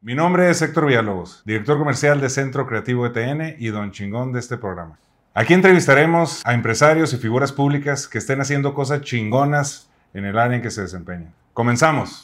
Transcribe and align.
Mi 0.00 0.14
nombre 0.14 0.48
es 0.48 0.62
Héctor 0.62 0.86
Villalobos, 0.86 1.42
director 1.44 1.76
comercial 1.76 2.20
de 2.20 2.30
Centro 2.30 2.68
Creativo 2.68 3.04
ETN 3.04 3.56
y 3.58 3.66
don 3.66 3.90
chingón 3.90 4.32
de 4.32 4.38
este 4.38 4.56
programa. 4.56 4.96
Aquí 5.34 5.54
entrevistaremos 5.54 6.40
a 6.46 6.54
empresarios 6.54 7.12
y 7.12 7.16
figuras 7.16 7.50
públicas 7.50 8.06
que 8.06 8.18
estén 8.18 8.40
haciendo 8.40 8.74
cosas 8.74 9.00
chingonas 9.00 9.90
en 10.14 10.24
el 10.24 10.38
área 10.38 10.54
en 10.54 10.62
que 10.62 10.70
se 10.70 10.82
desempeñan. 10.82 11.34
Comenzamos. 11.52 12.22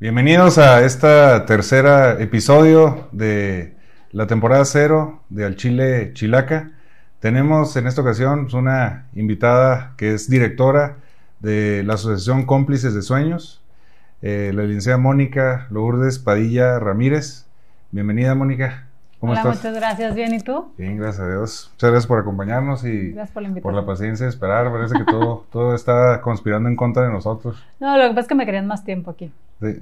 Bienvenidos 0.00 0.58
a 0.58 0.84
este 0.84 1.40
tercer 1.46 2.20
episodio 2.20 3.08
de 3.12 3.75
la 4.16 4.26
temporada 4.26 4.64
cero 4.64 5.20
de 5.28 5.44
Al 5.44 5.56
Chile 5.56 6.12
Chilaca. 6.14 6.70
Tenemos 7.20 7.76
en 7.76 7.86
esta 7.86 8.00
ocasión 8.00 8.48
una 8.54 9.08
invitada 9.14 9.92
que 9.98 10.14
es 10.14 10.30
directora 10.30 10.96
de 11.40 11.82
la 11.84 11.94
Asociación 11.94 12.46
Cómplices 12.46 12.94
de 12.94 13.02
Sueños, 13.02 13.62
eh, 14.22 14.52
la 14.54 14.62
licenciada 14.62 14.96
Mónica 14.96 15.66
Lourdes 15.70 16.18
Padilla 16.18 16.78
Ramírez. 16.78 17.44
Bienvenida, 17.90 18.34
Mónica. 18.34 18.85
¿Cómo 19.26 19.40
Hola, 19.40 19.50
muchas 19.50 19.74
gracias. 19.74 20.14
¿Bien 20.14 20.32
y 20.34 20.38
tú? 20.38 20.72
Bien, 20.78 20.98
gracias 20.98 21.26
a 21.26 21.28
Dios. 21.28 21.70
Muchas 21.72 21.90
gracias 21.90 22.06
por 22.06 22.20
acompañarnos 22.20 22.84
y 22.84 23.12
por 23.60 23.74
la, 23.74 23.84
paciencia 23.84 24.24
de 24.24 24.30
esperar. 24.30 24.70
Parece 24.70 24.96
que 24.96 25.04
todo, 25.04 25.46
todo 25.50 25.74
está 25.74 26.20
conspirando 26.20 26.68
en 26.68 26.76
contra 26.76 27.02
de 27.02 27.10
nosotros. 27.10 27.60
No, 27.80 27.96
lo 27.96 28.04
que 28.04 28.10
pasa 28.10 28.20
es 28.20 28.28
que 28.28 28.34
me 28.36 28.46
querían 28.46 28.68
más 28.68 28.84
tiempo 28.84 29.10
aquí. 29.10 29.32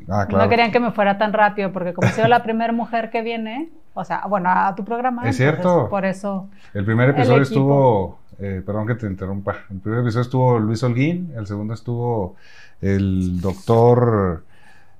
Ah, 0.08 0.26
no 0.30 0.48
querían 0.48 0.72
que 0.72 0.80
me 0.80 0.92
fuera 0.92 1.18
tan 1.18 1.34
rápido, 1.34 1.72
porque 1.72 1.92
como 1.92 2.08
soy 2.08 2.26
la 2.26 2.42
primera 2.42 2.72
mujer 2.72 3.10
que 3.10 3.20
viene, 3.20 3.68
o 3.92 4.02
sea, 4.02 4.22
bueno, 4.26 4.48
a 4.48 4.74
tu 4.74 4.82
programa. 4.82 5.28
Es 5.28 5.36
cierto. 5.36 5.90
Por 5.90 6.06
eso. 6.06 6.48
El 6.72 6.86
primer 6.86 7.10
episodio 7.10 7.42
estuvo, 7.42 8.20
eh, 8.38 8.62
perdón 8.64 8.86
que 8.86 8.94
te 8.94 9.06
interrumpa, 9.06 9.56
el 9.70 9.80
primer 9.80 10.00
episodio 10.00 10.22
estuvo 10.22 10.58
Luis 10.58 10.82
Holguín, 10.82 11.34
el 11.36 11.46
segundo 11.46 11.74
estuvo 11.74 12.36
el 12.80 13.42
doctor 13.42 14.42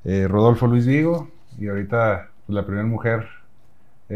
eh, 0.05 0.29
Rodolfo 0.29 0.67
Luis 0.67 0.87
Vigo, 0.87 1.31
y 1.59 1.69
ahorita 1.69 2.29
pues, 2.45 2.55
la 2.55 2.67
primera 2.67 2.87
mujer 2.87 3.27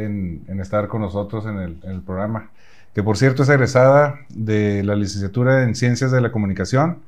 en, 0.04 0.60
estar 0.60 0.88
con 0.88 1.02
nosotros 1.02 1.46
en 1.46 1.58
el, 1.58 1.80
en 1.84 2.02
programa, 2.02 2.50
que 2.94 3.02
por 3.02 3.16
cierto 3.16 3.42
es 3.42 3.48
egresada 3.48 4.20
de 4.28 4.82
la 4.82 4.94
licenciatura 4.96 5.62
en 5.62 5.74
Ciencias 5.74 6.10
de 6.10 6.20
la 6.20 6.32
Comunicación 6.32 6.98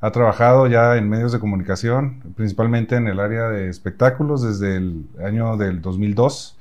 ha 0.00 0.10
trabajado 0.10 0.66
ya 0.66 0.96
en 0.96 1.08
medios 1.08 1.32
de 1.32 1.40
comunicación, 1.40 2.22
principalmente 2.36 2.96
en 2.96 3.08
el 3.08 3.18
área 3.18 3.48
de 3.48 3.68
espectáculos 3.68 4.42
desde 4.42 4.76
el 4.76 5.06
año 5.24 5.56
del 5.56 5.80
2002. 5.80 6.56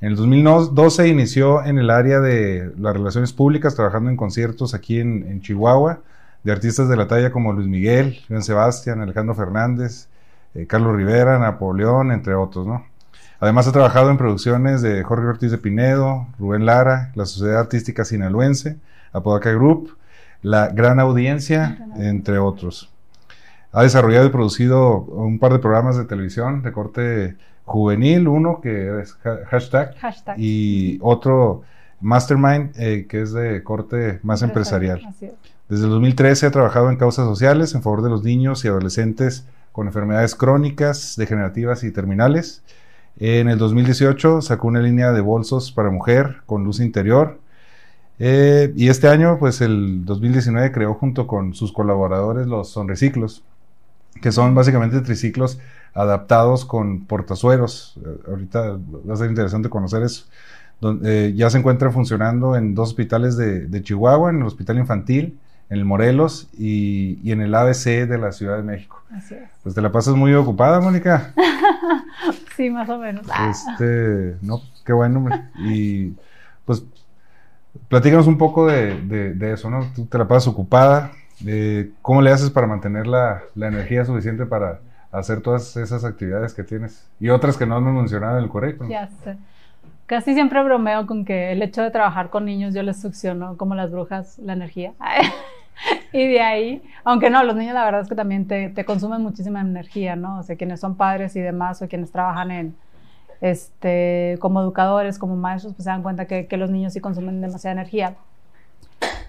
En 0.00 0.08
el 0.10 0.16
2012 0.16 1.08
inició 1.08 1.64
en 1.64 1.78
el 1.78 1.88
área 1.88 2.20
de 2.20 2.72
las 2.78 2.94
relaciones 2.94 3.32
públicas, 3.32 3.74
trabajando 3.74 4.10
en 4.10 4.16
conciertos 4.16 4.74
aquí 4.74 4.98
en, 4.98 5.40
Chihuahua, 5.40 6.00
de 6.42 6.52
artistas 6.52 6.88
de 6.88 6.96
la 6.96 7.06
talla 7.06 7.30
como 7.30 7.52
Luis 7.52 7.68
Miguel, 7.68 8.20
Juan 8.28 8.42
Sebastián, 8.42 9.00
Alejandro 9.00 9.34
Fernández, 9.34 10.08
eh, 10.54 10.66
Carlos 10.66 10.96
Rivera, 10.96 11.38
Napoleón, 11.38 12.12
entre 12.12 12.34
otros, 12.34 12.66
¿no? 12.66 12.84
Además 13.40 13.66
ha 13.68 13.72
trabajado 13.72 14.10
en 14.10 14.16
producciones 14.16 14.80
de 14.82 15.02
Jorge 15.02 15.26
Ortiz 15.26 15.50
de 15.50 15.58
Pinedo, 15.58 16.26
Rubén 16.38 16.66
Lara, 16.66 17.10
la 17.14 17.26
Sociedad 17.26 17.60
Artística 17.60 18.04
Sinaloense, 18.04 18.78
Apodaca 19.12 19.50
Group, 19.52 19.96
la 20.42 20.68
gran 20.68 21.00
audiencia, 21.00 21.78
entre 21.96 22.38
otros. 22.38 22.90
Ha 23.72 23.82
desarrollado 23.82 24.26
y 24.26 24.30
producido 24.30 24.98
un 24.98 25.38
par 25.38 25.52
de 25.52 25.58
programas 25.58 25.96
de 25.96 26.04
televisión 26.04 26.62
de 26.62 26.72
corte 26.72 27.36
juvenil, 27.64 28.28
uno 28.28 28.60
que 28.60 29.00
es 29.00 29.14
hashtag, 29.50 29.94
y 30.36 30.98
otro 31.00 31.62
Mastermind 32.00 32.72
eh, 32.76 33.06
que 33.08 33.22
es 33.22 33.32
de 33.32 33.62
corte 33.62 34.20
más 34.22 34.42
empresarial. 34.42 35.00
Desde 35.68 35.84
el 35.84 35.90
2013 35.90 36.46
ha 36.46 36.50
trabajado 36.50 36.90
en 36.90 36.96
causas 36.96 37.26
sociales 37.26 37.74
en 37.74 37.82
favor 37.82 38.02
de 38.02 38.10
los 38.10 38.22
niños 38.22 38.64
y 38.64 38.68
adolescentes 38.68 39.46
con 39.72 39.86
enfermedades 39.86 40.34
crónicas, 40.34 41.16
degenerativas 41.16 41.82
y 41.82 41.90
terminales. 41.90 42.62
En 43.18 43.48
el 43.48 43.58
2018 43.58 44.42
sacó 44.42 44.68
una 44.68 44.80
línea 44.80 45.12
de 45.12 45.20
bolsos 45.20 45.72
para 45.72 45.90
mujer 45.90 46.42
con 46.46 46.64
luz 46.64 46.80
interior 46.80 47.38
eh, 48.18 48.72
y 48.76 48.88
este 48.88 49.08
año, 49.08 49.38
pues 49.38 49.60
el 49.60 50.04
2019 50.04 50.72
creó 50.72 50.94
junto 50.94 51.26
con 51.26 51.54
sus 51.54 51.72
colaboradores 51.72 52.46
los 52.46 52.70
sonreciclos, 52.70 53.42
que 54.22 54.30
son 54.32 54.54
básicamente 54.54 55.00
triciclos 55.00 55.58
adaptados 55.94 56.64
con 56.64 57.06
portazueros. 57.06 57.98
Eh, 58.04 58.18
ahorita 58.28 58.78
va 59.08 59.14
a 59.14 59.16
ser 59.16 59.30
interesante 59.30 59.68
conocer 59.68 60.02
eso. 60.02 60.26
Eh, 61.04 61.32
ya 61.34 61.50
se 61.50 61.58
encuentran 61.58 61.92
funcionando 61.92 62.56
en 62.56 62.74
dos 62.74 62.90
hospitales 62.90 63.36
de, 63.36 63.82
Chihuahua, 63.82 64.30
en 64.30 64.38
el 64.38 64.44
Hospital 64.44 64.78
Infantil, 64.78 65.38
en 65.70 65.78
el 65.78 65.84
Morelos 65.84 66.48
y, 66.56 67.18
y, 67.22 67.32
en 67.32 67.40
el 67.40 67.54
ABC 67.54 68.06
de 68.06 68.18
la 68.18 68.32
Ciudad 68.32 68.56
de 68.56 68.62
México. 68.62 69.02
Así 69.10 69.34
es. 69.34 69.48
Pues 69.62 69.74
te 69.74 69.82
la 69.82 69.90
pasas 69.90 70.14
muy 70.14 70.34
ocupada, 70.34 70.80
Mónica. 70.80 71.32
sí, 72.56 72.70
más 72.70 72.88
o 72.88 72.98
menos. 72.98 73.26
Este, 73.50 74.36
no, 74.42 74.60
qué 74.84 74.92
bueno. 74.92 75.28
Y 75.58 76.12
pues 76.64 76.84
Platícanos 77.88 78.26
un 78.26 78.38
poco 78.38 78.66
de, 78.66 79.36
eso, 79.52 79.68
¿no? 79.68 79.86
Tú 79.94 80.06
te 80.06 80.18
la 80.18 80.28
pasas 80.28 80.48
ocupada. 80.48 81.10
Eh, 81.44 81.90
¿Cómo 82.02 82.22
le 82.22 82.30
haces 82.30 82.50
para 82.50 82.66
mantener 82.66 83.06
la, 83.06 83.42
energía 83.56 84.04
suficiente 84.04 84.46
para 84.46 84.80
hacer 85.10 85.40
todas 85.40 85.76
esas 85.76 86.04
actividades 86.04 86.54
que 86.54 86.62
tienes? 86.62 87.06
Y 87.18 87.30
otras 87.30 87.56
que 87.56 87.66
no 87.66 87.76
hemos 87.76 87.94
mencionado 87.94 88.38
en 88.38 88.44
el 88.44 88.50
currículum. 88.50 88.90
Ya 88.90 89.08
sé. 89.24 89.36
Casi 90.06 90.34
siempre 90.34 90.62
bromeo 90.62 91.06
con 91.06 91.24
que 91.24 91.52
el 91.52 91.62
hecho 91.62 91.82
de 91.82 91.90
trabajar 91.90 92.30
con 92.30 92.44
niños 92.44 92.74
yo 92.74 92.82
les 92.82 93.00
succiono 93.00 93.56
como 93.56 93.74
las 93.74 93.90
brujas 93.90 94.38
la 94.38 94.52
energía. 94.52 94.92
y 96.12 96.26
de 96.26 96.40
ahí, 96.40 96.82
aunque 97.04 97.30
no, 97.30 97.42
los 97.42 97.56
niños 97.56 97.74
la 97.74 97.84
verdad 97.84 98.02
es 98.02 98.08
que 98.08 98.14
también 98.14 98.46
te, 98.46 98.68
te 98.68 98.84
consumen 98.84 99.22
muchísima 99.22 99.60
energía, 99.60 100.14
¿no? 100.16 100.38
O 100.38 100.42
sea, 100.42 100.56
quienes 100.56 100.80
son 100.80 100.96
padres 100.96 101.36
y 101.36 101.40
demás 101.40 101.80
o 101.80 101.88
quienes 101.88 102.12
trabajan 102.12 102.50
en, 102.50 102.76
este, 103.44 104.38
como 104.40 104.62
educadores, 104.62 105.18
como 105.18 105.36
maestros, 105.36 105.74
pues 105.74 105.84
se 105.84 105.90
dan 105.90 106.02
cuenta 106.02 106.26
que, 106.26 106.48
los 106.56 106.70
niños 106.70 106.94
sí 106.94 107.00
consumen 107.00 107.42
demasiada 107.42 107.72
energía. 107.72 108.16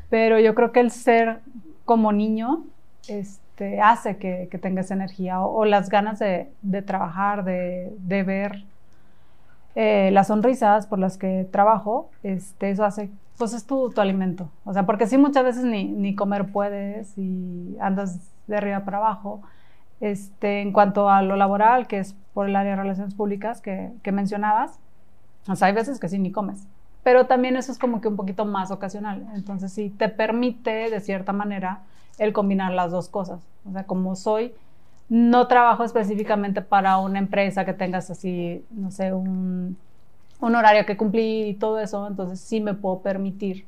Pero 0.09 0.39
yo 0.39 0.55
creo 0.55 0.71
que 0.71 0.79
el 0.79 0.89
ser 0.89 1.39
como 1.83 2.13
niño 2.13 2.63
este, 3.09 3.81
hace 3.81 4.15
que, 4.15 4.47
que 4.49 4.57
tengas 4.57 4.89
energía 4.91 5.41
o, 5.41 5.65
las 5.65 5.89
ganas 5.89 6.19
de, 6.19 6.47
trabajar, 6.85 7.43
de, 7.43 8.23
ver 8.25 8.63
eh, 9.75 10.09
las 10.11 10.27
sonrisas 10.27 10.87
por 10.87 10.99
las 10.99 11.17
que 11.17 11.47
trabajo, 11.51 12.09
este, 12.23 12.71
eso 12.71 12.85
hace, 12.85 13.09
pues 13.37 13.53
es 13.53 13.65
tu, 13.65 13.89
tu 13.91 14.01
alimento. 14.01 14.49
O 14.63 14.73
sea, 14.73 14.85
porque 14.85 15.07
sí 15.07 15.17
muchas 15.17 15.43
veces 15.43 15.63
ni, 15.63 15.85
ni 15.85 16.15
comer 16.15 16.51
puedes 16.51 17.17
y 17.17 17.75
andas 17.79 18.31
de 18.47 18.57
arriba 18.57 18.81
para 18.85 18.97
abajo. 18.97 19.41
Este, 20.01 20.61
en 20.61 20.73
cuanto 20.73 21.09
a 21.09 21.21
lo 21.21 21.35
laboral, 21.37 21.87
que 21.87 21.99
es 21.99 22.15
por 22.33 22.49
el 22.49 22.55
área 22.55 22.71
de 22.71 22.81
relaciones 22.81 23.13
públicas 23.13 23.61
que, 23.61 24.11
mencionabas, 24.11 24.77
o 25.47 25.53
hay 25.63 25.73
veces 25.73 25.99
que 25.99 26.09
sí 26.09 26.19
ni 26.19 26.31
comes, 26.31 26.67
pero 27.01 27.27
también 27.27 27.55
eso 27.55 27.71
es 27.71 27.79
como 27.79 28.01
que 28.01 28.09
un 28.09 28.17
poquito 28.17 28.45
más 28.45 28.71
ocasional, 28.71 29.25
entonces 29.35 29.71
sí 29.71 29.89
te 29.89 30.09
permite 30.09 30.89
de 30.89 30.99
cierta 30.99 31.31
manera 31.31 31.79
el 32.17 32.33
combinar 32.33 32.73
las 32.73 32.91
dos 32.91 33.07
cosas, 33.07 33.47
o 33.67 33.71
sea, 33.71 33.85
como 33.85 34.15
soy, 34.17 34.53
no 35.09 35.47
trabajo 35.47 35.83
específicamente 35.83 36.61
para 36.61 36.97
una 36.97 37.19
empresa 37.19 37.65
que 37.65 37.73
tengas 37.73 38.09
así, 38.09 38.65
no 38.71 38.91
sé, 38.91 39.13
un, 39.13 39.77
un 40.41 40.55
horario 40.55 40.85
que 40.85 40.97
cumplir 40.97 41.47
y 41.47 41.53
todo 41.53 41.79
eso, 41.79 42.07
entonces 42.07 42.39
sí 42.39 42.61
me 42.61 42.73
puedo 42.73 42.99
permitir 42.99 43.65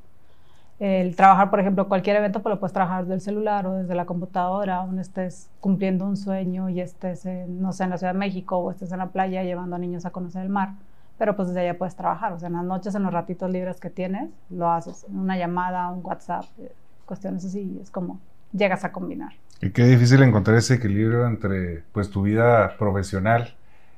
el 0.79 1.15
trabajar, 1.15 1.49
por 1.49 1.59
ejemplo, 1.59 1.87
cualquier 1.87 2.17
evento, 2.17 2.41
pues 2.41 2.53
lo 2.53 2.59
puedes 2.59 2.73
trabajar 2.73 3.03
desde 3.03 3.15
el 3.15 3.21
celular 3.21 3.65
o 3.65 3.73
desde 3.73 3.95
la 3.95 4.05
computadora, 4.05 4.77
aún 4.77 4.99
estés 4.99 5.49
cumpliendo 5.59 6.05
un 6.05 6.17
sueño 6.17 6.69
y 6.69 6.81
estés, 6.81 7.25
no 7.47 7.73
sé, 7.73 7.85
en 7.85 7.89
la 7.89 7.97
Ciudad 7.97 8.13
de 8.13 8.19
México 8.19 8.57
o 8.57 8.69
estés 8.69 8.91
en 8.91 8.99
la 8.99 9.07
playa 9.07 9.43
llevando 9.43 9.75
a 9.75 9.79
niños 9.79 10.05
a 10.05 10.11
conocer 10.11 10.43
el 10.43 10.49
mar, 10.49 10.73
pero 11.17 11.35
pues 11.35 11.47
desde 11.47 11.61
allá 11.61 11.77
puedes 11.79 11.95
trabajar, 11.95 12.33
o 12.33 12.39
sea, 12.39 12.47
en 12.47 12.53
las 12.53 12.63
noches, 12.63 12.93
en 12.93 13.03
los 13.03 13.11
ratitos 13.11 13.49
libres 13.49 13.79
que 13.79 13.89
tienes, 13.89 14.29
lo 14.51 14.69
haces, 14.69 15.05
una 15.09 15.35
llamada, 15.35 15.89
un 15.89 16.05
WhatsApp, 16.05 16.45
eh, 16.59 16.71
cuestiones 17.05 17.43
así, 17.43 17.79
es 17.81 17.89
como 17.89 18.19
llegas 18.57 18.83
a 18.83 18.91
combinar. 18.91 19.33
Y 19.61 19.69
qué 19.69 19.83
difícil 19.83 20.21
encontrar 20.23 20.57
ese 20.57 20.75
equilibrio 20.75 21.25
entre, 21.27 21.83
pues, 21.91 22.09
tu 22.09 22.23
vida 22.23 22.75
profesional 22.77 23.55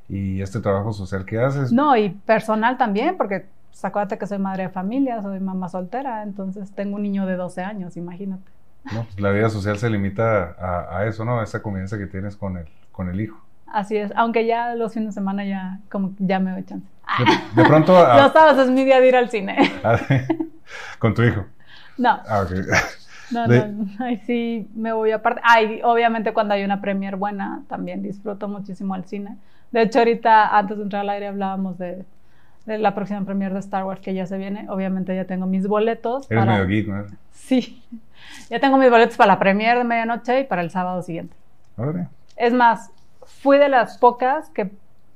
y 0.07 0.41
este 0.41 0.59
trabajo 0.59 0.93
social 0.93 1.25
que 1.25 1.39
haces. 1.39 1.71
No, 1.71 1.95
y 1.95 2.09
personal 2.09 2.77
también, 2.77 3.17
porque 3.17 3.45
pues 3.69 3.85
acuérdate 3.85 4.17
que 4.17 4.27
soy 4.27 4.39
madre 4.39 4.63
de 4.63 4.69
familia, 4.69 5.21
soy 5.21 5.39
mamá 5.39 5.69
soltera, 5.69 6.23
entonces 6.23 6.71
tengo 6.71 6.95
un 6.95 7.03
niño 7.03 7.25
de 7.25 7.35
12 7.35 7.61
años, 7.61 7.95
imagínate. 7.97 8.43
No, 8.91 9.03
pues 9.03 9.19
la 9.19 9.31
vida 9.31 9.49
social 9.49 9.77
se 9.77 9.89
limita 9.89 10.55
a, 10.89 11.05
eso, 11.05 11.23
¿no? 11.25 11.39
A 11.39 11.43
esa 11.43 11.61
convivencia 11.61 11.97
que 11.97 12.07
tienes 12.07 12.35
con 12.35 12.57
el, 12.57 12.65
con 12.91 13.09
el 13.09 13.21
hijo. 13.21 13.39
Así 13.67 13.97
es, 13.97 14.11
aunque 14.15 14.47
ya 14.47 14.73
los 14.73 14.93
fines 14.93 15.09
de 15.09 15.13
semana 15.13 15.45
ya 15.45 15.79
como 15.91 16.13
ya 16.17 16.39
me 16.39 16.51
doy 16.51 16.65
chance. 16.65 16.87
De, 17.55 17.63
pronto... 17.65 17.93
Los 18.17 18.33
sábados 18.33 18.65
es 18.65 18.71
mi 18.71 18.83
día 18.83 18.99
de 18.99 19.07
ir 19.07 19.15
al 19.15 19.29
cine. 19.29 19.57
Ah, 19.83 19.97
¿Con 20.99 21.13
tu 21.13 21.23
hijo? 21.23 21.45
No. 21.97 22.19
Ah, 22.27 22.41
ok. 22.41 22.51
No, 23.31 23.47
no, 23.47 23.85
ay, 23.99 24.17
sí, 24.25 24.67
me 24.75 24.91
voy 24.93 25.11
aparte. 25.11 25.41
Ay, 25.43 25.81
obviamente 25.83 26.33
cuando 26.33 26.53
hay 26.53 26.63
una 26.63 26.81
premier 26.81 27.15
buena, 27.15 27.63
también 27.67 28.01
disfruto 28.01 28.47
muchísimo 28.47 28.93
al 28.93 29.05
cine. 29.05 29.37
De 29.71 29.83
hecho, 29.83 29.99
ahorita, 29.99 30.57
antes 30.57 30.77
de 30.77 30.83
entrar 30.83 31.01
al 31.01 31.09
aire, 31.09 31.27
hablábamos 31.27 31.77
de, 31.77 32.03
de 32.65 32.77
la 32.77 32.95
próxima 32.95 33.23
premiere 33.23 33.53
de 33.53 33.59
Star 33.59 33.83
Wars 33.83 34.01
que 34.01 34.13
ya 34.13 34.25
se 34.25 34.37
viene. 34.37 34.67
Obviamente 34.69 35.15
ya 35.15 35.25
tengo 35.25 35.45
mis 35.45 35.67
boletos. 35.67 36.29
Eres 36.31 36.45
medio 36.45 36.67
geek, 36.67 36.87
¿no? 36.87 37.05
Sí. 37.31 37.83
Ya 38.49 38.59
tengo 38.59 38.77
mis 38.77 38.89
boletos 38.89 39.17
para 39.17 39.33
la 39.33 39.39
premiere 39.39 39.79
de 39.79 39.83
medianoche 39.83 40.41
y 40.41 40.43
para 40.43 40.61
el 40.61 40.71
sábado 40.71 41.01
siguiente. 41.01 41.35
Es 42.35 42.53
más, 42.53 42.91
fui 43.23 43.57
de 43.57 43.69
las 43.69 43.97
pocas 43.97 44.49
que, 44.49 44.71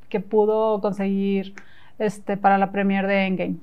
que 0.09 0.19
pudo 0.19 0.81
conseguir 0.81 1.53
este, 1.99 2.37
para 2.37 2.57
la 2.57 2.71
premiere 2.71 3.07
de 3.07 3.25
Endgame. 3.25 3.55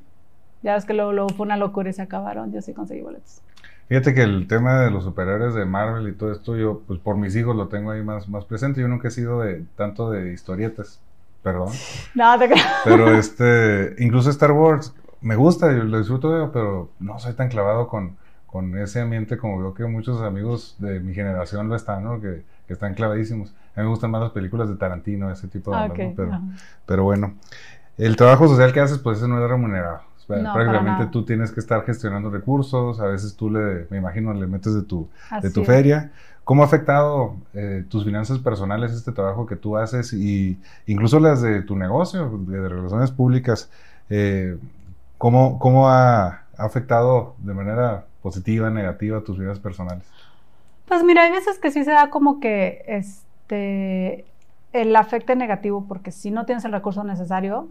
Ya 0.63 0.75
ves 0.75 0.85
que 0.85 0.93
luego, 0.93 1.29
fue 1.31 1.47
una 1.47 1.57
locura 1.57 1.89
y 1.89 1.93
se 1.93 2.03
acabaron. 2.03 2.53
Yo 2.53 2.61
sí 2.61 2.75
conseguí 2.75 3.01
boletos. 3.01 3.43
Fíjate 3.91 4.15
que 4.15 4.23
el 4.23 4.47
tema 4.47 4.79
de 4.79 4.93
los 4.93 5.03
superhéroes 5.03 5.53
de 5.53 5.65
Marvel 5.65 6.09
y 6.09 6.13
todo 6.13 6.31
esto, 6.31 6.57
yo, 6.57 6.81
pues 6.87 7.01
por 7.01 7.17
mis 7.17 7.35
hijos 7.35 7.57
lo 7.57 7.67
tengo 7.67 7.91
ahí 7.91 8.05
más, 8.05 8.29
más 8.29 8.45
presente. 8.45 8.81
Yo 8.81 8.87
nunca 8.87 9.09
he 9.09 9.11
sido 9.11 9.41
de 9.41 9.65
tanto 9.75 10.13
de 10.13 10.33
historietas, 10.33 11.01
perdón. 11.43 11.71
No, 12.15 12.39
te 12.39 12.49
creo. 12.49 12.65
Pero 12.85 13.13
este, 13.13 13.97
incluso 13.99 14.31
Star 14.31 14.53
Wars, 14.53 14.95
me 15.21 15.35
gusta, 15.35 15.73
yo 15.73 15.83
lo 15.83 15.99
disfruto, 15.99 16.53
pero 16.53 16.91
no 17.01 17.19
soy 17.19 17.33
tan 17.33 17.49
clavado 17.49 17.89
con, 17.89 18.17
con 18.47 18.79
ese 18.79 19.01
ambiente 19.01 19.37
como 19.37 19.59
veo 19.59 19.75
que 19.75 19.85
muchos 19.87 20.23
amigos 20.23 20.77
de 20.79 21.01
mi 21.01 21.13
generación 21.13 21.69
lo 21.69 21.75
están, 21.75 22.05
¿no? 22.05 22.21
Que, 22.21 22.45
que 22.69 22.75
están 22.75 22.95
clavadísimos. 22.95 23.51
A 23.75 23.81
mí 23.81 23.87
me 23.87 23.91
gustan 23.91 24.13
más 24.13 24.21
las 24.21 24.31
películas 24.31 24.69
de 24.69 24.77
Tarantino, 24.77 25.33
ese 25.33 25.49
tipo 25.49 25.73
de 25.73 25.77
ah, 25.77 25.89
¿no? 25.89 25.95
pero, 26.15 26.41
pero 26.87 27.03
bueno, 27.03 27.35
el 27.99 28.15
trabajo 28.15 28.47
social 28.47 28.73
que 28.73 28.79
haces, 28.79 28.99
pues 28.99 29.19
eso 29.19 29.27
no 29.27 29.43
es 29.43 29.51
remunerado 29.51 30.10
prácticamente 30.39 31.07
tú 31.07 31.25
tienes 31.25 31.51
que 31.53 31.61
estar 31.61 31.85
gestionando 31.85 32.31
recursos, 32.31 33.01
a 33.01 33.07
veces 33.07 33.37
tú 33.37 33.51
le, 33.51 33.87
me 33.91 33.99
imagino, 33.99 34.33
le 34.33 34.47
metes 34.47 34.75
de 34.75 34.83
tu, 34.83 35.09
de 35.43 35.51
tu 35.51 35.65
feria. 35.65 36.11
¿Cómo 36.45 36.63
ha 36.63 36.67
afectado 36.67 37.37
eh, 37.55 37.85
tus 37.89 38.05
finanzas 38.05 38.39
personales 38.39 38.93
este 38.93 39.13
trabajo 39.13 39.47
que 39.47 39.57
tú 39.57 39.77
haces 39.77 40.13
y 40.13 40.59
incluso 40.87 41.21
las 41.21 41.43
de 41.43 41.63
tu 41.63 41.77
negocio, 41.77 42.29
de, 42.47 42.69
relaciones 42.69 43.11
públicas? 43.13 43.71
Eh, 44.09 44.59
¿cómo, 45.19 45.59
¿Cómo 45.59 45.89
ha, 45.89 46.45
afectado 46.57 47.35
de 47.39 47.55
manera 47.55 48.05
positiva, 48.23 48.69
negativa 48.69 49.21
tus 49.21 49.39
vidas 49.39 49.59
personales? 49.59 50.05
Pues 50.87 51.05
mira, 51.05 51.23
hay 51.23 51.31
veces 51.31 51.59
que 51.59 51.71
sí 51.71 51.85
se 51.85 51.93
da 51.93 52.11
como 52.11 52.41
que 52.41 52.85
este 52.87 54.25
el 54.73 54.95
afecte 54.95 55.37
negativo 55.37 55.85
porque 55.89 56.13
si 56.13 56.31
no 56.31 56.47
tienes 56.47 56.65
el 56.65 56.73
recurso 56.73 57.03
necesario, 57.05 57.69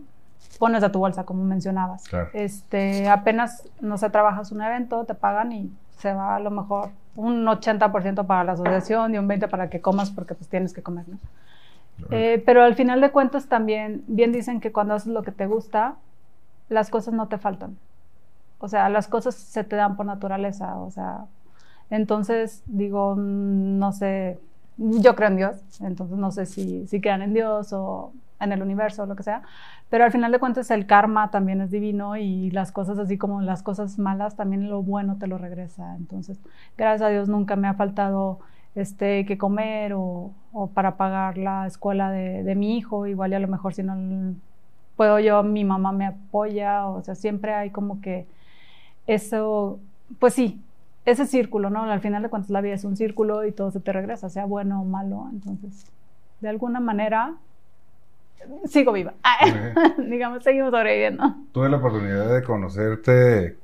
pones 0.58 0.82
de 0.82 0.90
tu 0.90 1.00
bolsa, 1.00 1.24
como 1.24 1.44
mencionabas. 1.44 2.04
Este, 2.34 3.10
apenas, 3.10 3.68
no 3.80 3.98
sé, 3.98 4.10
trabajas 4.10 4.52
un 4.52 4.62
evento, 4.62 5.06
te 5.06 5.16
pagan 5.16 5.52
y 5.52 5.72
se 5.98 6.14
va 6.14 6.36
a 6.36 6.40
lo 6.40 6.52
mejor 6.52 6.90
un 7.16 7.46
80% 7.46 8.26
para 8.26 8.44
la 8.44 8.54
asociación 8.54 9.14
y 9.14 9.18
un 9.18 9.28
20% 9.28 9.50
para 9.50 9.70
que 9.70 9.82
comas 9.82 10.10
porque 10.12 10.36
pues 10.36 10.50
tienes 10.50 10.74
que 10.74 10.82
comer, 10.82 11.08
¿no? 11.08 11.18
Eh, 12.12 12.42
pero 12.46 12.64
al 12.64 12.76
final 12.76 13.02
de 13.02 13.12
cuentas 13.12 13.48
también, 13.48 14.04
bien 14.08 14.32
dicen 14.32 14.62
que 14.62 14.72
cuando 14.72 14.94
haces 14.94 15.12
lo 15.12 15.22
que 15.22 15.32
te 15.32 15.48
gusta, 15.48 15.96
las 16.70 16.90
cosas 16.90 17.14
no 17.14 17.28
te 17.28 17.38
faltan. 17.38 17.78
O 18.60 18.68
sea, 18.68 18.90
las 18.90 19.08
cosas 19.08 19.36
se 19.36 19.64
te 19.64 19.76
dan 19.76 19.98
por 19.98 20.06
naturaleza, 20.06 20.78
o 20.78 20.92
sea, 20.92 21.26
entonces 21.90 22.64
digo, 22.68 23.16
no 23.18 23.92
sé, 23.92 24.40
yo 24.78 25.16
creo 25.16 25.30
en 25.30 25.36
Dios, 25.38 25.58
entonces 25.82 26.18
no 26.18 26.32
sé 26.32 26.46
si, 26.46 26.88
si 26.88 27.02
crean 27.02 27.22
en 27.22 27.34
Dios 27.34 27.74
o 27.74 28.14
en 28.40 28.52
el 28.52 28.62
universo 28.62 29.04
o 29.04 29.06
lo 29.06 29.16
que 29.16 29.24
sea, 29.24 29.42
pero 29.90 30.06
al 30.06 30.12
final 30.12 30.32
de 30.32 30.40
cuentas 30.40 30.72
el 30.72 30.86
karma 30.86 31.32
también 31.32 31.62
es 31.62 31.72
divino 31.72 32.16
y 32.18 32.52
las 32.52 32.72
cosas 32.72 32.98
así 33.00 33.18
como 33.18 33.42
las 33.42 33.64
cosas 33.64 34.00
malas, 34.00 34.36
también 34.36 34.70
lo 34.70 34.82
bueno 34.82 35.18
te 35.18 35.28
lo 35.28 35.38
regresa. 35.38 35.96
Entonces, 35.96 36.40
gracias 36.78 37.08
a 37.08 37.10
Dios 37.10 37.28
nunca 37.28 37.56
me 37.56 37.68
ha 37.68 37.74
faltado 37.74 38.40
este, 38.76 39.26
que 39.26 39.38
comer 39.38 39.94
o, 39.94 40.32
o 40.54 40.68
para 40.68 40.96
pagar 40.96 41.38
la 41.38 41.68
escuela 41.68 42.12
de, 42.12 42.44
de, 42.44 42.56
mi 42.56 42.78
hijo, 42.78 43.08
igual 43.08 43.32
y 43.32 43.36
a 43.36 43.40
lo 43.40 43.48
mejor 43.48 43.74
si 43.74 43.84
no 43.84 43.96
puedo 44.96 45.20
yo, 45.20 45.44
mi 45.44 45.64
mamá 45.64 45.92
me 45.92 46.06
apoya, 46.06 46.86
o 46.88 47.02
sea, 47.02 47.16
siempre 47.16 47.54
hay 47.54 47.70
como 47.72 48.02
que 48.02 48.28
eso, 49.08 49.80
pues 50.20 50.34
sí, 50.34 50.62
ese 51.06 51.26
círculo, 51.26 51.70
¿no? 51.70 51.84
Al 51.84 52.02
final 52.02 52.22
de 52.22 52.30
cuentas 52.30 52.52
la 52.52 52.62
vida 52.62 52.76
es 52.76 52.84
un 52.84 52.98
círculo 52.98 53.46
y 53.46 53.52
todo 53.52 53.72
se 53.72 53.80
te 53.80 53.94
regresa, 53.94 54.30
sea 54.30 54.46
bueno 54.46 54.82
o 54.82 54.86
malo, 54.86 55.28
entonces, 55.32 55.86
de 56.42 56.50
alguna 56.50 56.80
manera 56.80 57.36
sigo 58.66 58.92
viva. 58.92 59.14
Digamos, 59.98 60.44
seguimos 60.44 60.72
sobreviviendo. 60.72 61.36
Tuve 61.52 61.70
la 61.70 61.78
oportunidad 61.78 62.34
de 62.34 62.44
conocerte 62.44 63.58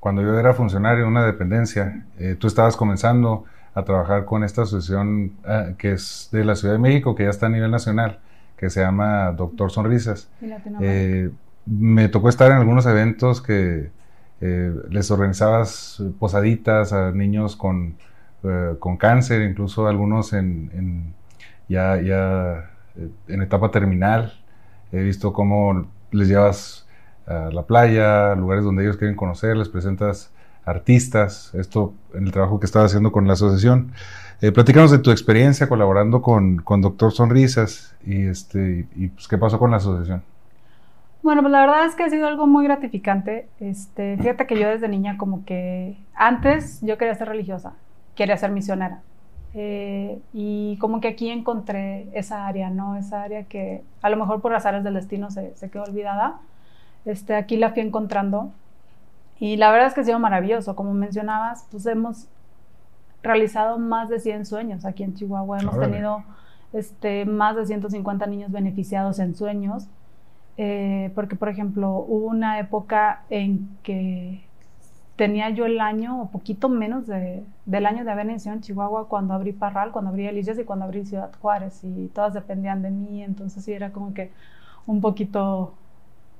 cuando 0.00 0.22
yo 0.22 0.38
era 0.38 0.52
funcionario 0.52 1.04
en 1.04 1.10
una 1.10 1.24
dependencia. 1.24 2.04
Eh, 2.18 2.36
tú 2.38 2.48
estabas 2.48 2.76
comenzando 2.76 3.44
a 3.74 3.84
trabajar 3.84 4.24
con 4.24 4.42
esta 4.44 4.62
asociación 4.62 5.34
eh, 5.46 5.74
que 5.78 5.92
es 5.92 6.28
de 6.32 6.44
la 6.44 6.56
Ciudad 6.56 6.74
de 6.74 6.80
México, 6.80 7.14
que 7.14 7.24
ya 7.24 7.30
está 7.30 7.46
a 7.46 7.50
nivel 7.50 7.70
nacional, 7.70 8.18
que 8.56 8.68
se 8.68 8.80
llama 8.80 9.32
Doctor 9.32 9.70
Sonrisas. 9.70 10.28
Eh, 10.80 11.30
me 11.66 12.08
tocó 12.08 12.28
estar 12.28 12.50
en 12.50 12.58
algunos 12.58 12.86
eventos 12.86 13.40
que 13.40 13.90
les 14.40 15.08
organizabas 15.12 16.02
posaditas 16.18 16.92
a 16.92 17.12
niños 17.12 17.54
con, 17.54 17.94
con 18.80 18.96
cáncer, 18.96 19.42
incluso 19.42 19.86
algunos 19.86 20.32
en, 20.32 20.68
en 20.74 21.14
ya, 21.68 22.00
ya 22.02 22.71
en 23.28 23.42
etapa 23.42 23.70
terminal. 23.70 24.32
He 24.92 25.02
visto 25.02 25.32
cómo 25.32 25.86
les 26.10 26.28
llevas 26.28 26.86
a 27.26 27.50
la 27.52 27.62
playa, 27.62 28.34
lugares 28.34 28.64
donde 28.64 28.82
ellos 28.82 28.96
quieren 28.96 29.16
conocer, 29.16 29.56
les 29.56 29.68
presentas 29.68 30.32
artistas, 30.64 31.54
esto 31.54 31.94
en 32.14 32.26
el 32.26 32.32
trabajo 32.32 32.60
que 32.60 32.66
estaba 32.66 32.84
haciendo 32.84 33.12
con 33.12 33.26
la 33.26 33.32
asociación. 33.32 33.92
Eh, 34.40 34.52
platícanos 34.52 34.90
de 34.90 34.98
tu 34.98 35.10
experiencia 35.10 35.68
colaborando 35.68 36.20
con, 36.20 36.58
con 36.58 36.80
Doctor 36.80 37.12
Sonrisas 37.12 37.94
y, 38.04 38.26
este, 38.26 38.86
y 38.96 39.08
pues, 39.08 39.28
qué 39.28 39.38
pasó 39.38 39.58
con 39.58 39.70
la 39.70 39.76
asociación. 39.78 40.22
Bueno, 41.22 41.42
pues 41.42 41.52
la 41.52 41.60
verdad 41.60 41.84
es 41.86 41.94
que 41.94 42.02
ha 42.02 42.10
sido 42.10 42.26
algo 42.26 42.48
muy 42.48 42.64
gratificante. 42.64 43.48
Este, 43.60 44.16
fíjate 44.16 44.46
que 44.46 44.58
yo 44.58 44.68
desde 44.68 44.88
niña 44.88 45.16
como 45.16 45.44
que 45.44 45.96
antes 46.14 46.80
yo 46.82 46.98
quería 46.98 47.14
ser 47.14 47.28
religiosa, 47.28 47.74
quería 48.16 48.36
ser 48.36 48.50
misionera. 48.50 49.00
Eh, 49.54 50.18
y 50.32 50.78
como 50.78 51.00
que 51.00 51.08
aquí 51.08 51.30
encontré 51.30 52.08
esa 52.14 52.46
área, 52.46 52.70
¿no? 52.70 52.96
Esa 52.96 53.22
área 53.22 53.44
que 53.44 53.82
a 54.00 54.08
lo 54.08 54.16
mejor 54.16 54.40
por 54.40 54.54
áreas 54.54 54.84
del 54.84 54.94
destino 54.94 55.30
se, 55.30 55.54
se, 55.56 55.70
quedó 55.70 55.84
olvidada. 55.84 56.40
Este, 57.04 57.34
aquí 57.34 57.56
la 57.56 57.70
fui 57.70 57.82
encontrando 57.82 58.52
y 59.38 59.56
la 59.56 59.70
verdad 59.70 59.88
es 59.88 59.94
que 59.94 60.00
ha 60.00 60.04
sido 60.04 60.18
maravilloso. 60.18 60.76
Como 60.76 60.94
mencionabas, 60.94 61.66
pues 61.70 61.84
hemos 61.86 62.28
realizado 63.22 63.78
más 63.78 64.08
de 64.08 64.20
100 64.20 64.46
sueños 64.46 64.84
aquí 64.84 65.02
en 65.02 65.14
Chihuahua. 65.14 65.60
Hemos 65.60 65.78
tenido 65.78 66.22
este, 66.72 67.24
más 67.24 67.56
de 67.56 67.66
150 67.66 68.26
niños 68.26 68.50
beneficiados 68.52 69.18
en 69.18 69.34
sueños. 69.34 69.86
Eh, 70.58 71.10
porque, 71.14 71.36
por 71.36 71.48
ejemplo, 71.48 72.04
hubo 72.06 72.26
una 72.26 72.58
época 72.58 73.24
en 73.30 73.68
que 73.82 74.44
tenía 75.22 75.50
yo 75.50 75.66
el 75.66 75.80
año, 75.80 76.20
o 76.20 76.30
poquito 76.30 76.68
menos 76.68 77.06
de, 77.06 77.44
del 77.64 77.86
año 77.86 78.04
de 78.04 78.10
haber 78.10 78.26
nacido 78.26 78.56
en 78.56 78.60
Chihuahua 78.60 79.06
cuando 79.06 79.34
abrí 79.34 79.52
Parral, 79.52 79.92
cuando 79.92 80.10
abrí 80.10 80.26
Elías 80.26 80.58
y 80.58 80.64
cuando 80.64 80.84
abrí 80.84 81.06
Ciudad 81.06 81.30
Juárez, 81.40 81.84
y 81.84 82.08
todas 82.08 82.34
dependían 82.34 82.82
de 82.82 82.90
mí, 82.90 83.22
entonces 83.22 83.64
sí 83.64 83.72
era 83.72 83.92
como 83.92 84.12
que 84.14 84.32
un 84.84 85.00
poquito 85.00 85.74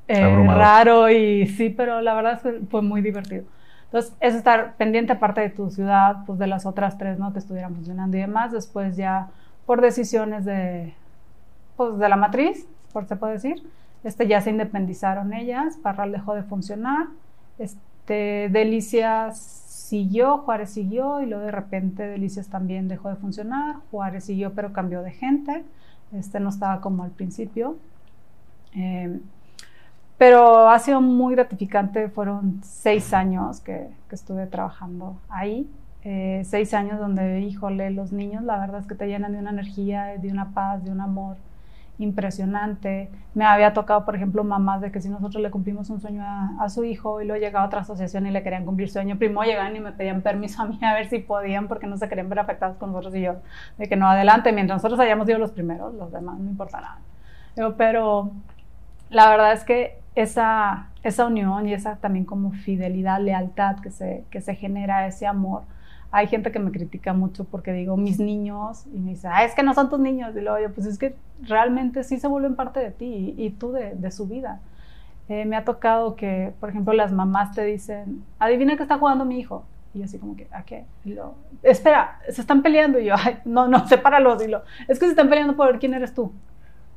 eh, 0.08 0.46
raro 0.48 1.08
y 1.08 1.46
sí, 1.46 1.70
pero 1.70 2.00
la 2.00 2.12
verdad 2.12 2.32
es 2.32 2.40
que 2.40 2.66
fue 2.68 2.82
muy 2.82 3.02
divertido. 3.02 3.44
Entonces, 3.84 4.16
es 4.18 4.34
estar 4.34 4.74
pendiente 4.74 5.12
aparte 5.12 5.42
de 5.42 5.50
tu 5.50 5.70
ciudad, 5.70 6.24
pues 6.26 6.40
de 6.40 6.48
las 6.48 6.66
otras 6.66 6.98
tres, 6.98 7.20
¿no? 7.20 7.32
Que 7.32 7.38
estuvieran 7.38 7.76
funcionando 7.76 8.16
y 8.16 8.20
demás. 8.20 8.50
Después 8.50 8.96
ya 8.96 9.28
por 9.64 9.80
decisiones 9.80 10.44
de, 10.44 10.92
pues 11.76 11.98
de 11.98 12.08
la 12.08 12.16
matriz, 12.16 12.66
por 12.92 13.06
se 13.06 13.14
puede 13.14 13.34
decir, 13.34 13.62
este, 14.02 14.26
ya 14.26 14.40
se 14.40 14.50
independizaron 14.50 15.32
ellas, 15.32 15.76
Parral 15.76 16.10
dejó 16.10 16.34
de 16.34 16.42
funcionar, 16.42 17.06
este, 17.60 17.78
este, 18.02 18.48
Delicias 18.50 19.38
siguió, 19.38 20.38
Juárez 20.38 20.70
siguió 20.70 21.22
y 21.22 21.26
luego 21.26 21.44
de 21.44 21.52
repente 21.52 22.02
Delicias 22.02 22.48
también 22.48 22.88
dejó 22.88 23.10
de 23.10 23.16
funcionar, 23.16 23.76
Juárez 23.92 24.24
siguió 24.24 24.54
pero 24.54 24.72
cambió 24.72 25.02
de 25.02 25.12
gente, 25.12 25.64
este 26.12 26.40
no 26.40 26.48
estaba 26.48 26.80
como 26.80 27.04
al 27.04 27.12
principio. 27.12 27.76
Eh, 28.74 29.20
pero 30.18 30.68
ha 30.68 30.78
sido 30.80 31.00
muy 31.00 31.34
gratificante, 31.34 32.08
fueron 32.08 32.60
seis 32.64 33.12
años 33.12 33.60
que, 33.60 33.88
estuve 34.10 34.46
trabajando 34.46 35.16
ahí, 35.28 35.66
eh, 36.04 36.42
seis 36.44 36.74
años 36.74 36.98
donde, 36.98 37.40
híjole, 37.40 37.90
los 37.90 38.12
niños 38.12 38.42
la 38.44 38.58
verdad 38.58 38.80
es 38.80 38.86
que 38.86 38.94
te 38.94 39.06
llenan 39.06 39.32
de 39.32 39.38
una 39.38 39.50
energía, 39.50 40.18
de 40.18 40.30
una 40.30 40.52
paz, 40.52 40.84
de 40.84 40.90
un 40.90 41.00
amor 41.00 41.36
impresionante. 41.98 43.10
Me 43.34 43.44
había 43.44 43.72
tocado, 43.72 44.04
por 44.04 44.16
ejemplo, 44.16 44.44
mamás 44.44 44.80
de 44.80 44.90
que 44.90 45.00
si 45.00 45.08
nosotros 45.08 45.42
le 45.42 45.50
cumplimos 45.50 45.90
un 45.90 46.00
sueño 46.00 46.22
a, 46.24 46.68
su 46.68 46.84
hijo 46.84 47.20
y 47.20 47.26
luego 47.26 47.40
llegaba 47.40 47.66
otra 47.66 47.80
asociación 47.80 48.26
y 48.26 48.30
le 48.30 48.42
querían 48.42 48.64
cumplir 48.64 48.90
sueño, 48.90 49.18
primero 49.18 49.42
llegaban 49.42 49.76
y 49.76 49.80
me 49.80 49.92
pedían 49.92 50.22
permiso 50.22 50.62
a 50.62 50.66
mí 50.66 50.78
a 50.82 50.94
ver 50.94 51.08
si 51.08 51.18
podían 51.18 51.68
porque 51.68 51.86
no 51.86 51.96
se 51.96 52.08
querían 52.08 52.28
ver 52.28 52.40
afectados 52.40 52.76
con 52.76 52.90
nosotros 52.90 53.14
y 53.14 53.22
yo, 53.22 53.36
de 53.78 53.88
que 53.88 53.96
no 53.96 54.08
adelante, 54.08 54.52
mientras 54.52 54.78
nosotros 54.78 55.00
hayamos 55.00 55.26
sido 55.26 55.38
los 55.38 55.52
primeros, 55.52 55.94
los 55.94 56.10
demás 56.12 56.38
no 56.38 56.50
importa 56.50 56.80
nada. 56.80 57.74
pero 57.76 58.32
la 59.10 59.28
verdad 59.30 59.52
es 59.52 59.64
que 59.64 59.98
esa, 60.14 60.88
esa 61.02 61.26
unión 61.26 61.68
y 61.68 61.74
esa 61.74 61.96
también 61.96 62.24
como 62.24 62.52
fidelidad, 62.52 63.20
lealtad 63.20 63.76
que 63.80 63.90
se, 63.90 64.24
que 64.30 64.40
se 64.40 64.54
genera, 64.54 65.06
ese 65.06 65.26
amor, 65.26 65.62
hay 66.12 66.26
gente 66.26 66.52
que 66.52 66.58
me 66.58 66.70
critica 66.70 67.14
mucho 67.14 67.44
porque 67.44 67.72
digo 67.72 67.96
mis 67.96 68.18
niños 68.20 68.84
y 68.94 68.98
me 68.98 69.10
dice, 69.12 69.28
ah, 69.28 69.44
es 69.44 69.54
que 69.54 69.62
no 69.62 69.72
son 69.74 69.88
tus 69.88 69.98
niños. 69.98 70.36
Y 70.36 70.42
luego 70.42 70.58
yo, 70.60 70.72
pues 70.72 70.86
es 70.86 70.98
que 70.98 71.16
realmente 71.40 72.04
sí 72.04 72.18
se 72.18 72.28
vuelven 72.28 72.54
parte 72.54 72.80
de 72.80 72.90
ti 72.90 73.34
y, 73.38 73.50
tú 73.50 73.72
de, 73.72 74.10
su 74.10 74.26
vida. 74.28 74.60
Eh, 75.28 75.46
me 75.46 75.56
ha 75.56 75.64
tocado 75.64 76.14
que, 76.14 76.52
por 76.60 76.68
ejemplo, 76.68 76.92
las 76.92 77.12
mamás 77.12 77.52
te 77.54 77.64
dicen, 77.64 78.24
adivina 78.38 78.76
que 78.76 78.82
está 78.82 78.98
jugando 78.98 79.24
mi 79.24 79.40
hijo. 79.40 79.64
Y 79.94 80.00
yo 80.00 80.04
así 80.04 80.18
como 80.18 80.36
que, 80.36 80.48
¿a 80.52 80.62
qué? 80.64 80.84
Y 81.04 81.14
lo, 81.14 81.34
espera, 81.62 82.18
se 82.28 82.42
están 82.42 82.62
peleando. 82.62 82.98
Y 82.98 83.06
yo, 83.06 83.14
Ay, 83.16 83.38
no, 83.46 83.66
no, 83.66 83.86
sepáralos. 83.88 84.44
Y 84.44 84.48
lo, 84.48 84.62
es 84.88 84.98
que 84.98 85.06
se 85.06 85.12
están 85.12 85.30
peleando 85.30 85.56
por 85.56 85.68
ver 85.68 85.78
quién 85.78 85.94
eres 85.94 86.12
tú. 86.14 86.32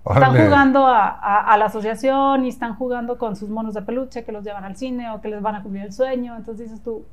Están 0.07 0.35
jugando 0.35 0.85
a, 0.85 1.07
a- 1.07 1.53
a 1.53 1.57
la 1.57 1.65
asociación 1.65 2.45
y 2.45 2.49
están 2.49 2.75
jugando 2.75 3.17
con 3.17 3.35
sus 3.35 3.49
monos 3.49 3.73
de 3.73 3.81
peluche 3.81 4.23
que 4.23 4.31
los 4.31 4.43
llevan 4.43 4.63
al 4.65 4.75
cine 4.75 5.09
o 5.11 5.19
que 5.21 5.29
les 5.29 5.41
van 5.41 5.55
a 5.55 5.63
cumplir 5.63 5.83
el 5.85 5.93
sueño. 5.93 6.35
Entonces 6.35 6.69
dices 6.69 6.83
tú, 6.83 7.05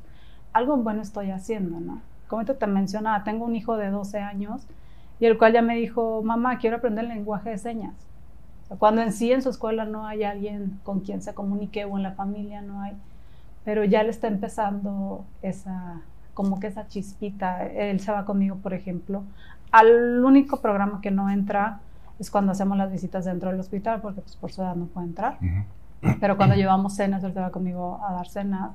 algo 0.53 0.77
bueno 0.77 1.03
estoy 1.03 1.31
haciendo, 1.31 1.81
¿no? 1.81 2.01
Como 2.29 2.45
te, 2.45 2.67
mencionaba, 2.67 3.25
tengo 3.25 3.45
un 3.45 3.57
hijo 3.57 3.77
de 3.77 3.91
12 3.91 4.19
años 4.19 4.67
y 5.21 5.27
el 5.27 5.39
cual 5.39 5.53
ya 5.53 5.63
me 5.63 5.77
dijo, 5.77 6.23
mamá, 6.23 6.59
quiero 6.59 6.77
aprender 6.77 7.05
el 7.05 7.11
lenguaje 7.11 7.51
de 7.51 7.59
señas. 7.59 7.95
O 8.65 8.67
sea, 8.69 8.77
cuando 8.79 9.03
en 9.03 9.13
sí 9.13 9.33
en 9.33 9.43
su 9.43 9.51
escuela 9.51 9.85
no 9.85 10.07
hay 10.07 10.25
alguien 10.25 10.81
con 10.83 11.01
quien 11.01 11.21
se 11.23 11.35
comunique 11.35 11.85
o 11.85 11.97
en 11.97 12.03
la 12.03 12.13
familia 12.13 12.63
no 12.63 12.81
hay, 12.81 12.93
pero 13.65 13.85
ya 13.85 14.03
le 14.03 14.11
está 14.11 14.29
empezando 14.29 15.25
esa, 15.43 16.01
como 16.35 16.59
que 16.59 16.69
esa 16.69 16.89
chispita. 16.89 17.67
Él 17.67 18.01
se 18.01 18.11
va 18.13 18.25
conmigo, 18.25 18.57
por 18.57 18.75
ejemplo, 18.75 19.25
al 19.73 20.25
único 20.25 20.61
programa 20.61 21.01
que 21.01 21.11
no 21.11 21.31
entra 21.31 21.81
es 22.19 22.31
cuando 22.31 22.53
hacemos 22.53 22.77
las 22.77 22.93
visitas 22.93 23.25
dentro 23.25 23.51
del 23.51 23.59
hospital, 23.59 24.01
porque 24.01 24.21
pues, 24.21 24.37
por 24.37 24.53
su 24.53 24.63
edad 24.63 24.77
no 24.77 24.87
puede 24.87 25.07
entrar. 25.09 25.39
Pero 26.21 26.37
cuando 26.37 26.55
llevamos 26.57 26.95
cenas, 26.95 27.25
él 27.25 27.33
se 27.33 27.41
va 27.41 27.51
conmigo 27.51 28.01
a 28.07 28.13
dar 28.13 28.29
cenas. 28.29 28.73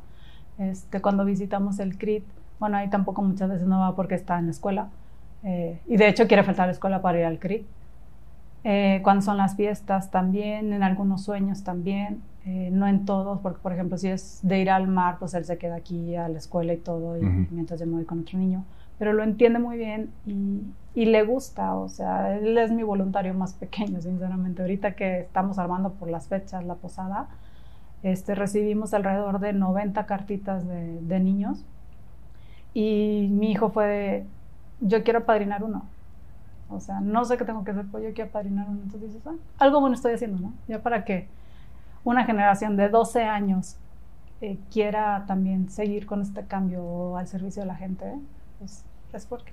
Este, 0.58 1.02
cuando 1.02 1.26
visitamos 1.26 1.80
el 1.80 1.98
CRIT, 1.98 2.26
bueno, 2.60 2.78
ahí 2.78 2.90
tampoco 2.90 3.22
muchas 3.22 3.50
veces 3.50 3.68
no 3.68 3.80
va 3.80 3.96
porque 3.96 4.16
está 4.16 4.40
en 4.40 4.46
la 4.46 4.52
escuela. 4.52 4.90
Eh, 5.44 5.80
y 5.88 5.98
de 5.98 6.08
hecho 6.08 6.28
quiere 6.28 6.44
faltar 6.44 6.64
a 6.64 6.68
la 6.68 6.74
escuela 6.74 7.02
para 7.02 7.20
ir 7.20 7.26
al 7.26 7.40
CRIT. 7.40 7.68
Eh, 8.64 9.00
cuando 9.04 9.22
son 9.22 9.38
las 9.38 9.56
fiestas 9.56 10.12
también, 10.12 10.74
en 10.74 10.84
algunos 10.84 11.24
sueños 11.24 11.64
también, 11.64 12.22
eh, 12.46 12.70
no 12.72 12.88
en 12.88 13.06
todos, 13.06 13.40
porque 13.40 13.60
por 13.62 13.72
ejemplo 13.72 13.98
si 13.98 14.10
es 14.10 14.40
de 14.42 14.60
ir 14.60 14.70
al 14.70 14.88
mar, 14.88 15.18
pues 15.20 15.34
él 15.36 15.46
se 15.46 15.58
queda 15.58 15.76
aquí 15.76 16.16
a 16.16 16.28
la 16.28 16.38
escuela 16.38 16.74
y 16.74 16.78
todo, 16.78 17.18
y 17.18 17.22
Ujú. 17.22 17.48
mientras 17.52 17.80
yo 17.80 17.86
me 17.86 17.94
voy 17.94 18.06
con 18.06 18.20
otro 18.22 18.38
niño, 18.38 18.66
pero 18.98 19.14
lo 19.14 19.24
entiende 19.24 19.60
muy 19.60 19.78
bien 19.78 20.10
y, 20.26 20.64
y 20.94 21.06
le 21.06 21.24
gusta, 21.24 21.76
o 21.76 21.88
sea, 21.88 22.36
él 22.36 22.58
es 22.58 22.72
mi 22.72 22.84
voluntario 22.84 23.34
más 23.34 23.54
pequeño, 23.54 24.02
sinceramente. 24.02 24.64
Ahorita 24.64 24.96
que 24.96 25.22
estamos 25.22 25.60
armando 25.60 25.94
por 25.94 26.10
las 26.10 26.28
fechas 26.28 26.66
la 26.66 26.76
posada, 26.76 27.30
este, 28.04 28.36
recibimos 28.36 28.94
alrededor 28.94 29.39
de 29.39 29.54
90 29.54 30.06
cartitas 30.06 30.68
de, 30.68 31.00
de 31.01 31.20
niños 31.20 31.63
y 32.74 33.27
mi 33.32 33.51
hijo 33.51 33.70
fue 33.70 33.86
de, 33.88 34.25
yo 34.82 35.04
quiero 35.04 35.25
padrinar 35.25 35.63
uno. 35.63 35.86
O 36.70 36.80
sea, 36.80 37.00
no 37.00 37.24
sé 37.25 37.38
qué 37.38 37.46
tengo 37.46 37.63
que 37.63 37.72
hacer, 37.72 37.86
pero 37.92 38.04
yo 38.04 38.13
quiero 38.13 38.30
padrinar 38.30 38.68
uno. 38.70 38.80
Entonces 38.84 39.13
dices, 39.13 39.25
"Ah, 39.25 39.36
algo 39.60 39.80
bueno 39.80 39.96
estoy 39.96 40.13
haciendo, 40.13 40.39
¿no? 40.39 40.54
Ya 40.68 40.80
para 40.82 41.06
que 41.06 41.27
una 42.04 42.25
generación 42.25 42.75
de 42.77 42.89
12 42.89 43.24
años 43.24 43.77
eh, 44.42 44.58
quiera 44.72 45.24
también 45.27 45.70
seguir 45.70 46.06
con 46.06 46.22
este 46.22 46.44
cambio 46.46 47.18
al 47.18 47.27
servicio 47.27 47.63
de 47.63 47.68
la 47.68 47.75
gente, 47.75 48.06
¿eh? 48.08 48.20
pues 48.60 48.84
es 49.13 49.25
porque 49.25 49.51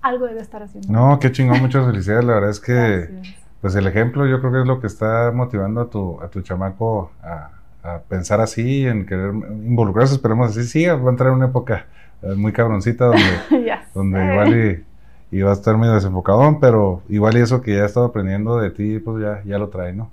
algo 0.00 0.26
debe 0.26 0.40
estar 0.40 0.62
haciendo. 0.62 0.92
No, 0.92 1.18
qué 1.20 1.30
chingón, 1.30 1.60
muchas 1.60 1.86
felicidades. 1.86 2.24
La 2.24 2.34
verdad 2.34 2.50
es 2.50 2.58
que, 2.60 2.72
Gracias. 2.72 3.36
Pues 3.62 3.74
el 3.76 3.86
ejemplo 3.86 4.26
yo 4.26 4.40
creo 4.40 4.52
que 4.52 4.60
es 4.60 4.66
lo 4.66 4.80
que 4.80 4.86
está 4.88 5.32
motivando 5.32 5.80
a 5.80 5.88
tu, 5.88 6.20
a 6.20 6.28
tu 6.28 6.42
chamaco 6.42 7.12
a, 7.22 7.48
a 7.82 8.00
pensar 8.00 8.40
así, 8.42 8.86
en 8.86 9.06
querer 9.06 9.32
involucrarse. 9.32 10.14
Esperemos 10.14 10.50
así 10.50 10.64
siga. 10.64 10.96
Va 10.96 11.08
a 11.08 11.10
entrar 11.12 11.30
en 11.30 11.36
una 11.36 11.46
época 11.46 11.86
eh, 12.22 12.34
muy 12.34 12.52
cabroncita 12.52 13.06
donde, 13.06 13.22
donde 13.94 14.24
igual 14.24 14.84
y, 15.30 15.36
y 15.38 15.40
va 15.40 15.50
a 15.50 15.54
estar 15.54 15.78
medio 15.78 15.94
desenfocadón, 15.94 16.60
pero 16.60 17.02
igual 17.08 17.38
y 17.38 17.40
eso 17.40 17.62
que 17.62 17.74
ya 17.76 17.84
ha 17.84 17.86
estado 17.86 18.06
aprendiendo 18.06 18.58
de 18.58 18.70
ti, 18.70 18.98
pues 18.98 19.22
ya, 19.22 19.42
ya 19.44 19.58
lo 19.58 19.68
trae, 19.68 19.94
¿no? 19.94 20.10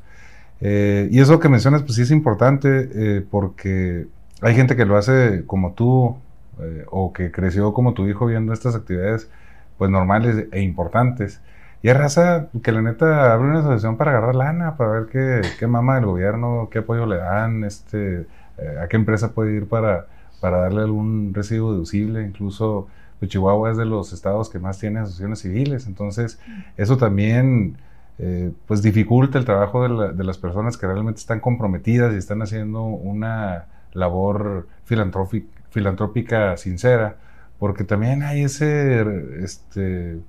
Eh, 0.62 1.08
y 1.12 1.20
eso 1.20 1.40
que 1.40 1.50
mencionas, 1.50 1.84
pues 1.84 1.96
sí 1.96 2.04
es 2.04 2.12
importante 2.12 2.90
eh, 2.94 3.26
porque 3.30 4.08
hay 4.42 4.56
gente 4.56 4.76
que 4.76 4.86
lo 4.86 4.98
hace 4.98 5.44
como 5.46 5.74
tú 5.74 6.18
eh, 6.60 6.86
o 6.90 7.14
que 7.14 7.32
creció 7.32 7.74
como 7.74 7.94
tu 7.94 8.08
hijo 8.08 8.26
viendo 8.26 8.54
estas 8.54 8.76
actividades 8.76 9.30
pues 9.78 9.90
normales 9.90 10.48
e 10.52 10.62
importantes. 10.62 11.42
Y 11.82 11.88
hay 11.88 11.94
raza 11.94 12.50
que 12.62 12.72
la 12.74 12.82
neta 12.82 13.32
abre 13.34 13.48
una 13.50 13.60
asociación 13.60 13.96
para 13.98 14.12
agarrar 14.12 14.36
lana, 14.36 14.76
para 14.78 14.92
ver 14.92 15.06
qué, 15.08 15.42
qué 15.58 15.68
mama 15.68 15.96
del 15.96 16.06
gobierno, 16.08 16.68
qué 16.72 16.80
apoyo 16.80 17.06
le 17.06 17.18
dan, 17.18 17.64
este, 17.64 18.28
eh, 18.58 18.78
a 18.84 18.88
qué 18.90 18.98
empresa 18.98 19.32
puede 19.34 19.54
ir 19.56 19.68
para, 19.68 20.08
para 20.42 20.58
darle 20.62 20.82
algún 20.82 21.34
residuo 21.34 21.72
deducible. 21.72 22.24
Incluso 22.24 22.88
pues, 23.20 23.32
Chihuahua 23.32 23.72
es 23.72 23.78
de 23.78 23.86
los 23.86 24.12
estados 24.12 24.50
que 24.50 24.60
más 24.60 24.78
tiene 24.80 25.00
asociaciones 25.00 25.40
civiles. 25.40 25.88
Entonces, 25.88 26.38
eso 26.76 26.98
también 26.98 27.78
eh, 28.18 28.52
pues 28.68 28.82
dificulta 28.82 29.38
el 29.38 29.46
trabajo 29.46 29.82
de, 29.84 29.90
la- 29.90 30.12
de 30.12 30.24
las 30.26 30.38
personas 30.38 30.76
que 30.78 30.86
realmente 30.88 31.20
están 31.22 31.40
comprometidas 31.40 32.14
y 32.14 32.18
están 32.18 32.42
haciendo 32.42 32.84
una 32.84 33.66
labor 33.94 34.68
filantrófica, 34.84 35.48
filantrópica 35.72 36.58
sincera, 36.58 37.16
porque 37.58 37.84
también 37.86 38.24
hay 38.24 38.44
ese, 38.44 39.02
este, 39.44 40.20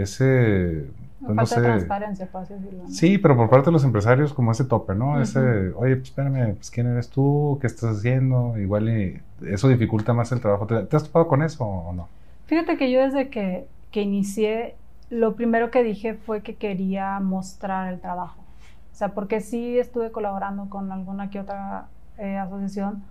ese, 0.00 0.86
pues, 1.20 1.34
no 1.34 1.46
Falta 1.46 1.60
de 1.60 1.66
transparencia, 1.66 2.28
así 2.32 2.54
decirlo. 2.54 2.82
¿no? 2.84 2.88
Sí, 2.90 3.18
pero 3.18 3.36
por 3.36 3.48
parte 3.48 3.66
de 3.66 3.72
los 3.72 3.84
empresarios 3.84 4.32
como 4.32 4.52
ese 4.52 4.64
tope, 4.64 4.94
¿no? 4.94 5.20
Ese, 5.20 5.40
oye, 5.74 5.96
pues 5.96 6.08
espérame, 6.08 6.54
pues 6.54 6.70
quién 6.70 6.86
eres 6.86 7.08
tú, 7.08 7.58
qué 7.60 7.66
estás 7.66 7.98
haciendo, 7.98 8.58
igual 8.58 8.88
y 8.88 9.20
eso 9.46 9.68
dificulta 9.68 10.12
más 10.12 10.32
el 10.32 10.40
trabajo. 10.40 10.66
¿Te, 10.66 10.82
te 10.82 10.96
has 10.96 11.04
topado 11.04 11.26
con 11.26 11.42
eso 11.42 11.64
o 11.64 11.92
no? 11.92 12.08
Fíjate 12.46 12.76
que 12.76 12.90
yo 12.90 13.00
desde 13.00 13.28
que, 13.28 13.66
que 13.90 14.02
inicié, 14.02 14.76
lo 15.10 15.34
primero 15.34 15.70
que 15.70 15.82
dije 15.82 16.14
fue 16.14 16.42
que 16.42 16.54
quería 16.54 17.18
mostrar 17.20 17.92
el 17.92 18.00
trabajo. 18.00 18.40
O 18.92 18.98
sea, 18.98 19.08
porque 19.08 19.40
sí 19.40 19.78
estuve 19.78 20.10
colaborando 20.10 20.70
con 20.70 20.90
alguna 20.90 21.28
que 21.30 21.40
otra 21.40 21.86
eh, 22.18 22.36
asociación 22.36 23.02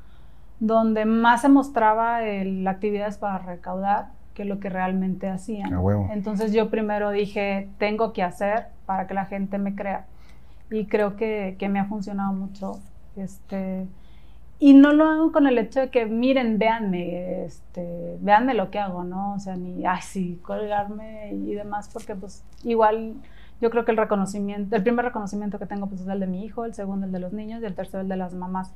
donde 0.60 1.06
más 1.06 1.42
se 1.42 1.50
mostraba 1.50 2.24
el, 2.24 2.68
actividades 2.68 3.18
para 3.18 3.40
recaudar 3.40 4.08
que 4.36 4.46
lo 4.46 4.60
que 4.60 4.70
realmente 4.70 5.28
hacían. 5.28 5.74
A 5.74 5.80
huevo. 5.80 6.10
Entonces 6.12 6.54
yo 6.54 6.70
primero 6.70 7.10
dije, 7.10 7.70
tengo 7.80 8.14
que 8.14 8.22
hacer 8.22 8.68
para 8.86 9.08
que 9.08 9.16
la 9.16 9.26
gente 9.26 9.58
me 9.58 9.74
crea. 9.74 10.06
Y 10.70 10.86
creo 10.86 11.16
que, 11.16 11.56
que 11.58 11.70
me 11.70 11.80
ha 11.80 11.86
funcionado 11.86 12.34
mucho. 12.34 12.74
Este, 13.16 13.88
y 14.60 14.74
no 14.74 14.94
lo 14.94 15.06
hago 15.06 15.32
con 15.32 15.48
el 15.48 15.58
hecho 15.58 15.80
de 15.80 15.90
que, 15.90 16.06
miren, 16.06 16.60
véanme, 16.60 17.46
este, 17.46 18.18
véanme 18.22 18.54
lo 18.54 18.70
que 18.72 18.80
hago, 18.80 19.04
¿no? 19.04 19.34
O 19.34 19.40
sea, 19.40 19.56
ni, 19.56 19.86
ay, 19.86 20.02
sí, 20.02 20.40
colgarme 20.44 21.34
y 21.34 21.54
demás, 21.56 21.90
porque 21.92 22.16
pues 22.16 22.44
igual 22.64 23.16
yo 23.62 23.70
creo 23.70 23.86
que 23.86 23.92
el 23.92 23.98
reconocimiento, 23.98 24.76
el 24.76 24.84
primer 24.84 25.06
reconocimiento 25.06 25.60
que 25.60 25.66
tengo 25.66 25.88
pues 25.88 26.02
es 26.02 26.08
el 26.08 26.20
de 26.20 26.28
mi 26.28 26.44
hijo, 26.46 26.66
el 26.66 26.74
segundo 26.74 27.06
el 27.06 27.12
de 27.12 27.20
los 27.20 27.34
niños 27.34 27.62
y 27.62 27.66
el 27.66 27.76
tercero 27.76 28.02
el 28.02 28.10
de 28.10 28.18
las 28.18 28.34
mamás. 28.34 28.74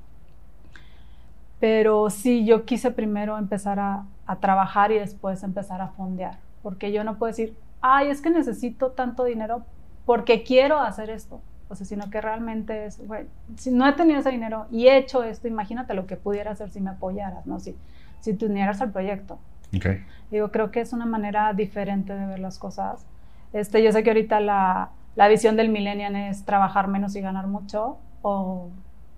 Pero 1.60 2.10
sí, 2.10 2.46
yo 2.46 2.66
quise 2.66 2.92
primero 2.92 3.38
empezar 3.38 3.80
a, 3.80 4.06
a 4.26 4.36
trabajar 4.38 4.92
y 4.92 5.00
después 5.00 5.44
empezar 5.44 5.82
a 5.82 5.90
fondear, 5.90 6.38
porque 6.64 6.92
yo 6.92 7.04
no 7.04 7.18
puedo 7.18 7.30
decir, 7.30 7.56
ay, 7.82 8.10
es 8.10 8.22
que 8.22 8.30
necesito 8.30 8.92
tanto 8.92 9.24
dinero 9.24 9.64
porque 10.06 10.44
quiero 10.44 10.80
hacer 10.80 11.10
esto. 11.10 11.42
O 11.70 11.76
sea, 11.76 11.86
sino 11.86 12.10
que 12.10 12.20
realmente 12.20 12.86
es, 12.86 13.06
güey, 13.06 13.28
si 13.56 13.70
no 13.70 13.88
he 13.88 13.94
tenido 13.94 14.20
ese 14.20 14.32
dinero 14.32 14.66
y 14.72 14.88
he 14.88 14.98
hecho 14.98 15.24
esto, 15.24 15.48
imagínate 15.48 15.94
lo 15.94 16.08
que 16.08 16.16
pudiera 16.16 16.52
hacer 16.52 16.70
si 16.72 16.82
me 16.82 16.90
apoyaras, 16.90 17.46
¿no? 17.46 17.60
Si, 17.60 17.76
si 18.22 18.34
te 18.34 18.48
unieras 18.48 18.82
al 18.82 18.92
proyecto. 18.92 19.38
Ok. 19.76 19.86
Digo, 20.32 20.50
creo 20.52 20.72
que 20.72 20.82
es 20.82 20.94
una 20.94 21.06
manera 21.06 21.54
diferente 21.54 22.16
de 22.16 22.26
ver 22.26 22.40
las 22.40 22.58
cosas. 22.58 23.06
Este, 23.54 23.84
yo 23.84 23.92
sé 23.92 24.02
que 24.04 24.10
ahorita 24.10 24.40
la, 24.40 24.90
la 25.16 25.28
visión 25.28 25.56
del 25.56 25.70
millennial 25.70 26.16
es 26.16 26.44
trabajar 26.44 26.88
menos 26.88 27.16
y 27.16 27.22
ganar 27.22 27.46
mucho, 27.46 27.98
o 28.24 28.70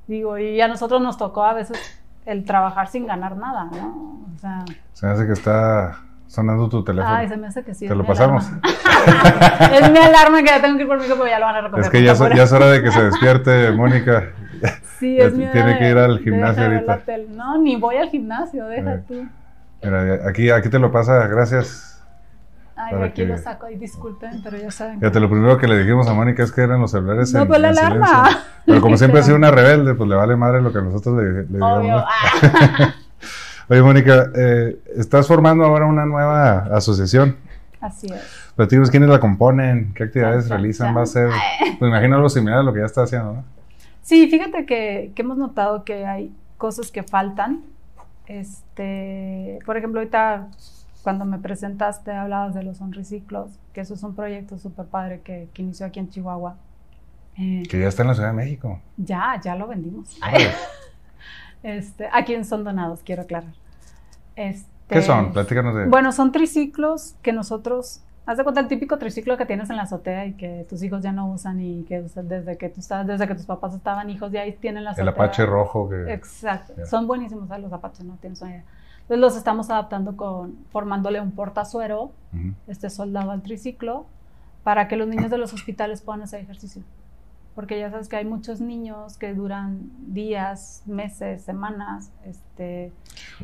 digo, 0.08 0.38
y 0.38 0.60
a 0.60 0.68
nosotros 0.68 1.02
nos 1.02 1.18
tocó 1.18 1.44
a 1.44 1.54
veces 1.54 1.78
el 2.26 2.46
trabajar 2.46 2.88
sin 2.88 3.08
ganar 3.08 3.36
nada, 3.38 3.66
¿no? 3.66 4.26
O 4.36 4.40
sea, 4.40 4.64
Se 4.94 5.06
me 5.06 5.12
hace 5.14 5.26
que 5.28 5.34
está 5.34 5.98
sonando 6.28 6.70
tu 6.70 6.84
teléfono. 6.84 7.14
ay, 7.14 7.28
se 7.28 7.38
me 7.38 7.48
hace 7.48 7.64
que 7.64 7.74
sí. 7.74 7.88
Te 7.88 7.96
lo 7.96 8.06
pasamos. 8.06 8.46
es 9.74 9.92
mi 9.92 9.98
alarma 9.98 10.40
que 10.40 10.46
ya 10.48 10.62
tengo 10.62 10.78
que 10.78 10.84
ir 10.84 10.88
por 10.88 11.00
mí, 11.00 11.06
pero 11.10 11.28
ya 11.28 11.40
lo 11.40 11.46
van 11.46 11.56
a 11.56 11.62
recoger. 11.62 11.84
Es 11.86 11.90
que 11.90 12.04
ya, 12.04 12.16
so- 12.16 12.30
ya 12.30 12.44
es 12.44 12.52
hora 12.54 12.68
de 12.68 12.82
que 12.84 12.92
se 12.92 13.04
despierte, 13.04 13.72
Mónica. 13.76 14.30
Sí, 15.00 15.18
es 15.20 15.34
mi 15.34 15.48
tiene 15.48 15.78
que 15.80 15.90
ir 15.90 15.98
al 15.98 16.20
gimnasio 16.20 16.64
ahorita. 16.66 17.02
No, 17.32 17.58
ni 17.58 17.76
voy 17.76 17.98
al 17.98 18.10
gimnasio, 18.10 18.68
deja 18.68 18.94
Eh. 18.96 19.04
tú. 19.08 19.28
Mira, 19.84 20.20
aquí, 20.30 20.52
aquí 20.52 20.70
te 20.70 20.78
lo 20.78 20.92
pasa, 20.92 21.26
gracias. 21.28 21.91
Ay, 22.84 22.96
aquí 23.04 23.22
que- 23.22 23.28
lo 23.28 23.38
saco, 23.38 23.70
y 23.70 23.76
disculpen, 23.76 24.42
pero 24.44 24.58
ya 24.58 24.72
saben. 24.72 25.00
Fíjate, 25.00 25.20
lo 25.20 25.30
primero 25.30 25.58
que 25.58 25.68
le 25.68 25.78
dijimos 25.80 26.08
a 26.08 26.14
Mónica 26.14 26.44
es 26.44 26.52
que 26.52 26.62
eran 26.62 26.82
los 26.82 26.92
celulares 26.92 27.34
No, 27.34 27.42
en, 27.44 27.48
pues 27.48 27.60
la 27.60 27.70
alarma. 27.70 28.30
Pero 28.66 28.80
como 28.82 28.96
siempre 28.98 29.20
ha 29.20 29.24
sido 29.24 29.38
una 29.38 29.50
rebelde, 29.52 29.96
pues 29.96 30.08
le 30.10 30.16
vale 30.16 30.36
madre 30.36 30.62
lo 30.62 30.72
que 30.72 30.82
nosotros 30.82 31.18
le, 31.18 31.32
le 31.34 31.44
digamos. 31.48 32.04
Ah. 32.08 32.94
Oye, 33.70 33.82
Mónica, 33.82 34.30
eh, 34.36 34.80
estás 34.98 35.28
formando 35.28 35.64
ahora 35.66 35.86
una 35.86 36.06
nueva 36.06 36.60
asociación. 36.76 37.38
Así 37.80 38.08
es. 38.08 38.52
Platícanos 38.56 38.92
quiénes 38.92 39.10
la 39.10 39.20
componen, 39.20 39.94
qué 39.96 40.04
actividades 40.04 40.50
realizan, 40.50 40.96
va 40.96 41.04
a 41.04 41.06
ser, 41.06 41.30
pues 41.80 41.90
imagino 41.90 42.18
algo 42.18 42.30
similar 42.30 42.60
a 42.60 42.64
lo 42.64 42.74
que 42.74 42.80
ya 42.82 42.86
está 42.86 43.04
haciendo, 43.04 43.34
¿no? 43.34 43.44
Sí, 44.04 44.28
fíjate 44.30 44.66
que, 44.66 45.12
que 45.16 45.22
hemos 45.22 45.38
notado 45.38 45.84
que 45.84 46.06
hay 46.06 46.32
cosas 46.58 46.92
que 46.92 47.02
faltan. 47.04 47.62
Este, 48.28 49.60
por 49.66 49.78
ejemplo, 49.78 50.00
ahorita 50.00 50.48
cuando 51.04 51.26
me 51.26 51.40
presentaste 51.40 52.12
hablabas 52.12 52.54
de 52.54 52.64
los 52.64 52.78
sonrisiclos, 52.78 53.52
que 53.74 53.82
eso 53.82 53.94
es 53.96 54.04
un 54.04 54.16
proyecto 54.16 54.58
súper 54.58 54.86
padre 54.86 55.22
que, 55.22 55.50
que 55.54 55.62
inició 55.62 55.86
aquí 55.86 56.00
en 56.00 56.10
Chihuahua. 56.10 56.56
Eh, 57.38 57.64
Que 57.70 57.80
ya 57.80 57.88
está 57.88 58.02
en 58.04 58.10
la 58.10 58.14
Ciudad 58.14 58.30
de 58.30 58.36
México. 58.36 58.80
ya, 58.98 59.40
ya 59.44 59.56
lo 59.56 59.68
vendimos. 59.68 60.18
Este, 61.64 62.10
¿A 62.12 62.26
quién 62.26 62.44
son 62.44 62.64
donados? 62.64 63.02
Quiero 63.04 63.22
aclarar. 63.22 63.54
Este, 64.36 64.68
¿Qué 64.88 65.02
son? 65.02 65.32
Platícanos 65.32 65.76
de... 65.76 65.86
Bueno, 65.86 66.12
son 66.12 66.32
triciclos 66.32 67.16
que 67.22 67.34
nosotros, 67.34 68.02
haz 68.26 68.38
de 68.38 68.44
cuenta 68.44 68.62
el 68.62 68.68
típico 68.68 68.98
triciclo 68.98 69.38
que 69.38 69.46
tienes 69.46 69.70
en 69.70 69.78
la 69.78 69.84
azotea 69.84 70.26
y 70.26 70.34
que 70.34 70.66
tus 70.68 70.82
hijos 70.82 71.04
ya 71.04 71.12
no 71.12 71.30
usan 71.32 71.60
y 71.62 71.84
que 71.84 72.02
desde 72.02 72.58
que 72.58 72.70
tú 72.70 72.80
estás, 72.80 73.06
desde 73.06 73.28
que 73.28 73.36
tus 73.36 73.46
papás 73.46 73.76
estaban 73.76 74.10
hijos 74.10 74.32
ya 74.32 74.42
ahí 74.42 74.54
tienen 74.54 74.84
la 74.84 74.92
el 74.92 75.08
azotea. 75.08 75.12
Apache 75.26 75.46
rojo 75.46 75.88
que... 75.88 76.12
Exacto. 76.14 76.74
Son 76.88 77.06
buenísimos 77.06 77.48
¿sabes? 77.48 77.64
los 77.64 77.72
apaches, 77.74 78.06
no 78.06 78.16
tienes 78.16 78.42
una 78.42 78.52
idea. 78.52 78.64
Entonces 79.12 79.28
los 79.28 79.36
estamos 79.36 79.70
adaptando 79.70 80.16
con, 80.16 80.56
formándole 80.70 81.20
un 81.20 81.32
portazuero, 81.32 82.14
Ujú. 82.32 82.54
este 82.68 82.90
soldado 82.90 83.32
al 83.32 83.42
triciclo, 83.42 84.06
para 84.64 84.88
que 84.88 84.96
los 84.96 85.06
niños 85.06 85.30
de 85.30 85.38
los 85.38 85.52
hospitales 85.52 86.02
puedan 86.02 86.22
hacer 86.22 86.40
ejercicio. 86.40 86.82
Porque 87.54 87.78
ya 87.78 87.92
sabes 87.92 88.08
que 88.08 88.16
hay 88.16 88.24
muchos 88.24 88.62
niños 88.62 89.18
que 89.18 89.34
duran 89.34 89.82
días, 90.14 90.84
meses, 90.86 91.42
semanas 91.42 92.10
este, 92.26 92.94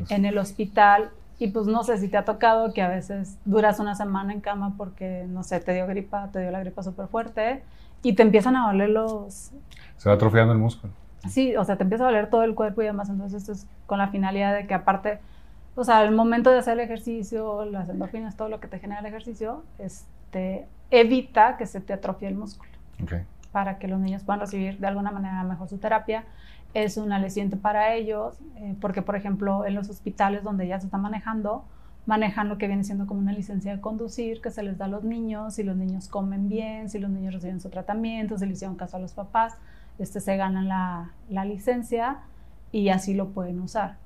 en 0.08 0.24
el 0.24 0.38
hospital 0.38 1.10
y 1.38 1.48
pues 1.48 1.66
no 1.66 1.84
sé 1.84 1.98
si 1.98 2.08
te 2.08 2.16
ha 2.16 2.24
tocado 2.24 2.72
que 2.72 2.80
a 2.80 2.88
veces 2.88 3.36
duras 3.44 3.78
una 3.78 3.94
semana 3.94 4.32
en 4.32 4.40
cama 4.40 4.72
porque, 4.78 5.26
no 5.28 5.42
sé, 5.42 5.60
te 5.60 5.74
dio 5.74 5.86
gripa, 5.86 6.30
te 6.32 6.40
dio 6.40 6.50
la 6.50 6.60
gripa 6.60 6.82
súper 6.82 7.08
fuerte 7.08 7.62
y 8.02 8.14
te 8.14 8.22
empiezan 8.22 8.56
a 8.56 8.68
doler 8.68 8.88
los... 8.88 9.50
Se 9.98 10.08
va 10.08 10.14
atrofiando 10.14 10.54
el 10.54 10.58
músculo. 10.60 10.94
Sí, 11.28 11.54
o 11.56 11.64
sea, 11.66 11.76
te 11.76 11.82
empieza 11.82 12.04
a 12.04 12.06
doler 12.06 12.30
todo 12.30 12.42
el 12.44 12.54
cuerpo 12.54 12.80
y 12.80 12.86
demás, 12.86 13.10
entonces 13.10 13.42
esto 13.42 13.52
es 13.52 13.66
con 13.84 13.98
la 13.98 14.08
finalidad 14.08 14.54
de 14.54 14.66
que 14.66 14.72
aparte, 14.72 15.18
o 15.78 15.84
sea, 15.84 15.98
al 16.00 16.12
momento 16.12 16.50
de 16.50 16.58
hacer 16.58 16.72
el 16.72 16.80
ejercicio, 16.80 17.64
las 17.64 17.88
endorfinas, 17.88 18.36
todo 18.36 18.48
lo 18.48 18.58
que 18.58 18.66
te 18.66 18.80
genera 18.80 18.98
el 18.98 19.06
ejercicio, 19.06 19.62
este, 19.78 20.66
evita 20.90 21.56
que 21.56 21.66
se 21.66 21.80
te 21.80 21.92
atrofie 21.92 22.26
el 22.26 22.34
músculo 22.34 22.72
Ok. 23.00 23.12
para 23.52 23.78
que 23.78 23.86
los 23.86 24.00
niños 24.00 24.24
puedan 24.24 24.40
recibir 24.40 24.78
de 24.78 24.88
alguna 24.88 25.12
manera 25.12 25.44
mejor 25.44 25.68
su 25.68 25.78
terapia. 25.78 26.24
Es 26.74 26.96
un 26.96 27.12
aliciente 27.12 27.56
para 27.56 27.94
ellos, 27.94 28.40
eh, 28.56 28.74
porque 28.80 29.02
por 29.02 29.14
ejemplo 29.14 29.64
en 29.66 29.76
los 29.76 29.88
hospitales 29.88 30.42
donde 30.42 30.66
ya 30.66 30.80
se 30.80 30.86
está 30.86 30.98
manejando, 30.98 31.64
manejan 32.06 32.48
lo 32.48 32.58
que 32.58 32.66
viene 32.66 32.82
siendo 32.82 33.06
como 33.06 33.20
una 33.20 33.32
licencia 33.32 33.72
de 33.76 33.80
conducir 33.80 34.40
que 34.40 34.50
se 34.50 34.64
les 34.64 34.78
da 34.78 34.86
a 34.86 34.88
los 34.88 35.04
niños, 35.04 35.54
si 35.54 35.62
los 35.62 35.76
niños 35.76 36.08
comen 36.08 36.48
bien, 36.48 36.90
si 36.90 36.98
los 36.98 37.10
niños 37.10 37.34
reciben 37.34 37.60
su 37.60 37.68
tratamiento, 37.70 38.36
si 38.36 38.46
le 38.46 38.52
hicieron 38.52 38.74
caso 38.74 38.96
a 38.96 39.00
los 39.00 39.12
papás, 39.12 39.56
este, 40.00 40.18
se 40.20 40.36
ganan 40.36 40.66
la, 40.66 41.12
la 41.30 41.44
licencia 41.44 42.18
y 42.72 42.88
así 42.88 43.14
lo 43.14 43.28
pueden 43.28 43.60
usar. 43.60 43.96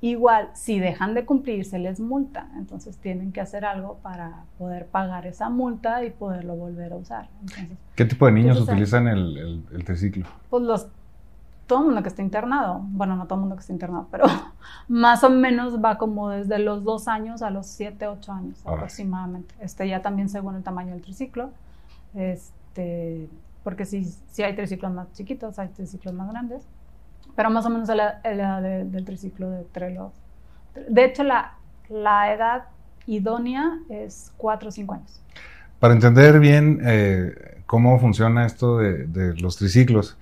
Igual, 0.00 0.50
si 0.54 0.78
dejan 0.78 1.14
de 1.14 1.24
cumplir, 1.26 1.64
se 1.64 1.78
les 1.80 1.98
multa, 1.98 2.48
entonces 2.56 2.96
tienen 2.98 3.32
que 3.32 3.40
hacer 3.40 3.64
algo 3.64 3.96
para 3.96 4.44
poder 4.56 4.86
pagar 4.86 5.26
esa 5.26 5.48
multa 5.50 6.04
y 6.04 6.10
poderlo 6.10 6.54
volver 6.54 6.92
a 6.92 6.96
usar. 6.96 7.28
Entonces, 7.40 7.76
¿Qué 7.96 8.04
tipo 8.04 8.26
de 8.26 8.32
niños 8.32 8.58
Entonces, 8.58 8.74
utilizan 8.74 9.08
el, 9.08 9.36
el- 9.36 9.64
el 9.72 9.84
triciclo? 9.84 10.24
pues 10.50 10.62
los 10.62 10.86
todo 11.66 11.80
el 11.80 11.84
mundo 11.86 12.02
que 12.02 12.08
está 12.08 12.22
internado, 12.22 12.80
bueno, 12.82 13.14
no 13.16 13.26
todo 13.26 13.34
el 13.34 13.40
mundo 13.40 13.56
que 13.56 13.60
está 13.60 13.72
internado, 13.74 14.06
pero 14.10 14.24
más 14.88 15.22
o 15.24 15.28
menos 15.28 15.84
va 15.84 15.98
como 15.98 16.30
desde 16.30 16.58
los 16.60 16.82
dos 16.84 17.08
años 17.08 17.42
a 17.42 17.50
los 17.50 17.66
siete, 17.66 18.06
ocho 18.06 18.32
años 18.32 18.60
Órale. 18.64 18.76
aproximadamente. 18.78 19.54
Este 19.60 19.86
ya 19.86 20.00
también 20.00 20.28
según 20.30 20.54
el 20.54 20.62
tamaño 20.62 20.92
del 20.92 21.02
triciclo, 21.02 21.50
este, 22.14 23.28
porque 23.64 23.84
sí, 23.84 24.04
sí 24.30 24.42
hay 24.42 24.54
triciclos 24.54 24.92
más 24.92 25.12
chiquitos, 25.12 25.58
hay 25.58 25.68
triciclos 25.68 26.14
más 26.14 26.30
grandes, 26.30 26.66
pero 27.38 27.50
más 27.50 27.64
o 27.66 27.70
menos 27.70 27.86
la, 27.88 28.20
la 28.24 28.30
edad 28.32 28.62
de- 28.62 28.84
del 28.84 29.04
triciclo 29.04 29.48
de 29.48 29.60
entre 29.60 29.94
los, 29.94 30.12
de 30.88 31.04
hecho 31.04 31.22
la, 31.22 31.54
la 31.88 32.34
edad 32.34 32.64
idónea 33.06 33.78
es 33.88 34.32
cuatro 34.36 34.70
o 34.70 34.72
cinco 34.72 34.94
años. 34.94 35.22
Para 35.78 35.94
entender 35.94 36.40
bien 36.40 36.80
eh, 36.84 37.62
cómo 37.66 37.96
funciona 38.00 38.44
esto 38.44 38.78
de, 38.78 39.06
de 39.06 39.36
los 39.40 39.56
triciclos, 39.56 40.16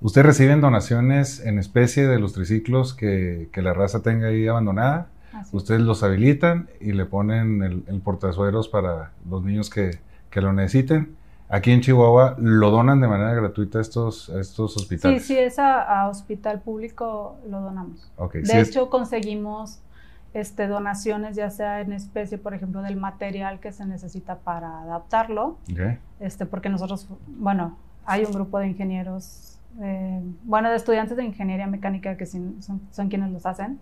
¿ustedes 0.00 0.26
reciben 0.26 0.62
donaciones 0.62 1.44
en 1.44 1.58
especie 1.58 2.06
de 2.08 2.18
los 2.18 2.32
triciclos 2.32 2.94
que, 2.94 3.50
que 3.52 3.60
la 3.60 3.74
raza 3.74 4.00
tenga 4.02 4.28
ahí 4.28 4.48
abandonada? 4.48 5.08
Así. 5.34 5.54
Ustedes 5.54 5.82
los 5.82 6.02
habilitan 6.02 6.70
y 6.80 6.92
le 6.92 7.04
ponen 7.04 7.62
el, 7.62 7.84
el 7.86 8.00
portazueros 8.00 8.68
para 8.68 9.10
los 9.28 9.42
niños 9.44 9.68
que, 9.68 9.98
que 10.30 10.40
lo 10.40 10.54
necesiten. 10.54 11.16
Aquí 11.54 11.70
en 11.70 11.82
Chihuahua 11.82 12.34
lo 12.38 12.70
donan 12.70 12.98
de 13.02 13.08
manera 13.08 13.34
gratuita 13.34 13.76
a 13.78 13.82
estos, 13.82 14.30
estos 14.30 14.72
Sí, 14.72 14.80
hospitales. 14.80 15.26
sí, 15.26 15.36
es 15.38 15.58
a, 15.58 15.82
a 15.82 16.08
hospital 16.08 16.60
público 16.62 17.36
lo 17.48 17.60
donamos. 17.60 18.10
De 18.32 18.46
sí 18.46 18.56
es- 18.56 18.68
hecho, 18.70 18.88
conseguimos 18.88 19.80
este, 20.32 20.66
donaciones, 20.66 21.36
ya 21.36 21.50
sea 21.50 21.82
en 21.82 21.92
especie, 21.92 22.38
por 22.38 22.54
ejemplo, 22.54 22.80
del 22.80 22.96
material 22.96 23.60
que 23.60 23.70
se 23.70 23.84
necesita 23.84 24.36
para 24.36 24.80
adaptarlo, 24.80 25.58
este, 26.20 26.46
porque 26.46 26.70
nosotros, 26.70 27.06
bueno, 27.26 27.76
hay 28.06 28.24
un 28.24 28.32
grupo 28.32 28.58
de 28.58 28.68
ingenieros, 28.68 29.58
eh, 29.82 30.22
bueno, 30.44 30.70
de 30.70 30.76
estudiantes 30.76 31.18
de 31.18 31.24
ingeniería 31.24 31.66
mecánica 31.66 32.16
que 32.16 32.24
son, 32.24 32.56
son 32.90 33.08
quienes 33.10 33.30
los 33.30 33.44
hacen, 33.44 33.78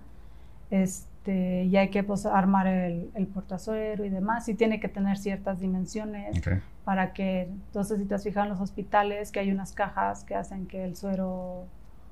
este, 0.70 1.64
y 1.64 1.76
hay 1.76 1.90
que 1.90 2.02
pues, 2.02 2.26
armar 2.26 2.66
el, 2.66 3.11
el 3.14 3.26
portazuero 3.26 4.04
y 4.04 4.09
demás, 4.09 4.48
y 4.48 4.54
tiene 4.54 4.80
que 4.80 4.88
tener 4.88 5.18
ciertas 5.18 5.61
dimensiones 5.61 6.40
para 6.85 7.12
que, 7.12 7.42
entonces 7.42 7.98
si 7.98 8.06
te 8.06 8.14
has 8.14 8.24
fijado 8.24 8.46
en 8.46 8.50
los 8.52 8.61
hospitales, 8.61 9.30
que 9.33 9.40
hay 9.40 9.50
unas 9.52 9.72
cajas 9.72 10.24
que 10.24 10.35
hacen 10.35 10.66
que 10.66 10.85
el 10.85 10.96
suero, 10.96 11.66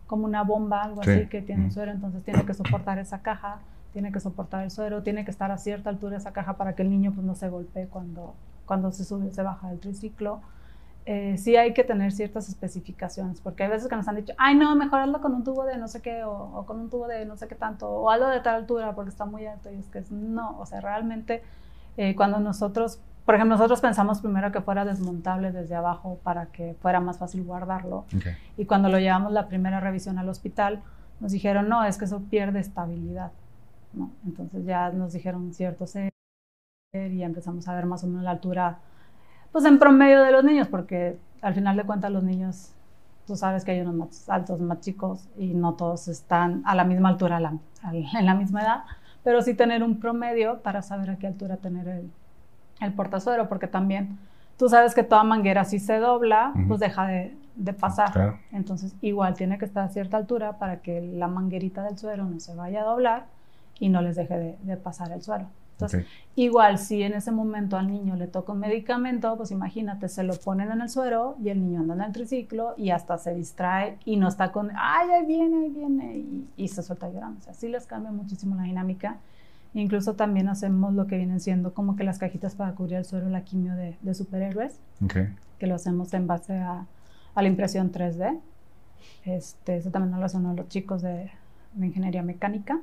como 0.07 0.25
una 0.25 0.43
bomba, 0.43 0.83
algo 0.85 1.03
Sí. 1.05 1.11
así, 1.11 1.27
que 1.27 1.41
tiene 1.43 1.65
Ujú. 1.67 1.73
suero, 1.75 1.93
entonces 1.93 2.23
tiene 2.25 2.45
que 2.45 2.55
soportar 2.55 2.99
esa 2.99 3.21
caja, 3.23 3.59
tiene 3.93 4.13
que 4.13 4.21
soportar 4.21 4.65
el 4.65 4.71
suero, 4.71 5.03
tiene 5.03 5.25
que 5.25 5.31
estar 5.31 5.51
a 5.51 5.59
cierta 5.59 5.89
altura 5.91 6.17
esa 6.19 6.33
caja 6.33 6.57
para 6.57 6.75
que 6.75 6.83
el 6.83 6.91
niño 6.91 7.13
pues, 7.15 7.27
no 7.27 7.35
se 7.35 7.49
golpee 7.49 7.87
cuando, 7.87 8.35
cuando 8.67 8.93
se 8.93 9.05
sube, 9.05 9.31
se 9.33 9.43
baja 9.43 9.69
del 9.71 9.81
triciclo. 9.81 10.41
Eh, 11.11 11.39
sí 11.39 11.57
hay 11.57 11.73
que 11.73 11.85
tener 11.85 12.13
ciertas 12.13 12.51
especificaciones, 12.51 13.41
porque 13.41 13.63
hay 13.63 13.71
veces 13.71 13.89
que 13.89 13.97
nos 13.97 14.07
han 14.09 14.17
dicho, 14.17 14.35
ay 14.37 14.55
no, 14.57 14.77
mejor 14.77 15.01
hazlo 15.01 15.23
con 15.23 15.33
un 15.35 15.43
tubo 15.43 15.65
de 15.65 15.79
no 15.79 15.89
sé 15.89 16.03
qué, 16.03 16.23
o, 16.23 16.33
o 16.33 16.67
con 16.67 16.79
un 16.79 16.91
tubo 16.91 17.07
de 17.09 17.25
no 17.25 17.35
sé 17.35 17.49
qué 17.49 17.55
tanto, 17.55 17.89
o 17.89 18.11
hazlo 18.11 18.29
de 18.29 18.41
tal 18.41 18.57
altura 18.57 18.95
porque 18.95 19.09
está 19.09 19.25
muy 19.25 19.47
alto, 19.47 19.71
y 19.73 19.77
es 19.77 19.87
que 19.87 20.01
es- 20.01 20.11
no, 20.13 20.59
o 20.59 20.67
sea, 20.67 20.83
realmente 20.83 21.43
eh, 21.97 22.15
cuando 22.15 22.41
nosotros, 22.41 23.01
por 23.25 23.35
ejemplo, 23.35 23.57
nosotros 23.57 23.81
pensamos 23.81 24.21
primero 24.21 24.53
que 24.53 24.61
fuera 24.61 24.85
desmontable 24.85 25.51
desde 25.51 25.75
abajo 25.75 26.19
para 26.23 26.47
que 26.47 26.75
fuera 26.83 27.01
más 27.01 27.17
fácil 27.17 27.43
guardarlo, 27.43 28.05
ok. 28.15 28.27
y 28.59 28.67
cuando 28.67 28.91
lo 28.91 28.99
llevamos 28.99 29.33
la 29.33 29.49
primera 29.49 29.81
revisión 29.81 30.19
al 30.19 30.29
hospital, 30.29 30.83
nos 31.21 31.33
dijeron, 31.33 31.71
no, 31.71 31.85
es 31.85 31.97
que 31.97 32.05
eso 32.05 32.21
pierde 32.29 32.61
estabilidad, 32.61 33.33
¿no? 33.95 34.11
Entonces 34.27 34.67
ya 34.67 34.91
nos 34.91 35.15
dijeron 35.15 35.55
cierto 35.55 35.87
ser 35.87 36.11
y 36.93 37.23
empezamos 37.23 37.67
a 37.67 37.75
ver 37.75 37.87
más 37.87 38.05
o 38.05 38.07
menos 38.09 38.25
la 38.25 38.33
altura, 38.33 38.79
pues 39.53 39.65
en 39.65 39.79
promedio 39.79 40.23
de 40.23 40.33
los 40.33 40.45
niños, 40.45 40.69
porque 40.69 41.19
al 41.43 41.55
final 41.55 41.77
de 41.77 41.85
cuentas 41.85 42.11
los 42.11 42.23
niños, 42.23 42.73
tú 43.27 43.37
sabes 43.37 43.65
que 43.65 43.73
hay 43.73 43.81
unos 43.81 43.95
más 43.95 44.29
altos, 44.29 44.61
más 44.61 44.81
chicos, 44.81 45.29
y 45.39 45.49
no 45.55 45.75
todos 45.75 46.09
están 46.09 46.63
a 46.65 46.75
la 46.75 46.85
misma 46.85 47.09
altura, 47.11 47.37
a 47.37 47.41
la- 47.41 47.55
al- 47.83 48.05
en 48.19 48.27
la 48.27 48.35
misma 48.35 48.63
edad, 48.63 48.85
pero 49.25 49.43
sí 49.43 49.55
tener 49.55 49.83
un 49.83 50.01
promedio 50.01 50.59
para 50.61 50.83
saber 50.83 51.11
a 51.11 51.17
qué 51.17 51.27
altura 51.27 51.57
tener 51.57 51.89
el, 51.89 52.11
el 52.81 52.93
portazuero, 52.93 53.49
porque 53.49 53.67
también 53.67 54.19
tú 54.57 54.69
sabes 54.69 54.95
que 54.95 55.03
toda 55.03 55.25
manguera 55.25 55.65
si 55.65 55.79
se 55.79 55.99
dobla, 55.99 56.53
Ujú. 56.55 56.69
pues 56.69 56.81
deja 56.81 57.07
de, 57.07 57.37
de 57.57 57.73
pasar. 57.73 58.13
Claro. 58.13 58.39
Entonces, 58.53 58.95
igual 59.03 59.35
tiene 59.35 59.59
que 59.59 59.65
estar 59.65 59.85
a 59.85 59.89
cierta 59.89 60.17
altura 60.17 60.59
para 60.59 60.79
que 60.81 61.01
la 61.01 61.29
manguerita 61.29 61.83
del 61.85 61.99
suero 61.99 62.25
no 62.25 62.41
se 62.41 62.55
vaya 62.55 62.83
a 62.83 62.85
doblar 62.85 63.27
y 63.79 63.89
no 63.89 64.01
les 64.03 64.17
deje 64.17 64.37
de, 64.37 64.59
de 64.63 64.77
pasar 64.77 65.13
el 65.13 65.23
suero. 65.23 65.47
Entonces, 65.79 66.03
Ok. 66.03 66.09
igual 66.35 66.79
si 66.79 67.03
en 67.05 67.13
ese 67.15 67.31
momento 67.31 67.77
al 67.77 67.87
niño 67.87 68.17
le 68.17 68.27
toca 68.27 68.53
un 68.53 68.59
medicamento, 68.59 69.37
pues 69.37 69.53
imagínate, 69.53 70.09
se 70.09 70.25
lo 70.25 70.35
ponen 70.35 70.73
en 70.73 70.81
el 70.81 70.89
suero 70.89 71.37
y 71.41 71.51
el 71.51 71.61
niño 71.61 71.81
anda 71.81 71.95
en 71.95 72.01
el 72.01 72.13
triciclo 72.13 72.75
y 72.77 72.91
hasta 72.91 73.17
se 73.17 73.33
distrae 73.33 73.97
y 74.05 74.17
no 74.17 74.27
está 74.27 74.51
con, 74.51 74.71
ay, 74.77 75.09
ahí 75.11 75.25
viene, 75.27 75.57
ahí 75.67 75.71
viene, 75.71 76.17
y, 76.17 76.49
y 76.57 76.67
se 76.69 76.83
suelta 76.83 77.09
llorando. 77.09 77.39
O 77.39 77.43
sea, 77.43 77.55
sí 77.55 77.69
les 77.69 77.87
cambia 77.87 78.11
muchísimo 78.11 78.57
la 78.57 78.65
dinámica. 78.65 79.19
Incluso 79.73 80.15
también 80.15 80.49
hacemos 80.49 80.95
lo 80.95 81.07
que 81.07 81.17
vienen 81.17 81.39
siendo 81.39 81.73
como 81.75 81.95
que 81.95 82.03
las 82.03 82.19
cajitas 82.19 82.57
para 82.57 82.73
cubrir 82.73 82.97
el 82.97 83.05
suero, 83.05 83.29
la 83.29 83.43
quimio 83.45 83.75
de, 83.77 83.97
de 84.03 84.15
superhéroes 84.15 84.81
Ok. 85.05 85.15
que 85.61 85.67
lo 85.69 85.77
hacemos 85.77 86.13
en 86.13 86.27
base 86.27 86.55
a, 86.57 86.87
a 87.37 87.43
la 87.43 87.47
impresión 87.49 87.93
3D. 87.93 88.41
Este, 89.25 89.77
eso 89.77 89.91
también 89.91 90.11
nos 90.11 90.21
lo 90.21 90.27
hacen 90.27 90.57
los 90.57 90.69
chicos 90.69 91.03
de, 91.03 91.31
de 91.75 91.87
ingeniería 91.87 92.23
mecánica. 92.23 92.81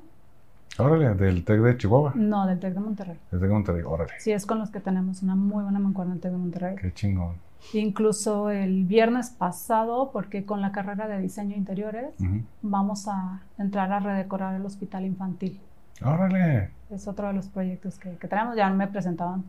Órale, 0.78 1.13
del 1.15 1.45
TEC 1.45 1.62
de 1.62 1.78
Chihuahua. 1.78 2.12
No, 2.15 2.45
del 2.47 2.60
TEC 2.60 2.73
de 2.73 2.80
Monterrey. 2.82 3.17
Desde 3.32 3.47
Monterrey, 3.47 3.82
órale. 3.86 4.12
Sí, 4.19 4.32
es 4.32 4.45
con 4.45 4.60
los 4.60 4.69
que 4.71 4.80
tenemos 4.82 5.23
una 5.23 5.36
muy 5.36 5.63
buena 5.63 5.80
mancuerna 5.80 6.12
en 6.13 6.17
el 6.17 6.21
TEC 6.21 6.32
de 6.32 6.38
Monterrey. 6.38 6.75
Qué 6.75 6.93
chingón. 6.93 7.36
Incluso 7.73 8.49
el 8.49 8.84
viernes 8.86 9.30
pasado, 9.32 10.12
porque 10.12 10.45
con 10.45 10.62
la 10.62 10.71
carrera 10.71 11.08
de 11.08 11.19
diseño 11.19 11.56
interiores, 11.56 12.13
Ujú. 12.19 12.41
vamos 12.62 13.08
a 13.08 13.41
entrar 13.58 13.91
a 13.91 13.99
redecorar 13.99 14.54
el 14.56 14.65
hospital 14.65 15.06
infantil. 15.06 15.60
Órale. 16.04 16.69
Es 16.91 17.08
otro 17.08 17.28
de 17.28 17.34
los 17.34 17.47
proyectos 17.47 17.97
que, 17.97 18.12
que 18.17 18.28
tenemos. 18.28 18.56
Ya 18.56 18.69
me 18.69 18.88
presentaban 18.88 19.45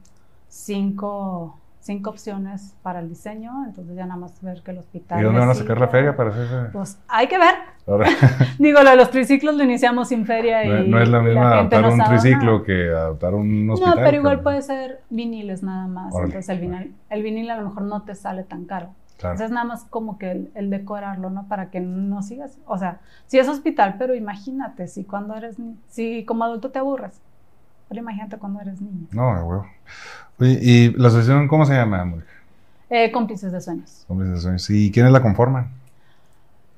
cinco, 0.49 1.59
cinco 1.87 2.11
opciones 2.11 2.75
para 2.83 2.99
el 2.99 3.09
diseño, 3.09 3.65
entonces 3.65 3.95
ya 3.95 4.07
nada 4.07 4.19
más 4.19 4.43
ver 4.43 4.61
que 4.63 4.73
el 4.73 4.79
hospital... 4.79 5.21
¿Y 5.21 5.23
dónde 5.23 5.39
van 5.39 5.51
a 5.51 5.55
sacar 5.55 5.79
la 5.79 5.87
feria 5.87 6.17
para 6.17 6.31
hacer? 6.31 6.73
Pues 6.73 6.99
hay 7.07 7.29
que 7.29 7.39
ver. 7.39 7.55
Digo, 8.59 8.83
lo 8.83 8.91
de 8.91 8.97
los 8.97 9.11
triciclos 9.11 9.55
lo 9.55 9.63
iniciamos 9.63 10.09
sin 10.09 10.27
feria 10.27 10.65
y 10.65 10.69
no, 10.69 10.97
no 10.99 11.03
es 11.03 11.09
la 11.09 11.21
misma 11.23 11.59
gente 11.59 11.77
adaptar 11.77 11.93
un 11.93 12.05
triciclo 12.05 12.65
que 12.65 12.89
adaptar 12.89 13.35
un 13.35 13.71
hospital. 13.71 13.97
No, 13.97 14.03
pero 14.03 14.17
igual 14.17 14.41
puede 14.41 14.63
ser 14.63 15.01
viniles 15.09 15.63
nada 15.63 15.87
más. 15.87 16.13
Entonces 16.13 16.49
el 16.49 16.59
vinil, 16.59 16.95
el 17.09 17.23
vinil 17.23 17.49
a 17.51 17.57
lo 17.57 17.69
mejor 17.69 17.83
no 17.83 18.03
te 18.03 18.17
sale 18.17 18.43
tan 18.43 18.65
caro. 18.65 18.91
Entonces, 19.17 19.51
nada 19.51 19.65
más 19.65 19.85
como 19.85 20.19
que 20.19 20.31
el, 20.31 20.51
el, 20.55 20.69
decorarlo, 20.69 21.31
¿no? 21.31 21.49
Para 21.49 21.71
que 21.71 21.81
no 21.81 22.23
sigas. 22.23 22.59
O 22.67 22.77
sea, 22.77 23.01
sí 23.27 23.39
es 23.39 23.49
hospital, 23.49 23.95
pero 23.99 24.15
imagínate, 24.15 24.89
si 24.89 25.05
cuando 25.05 25.35
eres. 25.35 25.57
Si 25.89 26.27
como 26.27 26.45
adulto 26.45 26.71
te 26.71 26.81
aburres. 26.81 27.23
Pero 27.89 28.01
imagínate 28.01 28.37
cuando 28.39 28.61
eres 28.61 28.81
niño. 28.81 29.07
No, 29.13 29.31
huevo. 29.33 29.67
Oye, 30.39 30.59
¿y 30.61 30.93
la 30.93 31.09
asociación 31.09 31.49
cómo 31.49 31.65
se 31.65 31.75
llama, 31.75 32.01
amor? 32.01 32.25
Eh, 32.91 33.11
cómplices 33.11 33.53
de 33.53 33.61
sueños. 33.61 34.05
Cómplices 34.07 34.35
de 34.37 34.41
sueños. 34.41 34.71
¿Y 34.71 34.91
quiénes 34.91 35.13
la 35.13 35.23
conforman? 35.23 35.71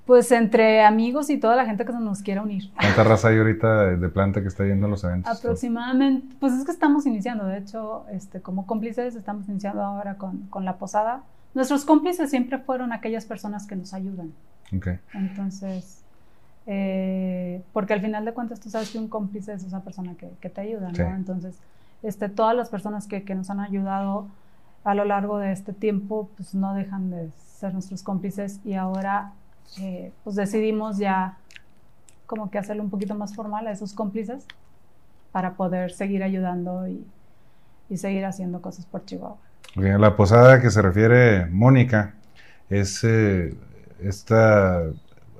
Pues 0.06 0.32
entre 0.32 0.82
amigos 0.84 1.28
y 1.28 1.38
toda 1.38 1.54
la 1.54 1.66
gente 1.66 1.84
que 1.84 1.92
se 1.92 2.00
nos 2.00 2.22
quiera 2.22 2.42
unir. 2.42 2.70
¿Cuánta 2.74 3.04
raza 3.04 3.28
hay 3.28 3.38
ahorita 3.38 3.96
de 3.96 4.08
planta 4.08 4.40
que 4.40 4.48
está 4.48 4.64
yendo 4.64 4.86
a 4.86 4.88
los 4.88 5.04
eventos? 5.04 5.38
Aproximadamente, 5.38 6.34
pues 6.40 6.54
es 6.54 6.64
que 6.64 6.70
estamos 6.70 7.04
iniciando, 7.04 7.44
de 7.44 7.58
hecho, 7.58 8.06
este, 8.10 8.40
como 8.40 8.66
cómplices 8.66 9.16
estamos 9.16 9.48
iniciando 9.48 9.82
ahora 9.82 10.14
con, 10.14 10.46
con 10.48 10.64
la 10.64 10.76
posada. 10.76 11.22
Nuestros 11.52 11.84
cómplices 11.84 12.30
siempre 12.30 12.58
fueron 12.58 12.92
aquellas 12.92 13.26
personas 13.26 13.66
que 13.66 13.76
nos 13.76 13.92
ayudan. 13.92 14.32
Okay. 14.74 14.98
Entonces, 15.12 16.04
eh, 16.70 17.62
porque 17.72 17.94
al 17.94 18.02
final 18.02 18.26
de 18.26 18.34
cuentas 18.34 18.60
tú 18.60 18.68
sabes 18.68 18.90
que 18.90 18.98
un 18.98 19.08
cómplice 19.08 19.54
es 19.54 19.64
esa 19.64 19.80
persona 19.80 20.14
que, 20.18 20.30
que 20.38 20.50
te 20.50 20.60
ayuda, 20.60 20.88
¿no? 20.88 20.94
Sí. 20.94 21.02
Entonces, 21.02 21.56
este, 22.02 22.28
todas 22.28 22.54
las 22.54 22.68
personas 22.68 23.06
que, 23.06 23.24
que 23.24 23.34
nos 23.34 23.48
han 23.48 23.58
ayudado 23.58 24.26
a 24.84 24.94
lo 24.94 25.06
largo 25.06 25.38
de 25.38 25.50
este 25.50 25.72
tiempo, 25.72 26.28
pues 26.36 26.54
no 26.54 26.74
dejan 26.74 27.10
de 27.10 27.30
ser 27.58 27.72
nuestros 27.72 28.02
cómplices 28.02 28.60
y 28.66 28.74
ahora 28.74 29.32
eh, 29.80 30.12
pues 30.24 30.36
decidimos 30.36 30.98
ya 30.98 31.38
como 32.26 32.50
que 32.50 32.58
hacerlo 32.58 32.82
un 32.82 32.90
poquito 32.90 33.14
más 33.14 33.34
formal 33.34 33.66
a 33.66 33.72
esos 33.72 33.94
cómplices 33.94 34.46
para 35.32 35.54
poder 35.54 35.90
seguir 35.90 36.22
ayudando 36.22 36.86
y, 36.86 37.02
y 37.88 37.96
seguir 37.96 38.26
haciendo 38.26 38.60
cosas 38.60 38.84
por 38.84 39.06
Chihuahua. 39.06 39.38
La 39.74 40.16
posada 40.16 40.60
que 40.60 40.70
se 40.70 40.82
refiere 40.82 41.46
Mónica 41.46 42.14
es 42.68 43.02
eh, 43.04 43.54
esta, 44.00 44.82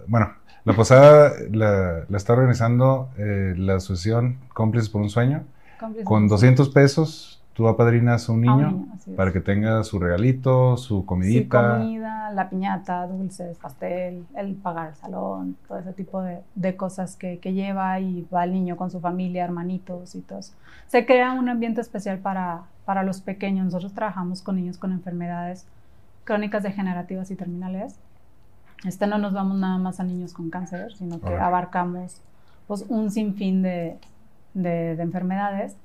bueno, 0.06 0.37
la 0.68 0.74
posada 0.74 1.32
la, 1.50 2.04
la 2.08 2.16
está 2.16 2.34
organizando 2.34 3.08
eh, 3.16 3.54
la 3.56 3.76
asociación 3.76 4.36
Cómplices 4.52 4.90
por 4.90 5.00
un 5.00 5.10
Sueño 5.10 5.44
Cómplices 5.80 6.06
con 6.06 6.28
200 6.28 6.68
pesos. 6.70 7.42
Tú 7.54 7.66
apadrinas 7.66 8.28
a 8.28 8.32
un 8.32 8.48
a 8.48 8.54
un 8.54 8.62
niño 8.62 8.86
para 9.16 9.32
que 9.32 9.40
tenga 9.40 9.82
su 9.82 9.98
regalito, 9.98 10.76
su 10.76 11.04
comidita. 11.04 11.78
comida, 11.78 12.30
la 12.30 12.48
piñata, 12.50 13.06
dulces, 13.08 13.58
pastel, 13.58 14.24
el 14.36 14.54
pagar 14.54 14.90
el 14.90 14.94
salón, 14.94 15.56
todo 15.66 15.78
ese 15.78 15.92
tipo 15.92 16.22
de, 16.22 16.38
de 16.54 16.76
cosas 16.76 17.16
que, 17.16 17.38
que 17.40 17.54
lleva 17.54 17.98
y 17.98 18.28
va 18.32 18.44
el 18.44 18.52
niño 18.52 18.76
con 18.76 18.92
su 18.92 19.00
familia, 19.00 19.44
hermanitos 19.44 20.14
y 20.14 20.20
todo 20.20 20.38
eso. 20.38 20.52
Se 20.86 21.04
crea 21.04 21.32
un 21.32 21.48
ambiente 21.48 21.80
especial 21.80 22.18
para, 22.18 22.62
para 22.84 23.02
los 23.02 23.20
pequeños. 23.22 23.64
Nosotros 23.64 23.92
trabajamos 23.92 24.40
con 24.40 24.54
niños 24.54 24.78
con 24.78 24.92
enfermedades 24.92 25.66
crónicas 26.22 26.62
degenerativas 26.62 27.30
y 27.30 27.36
terminales. 27.36 27.98
Este 28.86 29.06
no 29.06 29.18
nos 29.18 29.32
vamos 29.32 29.56
nada 29.58 29.78
más 29.78 29.98
a 30.00 30.04
niños 30.04 30.32
con 30.32 30.50
cáncer, 30.50 30.92
sino 30.94 31.20
que 31.20 31.34
abarcamos 31.34 32.20
pues, 32.66 32.84
un 32.88 33.10
sinfín 33.10 33.62
de, 33.62 33.96
de, 34.54 34.94
de 34.96 35.02
enfermedades, 35.02 35.76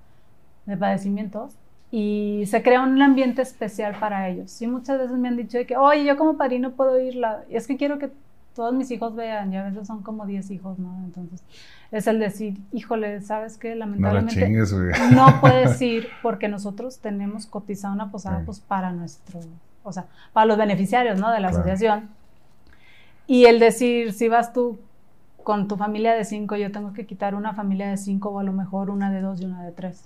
de 0.66 0.78
padecimientos 0.78 1.56
y 1.92 2.44
se 2.48 2.62
crea 2.64 2.82
un 2.82 3.02
ambiente 3.02 3.42
especial 3.42 3.96
para 4.00 4.30
ellos. 4.30 4.62
Y 4.62 4.68
muchas 4.68 4.98
veces 5.00 5.18
me 5.18 5.28
han 5.28 5.38
dicho 5.38 5.58
de 5.58 5.66
que, 5.66 5.76
oye, 5.78 6.06
yo 6.06 6.18
como 6.18 6.38
padrino 6.38 6.72
puedo 6.72 7.00
ir, 7.00 7.16
la... 7.16 7.42
es 7.50 7.68
que 7.68 7.78
quiero 7.78 8.00
que 8.00 8.12
todos 8.56 8.74
mis 8.74 8.90
hijos 8.92 9.16
vean, 9.16 9.52
y 9.52 9.58
a 9.58 9.64
veces 9.64 9.88
son 9.88 10.04
como 10.04 10.26
10 10.28 10.52
hijos, 10.52 10.78
¿no? 10.78 10.96
Entonces, 11.06 11.44
es 11.92 12.06
el 12.06 12.20
decir, 12.20 12.60
híjole, 12.72 13.22
¿sabes 13.22 13.58
qué? 13.58 13.70
No 13.70 13.76
la 13.78 13.86
Lamentablemente 13.88 14.46
chingues, 14.46 14.72
güey. 14.74 14.92
no 15.16 15.26
puedes 15.42 15.82
ir 15.82 16.08
porque 16.22 16.48
nosotros 16.48 17.00
tenemos 17.00 17.48
cotizada 17.48 17.94
una 17.94 18.12
posada 18.12 18.40
Sí. 18.40 18.44
pues 18.46 18.60
para 18.60 18.92
nuestro, 18.92 19.40
o 19.84 19.92
sea, 19.92 20.06
para 20.34 20.46
los 20.46 20.58
beneficiarios, 20.58 21.20
¿no? 21.20 21.32
De 21.32 21.40
la 21.40 21.50
Claro. 21.50 21.58
asociación. 21.64 22.10
Y 23.28 23.46
el 23.46 23.60
decir, 23.60 24.14
si 24.14 24.28
vas 24.28 24.54
tú 24.54 24.80
con 25.44 25.68
tu 25.68 25.76
familia 25.78 26.14
de 26.14 26.26
cinco, 26.26 26.56
yo 26.56 26.72
tengo 26.72 26.94
que 26.94 27.06
quitar 27.06 27.36
una 27.36 27.54
familia 27.54 27.90
de 27.90 27.98
cinco 27.98 28.30
o 28.30 28.40
a 28.40 28.44
lo 28.44 28.54
mejor 28.54 28.90
una 28.90 29.12
de 29.12 29.22
dos 29.22 29.42
y 29.42 29.46
una 29.46 29.64
de 29.64 29.72
tres. 29.72 30.06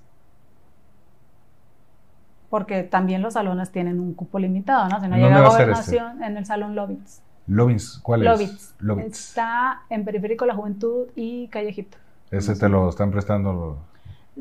Porque 2.50 2.84
también 2.84 3.22
los 3.22 3.34
salones 3.34 3.72
tienen 3.72 4.00
un 4.00 4.14
cupo 4.14 4.40
limitado, 4.40 4.88
¿no? 4.88 5.02
Si 5.02 5.08
no 5.08 5.16
¿En 5.16 5.22
llega 5.24 5.42
va 5.42 5.52
ser 5.52 5.70
este? 5.70 5.92
gobernación, 5.92 6.24
en 6.24 6.38
el 6.38 6.46
salón 6.46 6.76
Lovitz. 6.76 7.22
Lovins, 7.48 8.00
¿cuál 8.04 8.22
es? 8.22 8.26
Lovitz. 8.30 8.76
Lovitz. 8.80 9.18
Está 9.30 9.82
en 9.90 10.06
Periférico 10.06 10.46
La 10.46 10.56
Juventud 10.56 11.08
y 11.16 11.48
Calle 11.50 11.70
Egipto. 11.70 11.98
Ese 12.32 12.56
te 12.56 12.70
lo 12.70 12.90
están 12.90 13.12
prestando. 13.12 13.54
lo- 13.54 13.78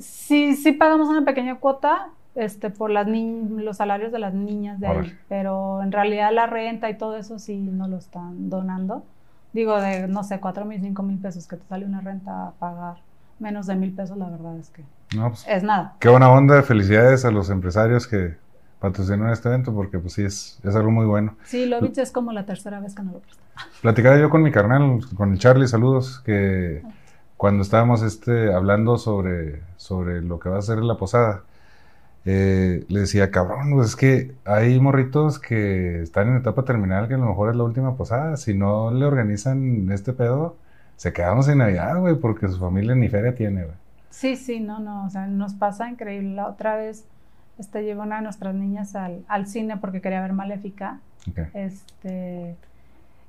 Sí, 0.00 0.54
sí 0.56 0.72
pagamos 0.72 1.08
una 1.08 1.24
pequeña 1.24 1.56
cuota 1.56 2.08
este, 2.37 2.70
por 2.70 2.90
las 2.90 3.07
ni- 3.07 3.49
los 3.62 3.79
salarios 3.79 4.12
de 4.12 4.18
las 4.20 4.35
niñas 4.35 4.79
de 4.79 4.87
ahí, 4.87 5.18
pero 5.29 5.83
en 5.83 5.90
realidad 5.90 6.31
la 6.33 6.46
renta 6.46 6.88
y 6.90 6.96
todo 6.96 7.16
eso 7.16 7.38
sí 7.38 7.57
no 7.57 7.88
lo 7.88 7.96
están 7.96 8.49
donando. 8.51 9.05
Digo, 9.53 9.81
de, 9.81 10.07
no 10.07 10.22
sé, 10.22 10.38
cuatro 10.38 10.64
mil, 10.64 10.81
cinco 10.81 11.03
mil 11.03 11.18
pesos 11.18 11.46
que 11.49 11.57
te 11.57 11.66
sale 11.66 11.87
una 11.87 12.01
renta 12.03 12.49
a 12.49 12.51
pagar 12.53 12.96
menos 13.38 13.66
de 13.66 13.75
mil 13.75 13.92
pesos, 13.92 14.16
la 14.16 14.29
verdad 14.29 14.57
es 14.59 14.70
que 14.70 14.85
No, 15.16 15.29
pues, 15.31 15.44
es 15.49 15.62
nada. 15.62 15.94
Qué 15.99 16.09
buena 16.09 16.31
onda, 16.31 16.62
felicidades 16.62 17.25
a 17.25 17.31
los 17.31 17.49
empresarios 17.51 18.07
que 18.07 18.37
patrocinaron 18.81 19.31
este 19.33 19.49
evento 19.49 19.72
porque 19.75 19.99
pues 19.99 20.12
sí, 20.12 20.25
es, 20.25 20.61
es 20.62 20.77
algo 20.77 20.90
muy 20.90 21.07
bueno. 21.07 21.37
Sí, 21.44 21.64
Lovitz 21.66 21.99
es 21.99 22.12
como 22.12 22.33
la 22.33 22.44
tercera 22.44 22.81
vez 22.81 22.94
que 22.94 23.03
no 23.03 23.12
lo 23.12 23.18
presta. 23.20 23.42
Platicaba 23.83 24.18
yo 24.18 24.29
con 24.29 24.42
mi 24.42 24.53
carnal, 24.53 25.01
con 25.16 25.33
el 25.33 25.38
Charlie, 25.38 25.68
saludos, 25.68 26.20
que 26.20 26.83
cuando 27.38 27.62
estábamos 27.62 28.03
este, 28.03 28.53
hablando 28.53 28.99
sobre, 28.99 29.62
sobre 29.77 30.20
lo 30.22 30.38
que 30.38 30.49
va 30.51 30.59
a 30.59 30.62
ser 30.62 30.79
la 30.79 30.96
posada, 30.96 31.42
eh, 32.26 32.84
le 32.88 33.00
decía, 33.00 33.30
cabrón, 33.30 33.70
pues 33.72 33.90
es 33.90 33.96
que 33.96 34.34
hay 34.44 34.80
morritos 34.80 35.38
que 35.38 36.02
están 36.02 36.28
en 36.28 36.36
etapa 36.36 36.64
terminal 36.64 37.06
que 37.06 37.14
a 37.14 37.18
lo 37.18 37.26
mejor 37.26 37.50
es 37.50 37.56
la 37.56 37.62
última 37.62 37.96
posada, 37.96 38.36
si 38.36 38.52
no 38.52 38.90
le 38.90 39.04
organizan 39.06 39.90
este 39.92 40.12
pedo, 40.12 40.56
se 40.96 41.12
quedaron 41.12 41.44
sin 41.44 41.58
Navidad, 41.58 42.00
güey, 42.00 42.16
porque 42.16 42.48
su 42.48 42.58
familia 42.58 42.94
ni 42.96 43.08
feria 43.08 43.34
tiene, 43.34 43.64
güey. 43.64 43.76
Sí, 44.10 44.34
sí, 44.34 44.60
no, 44.60 44.80
no, 44.80 45.06
o 45.06 45.10
sea, 45.10 45.26
nos 45.26 45.54
pasa 45.54 45.88
increíble. 45.88 46.34
La 46.34 46.48
otra 46.48 46.74
vez 46.74 47.04
este, 47.58 47.84
llevó 47.84 48.02
una 48.02 48.16
de 48.16 48.22
nuestras 48.22 48.54
niñas 48.54 48.96
al, 48.96 49.24
al 49.28 49.46
cine 49.46 49.76
porque 49.76 50.00
quería 50.00 50.20
ver 50.20 50.32
Maléfica. 50.32 50.98
Este, 51.54 52.56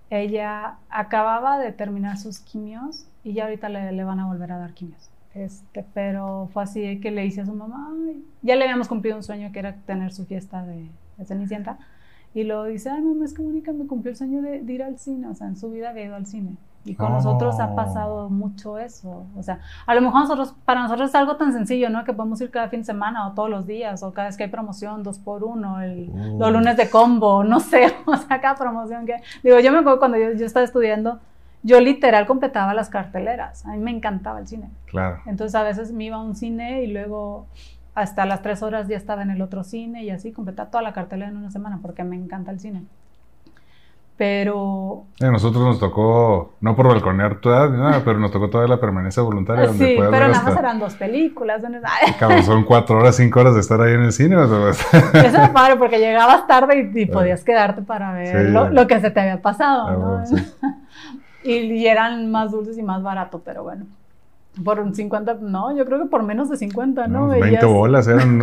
ella 0.10 0.77
acababa 0.89 1.60
de 1.60 1.71
terminar 1.71 2.17
sus 2.17 2.39
quimios 2.39 3.05
y 3.23 3.33
ya 3.33 3.43
ahorita 3.43 3.69
le, 3.69 3.91
le 3.91 4.03
van 4.03 4.19
a 4.19 4.27
volver 4.27 4.51
a 4.51 4.57
dar 4.57 4.73
quimios. 4.73 5.10
Este, 5.38 5.86
pero 5.93 6.50
fue 6.52 6.63
así 6.63 6.82
de 6.82 7.00
que 7.00 7.12
le 7.12 7.26
hice 7.26 7.41
a 7.41 7.45
su 7.45 7.54
mamá, 7.54 7.91
"Ay", 8.08 8.23
ya 8.41 8.56
le 8.56 8.63
habíamos 8.63 8.88
cumplido 8.88 9.17
un 9.17 9.23
sueño 9.23 9.52
que 9.52 9.60
era 9.60 9.76
tener 9.86 10.12
su 10.12 10.26
fiesta 10.26 10.63
de, 10.65 10.89
de 11.17 11.26
Cenicienta. 11.26 11.78
Y 12.34 12.43
luego 12.43 12.65
dice, 12.65 12.89
ay 12.89 13.02
mamá, 13.02 13.26
es 13.26 13.34
que 13.34 13.41
Mónica 13.41 13.71
me 13.71 13.88
cumplió 13.88 14.12
el 14.12 14.17
sueño 14.17 14.41
de, 14.41 14.62
de 14.62 14.73
ir 14.73 14.84
al 14.84 14.97
cine. 15.00 15.28
O 15.28 15.34
sea, 15.34 15.47
en 15.47 15.56
su 15.56 15.69
vida 15.71 15.89
había 15.89 16.06
ido 16.06 16.15
al 16.15 16.26
cine. 16.26 16.56
Y 16.86 16.93
con 16.95 17.08
Oh. 17.08 17.15
nosotros 17.15 17.60
ha 17.60 17.73
pasado 17.76 18.30
mucho 18.30 18.78
eso. 18.78 19.26
O 19.36 19.43
sea, 19.43 19.60
a 19.86 19.95
lo 19.95 20.02
mejor 20.02 20.21
nosotros, 20.21 20.54
para 20.65 20.82
nosotros 20.84 21.10
es 21.10 21.15
algo 21.15 21.36
tan 21.38 21.52
sencillo, 21.54 21.89
¿no? 21.89 22.04
Que 22.04 22.13
podemos 22.13 22.39
ir 22.41 22.50
cada 22.52 22.69
fin 22.69 22.82
de 22.82 22.86
semana 22.86 23.28
o 23.28 23.34
todos 23.34 23.50
los 23.50 23.65
días 23.65 24.04
o 24.04 24.13
cada 24.13 24.28
vez 24.28 24.38
que 24.38 24.43
hay 24.43 24.50
promoción, 24.50 25.04
dos 25.04 25.19
por 25.19 25.43
uno, 25.43 25.82
el, 25.82 26.12
los 26.38 26.52
lunes 26.52 26.78
de 26.78 26.89
combo, 26.89 27.43
no 27.43 27.60
sé, 27.60 27.91
o 28.06 28.15
sea, 28.15 28.39
cada 28.39 28.56
promoción 28.56 29.06
que... 29.06 29.15
Digo, 29.43 29.60
yo 29.60 29.71
me 29.71 29.80
acuerdo 29.80 30.00
cuando 30.00 30.17
yo, 30.17 30.34
yo 30.34 30.45
estaba 30.45 30.63
estudiando, 30.63 31.19
yo 31.63 31.80
literal 31.82 32.26
completaba 32.28 32.74
las 32.74 32.89
carteleras. 32.89 33.65
A 33.65 33.70
mí 33.72 33.80
me 33.80 33.91
encantaba 33.91 34.39
el 34.39 34.48
cine. 34.48 34.70
Claro. 34.86 35.20
Entonces 35.26 35.56
a 35.56 35.63
veces 35.63 35.91
me 35.91 36.06
iba 36.06 36.15
a 36.17 36.22
un 36.22 36.36
cine 36.36 36.84
y 36.84 36.88
luego 36.88 37.48
hasta 37.96 38.26
las 38.26 38.41
tres 38.41 38.62
horas 38.63 38.88
ya 38.88 38.96
estaba 38.96 39.24
en 39.24 39.32
el 39.32 39.41
otro 39.41 39.63
cine 39.63 40.04
y 40.04 40.12
así 40.12 40.32
completaba 40.32 40.70
toda 40.70 40.84
la 40.84 40.93
cartelera 40.93 41.30
en 41.32 41.38
una 41.38 41.50
semana 41.52 41.80
porque 41.82 42.04
me 42.04 42.15
encanta 42.15 42.52
el 42.52 42.60
cine. 42.60 42.84
Pero 44.17 45.04
A 45.22 45.28
nosotros 45.30 45.63
nos 45.63 45.80
tocó, 45.80 46.54
no 46.60 46.76
por 46.76 46.88
balconear 46.88 47.36
tu 47.39 47.50
edad 47.50 47.70
ni 47.70 47.78
nada, 47.78 48.02
pero 48.04 48.17
nos 48.17 48.32
tocó 48.32 48.50
toda 48.50 48.67
la 48.67 48.80
permanencia 48.80 49.22
voluntaria. 49.22 49.67
donde 49.67 49.86
sí, 49.86 49.96
pero 50.10 50.28
nada 50.28 50.41
más 50.41 50.58
eran 50.58 50.80
dos 50.80 50.96
películas. 50.96 51.62
Ay, 51.84 52.13
Cabrón, 52.20 52.41
son 52.43 52.63
cuatro 52.63 52.98
horas, 52.98 53.15
cinco 53.15 53.41
horas 53.41 53.54
de 53.54 53.60
estar 53.60 53.80
ahí 53.80 53.93
en 53.93 54.02
el 54.02 54.12
cine. 54.12 54.36
Eso 54.43 54.84
era 55.13 55.54
padre 55.54 55.76
porque 55.76 56.00
llegabas 56.00 56.48
tarde 56.48 56.91
y, 56.96 57.00
y 57.02 57.06
podías 57.06 57.43
quedarte 57.43 57.84
para 57.84 58.12
ver 58.13 58.48
Sí. 58.48 58.52
lo, 58.54 58.70
lo 58.70 58.88
que 58.88 59.00
se 59.02 59.12
te 59.12 59.20
había 59.20 59.39
pasado. 59.39 59.88
Ah, 59.88 59.93
¿no? 59.93 60.26
sí. 60.26 60.36
y, 61.47 61.73
y 61.73 61.88
eran 61.88 62.29
más 62.31 62.51
dulces 62.51 62.77
y 62.77 62.83
más 62.83 63.01
barato, 63.03 63.41
pero 63.43 63.63
bueno. 63.63 63.86
Por 64.65 64.79
un 64.79 64.95
50, 64.95 65.36
no, 65.41 65.75
yo 65.77 65.86
creo 65.86 65.99
que 65.99 66.10
por 66.10 66.23
menos 66.23 66.49
de 66.49 66.57
50, 66.57 67.07
¿no? 67.07 67.19
no, 67.19 67.27
20 67.27 67.47
Veías- 67.47 67.65
bolas 67.65 68.07
eran. 68.07 68.39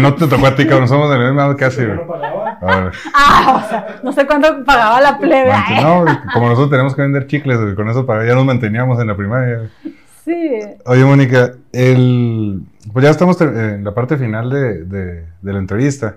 No 0.00 0.14
te 0.14 0.26
tocó 0.26 0.46
a 0.46 0.54
ti, 0.54 0.66
cabrón, 0.66 0.88
somos 0.88 1.10
de 1.10 1.18
la 1.18 1.24
misma 1.30 1.54
casi. 1.56 1.84
Güey. 1.84 1.94
no 1.96 2.06
pagaba. 2.06 2.58
A 2.62 2.80
ver, 2.80 2.92
Ah, 3.14 3.62
o 3.64 3.68
sea, 3.68 3.86
no 4.02 4.12
sé 4.12 4.26
cuánto 4.26 4.64
pagaba 4.64 4.98
la 5.02 5.18
plebe. 5.18 5.52
Ay, 5.52 5.84
no, 5.84 6.06
como 6.32 6.46
nosotros 6.48 6.70
tenemos 6.70 6.94
que 6.94 7.02
vender 7.02 7.26
chicles, 7.26 7.60
güey, 7.60 7.74
con 7.74 7.86
eso 7.90 8.06
para, 8.06 8.26
ya 8.26 8.34
nos 8.34 8.46
manteníamos 8.46 8.98
en 8.98 9.08
la 9.08 9.14
primaria. 9.16 9.68
Sí, 10.24 10.58
Oye, 10.86 11.04
Mónica, 11.04 11.52
el, 11.72 12.62
pues 12.92 13.04
ya 13.04 13.10
estamos 13.10 13.38
en 13.42 13.84
la 13.84 13.92
parte 13.92 14.16
final 14.16 14.48
de, 14.48 14.84
de, 14.84 15.24
de 15.42 15.52
la 15.52 15.58
entrevista. 15.58 16.16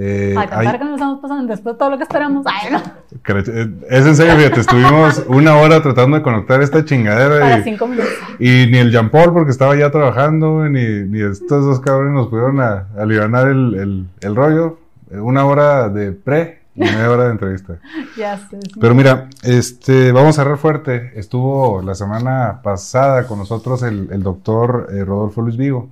Eh, 0.00 0.32
Ay, 0.38 0.46
tan 0.46 0.66
hay- 0.66 0.78
que 0.78 0.84
nos 0.84 0.94
estamos 0.94 1.18
pasando 1.20 1.50
después 1.50 1.74
de 1.74 1.78
todo 1.78 1.90
lo 1.90 1.96
que 1.96 2.04
esperamos. 2.04 2.46
Ay, 2.46 2.70
no, 2.72 2.78
eh, 2.78 3.68
es 3.90 4.06
en 4.06 4.14
serio, 4.14 4.36
fíjate, 4.36 4.60
estuvimos 4.60 5.24
una 5.26 5.56
hora 5.56 5.82
tratando 5.82 6.16
de 6.16 6.22
conectar 6.22 6.62
esta 6.62 6.84
chingadera 6.84 7.40
para 7.40 7.58
y, 7.58 7.62
cinco 7.64 7.88
minutos. 7.88 8.10
y 8.38 8.66
ni 8.70 8.78
el 8.78 8.92
Jean 8.92 9.10
Paul, 9.10 9.32
porque 9.32 9.50
estaba 9.50 9.74
ya 9.74 9.90
trabajando, 9.90 10.68
ni, 10.68 10.84
ni 11.02 11.20
estos 11.22 11.64
dos 11.64 11.80
cabrones 11.80 12.12
nos 12.14 12.28
pudieron 12.28 12.60
a, 12.60 12.86
el, 12.96 13.74
el, 13.74 14.06
el 14.20 14.36
rollo. 14.36 14.78
Eh, 15.10 15.18
Una 15.18 15.44
hora 15.46 15.88
de 15.88 16.12
pre 16.12 16.58
Media 16.78 17.10
hora 17.10 17.24
de 17.24 17.30
entrevista. 17.32 17.74
ya 18.16 18.38
sé. 18.38 18.56
sí. 18.62 18.78
Pero 18.80 18.94
mira, 18.94 19.28
este, 19.42 20.12
vamos 20.12 20.38
a 20.38 20.42
cerrar 20.44 20.58
fuerte. 20.58 21.10
Estuvo 21.16 21.82
la 21.82 21.96
semana 21.96 22.60
pasada 22.62 23.26
con 23.26 23.38
nosotros 23.38 23.82
el, 23.82 24.08
el 24.12 24.22
doctor 24.22 24.86
eh, 24.92 25.04
Rodolfo 25.04 25.42
Luis 25.42 25.56
Vigo, 25.56 25.88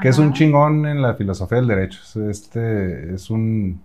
que 0.00 0.08
es 0.08 0.18
un 0.18 0.32
chingón 0.32 0.86
en 0.86 1.02
la 1.02 1.14
filosofía 1.14 1.58
del 1.58 1.66
derecho. 1.68 2.00
Este 2.30 3.14
es 3.14 3.30
un 3.30 3.80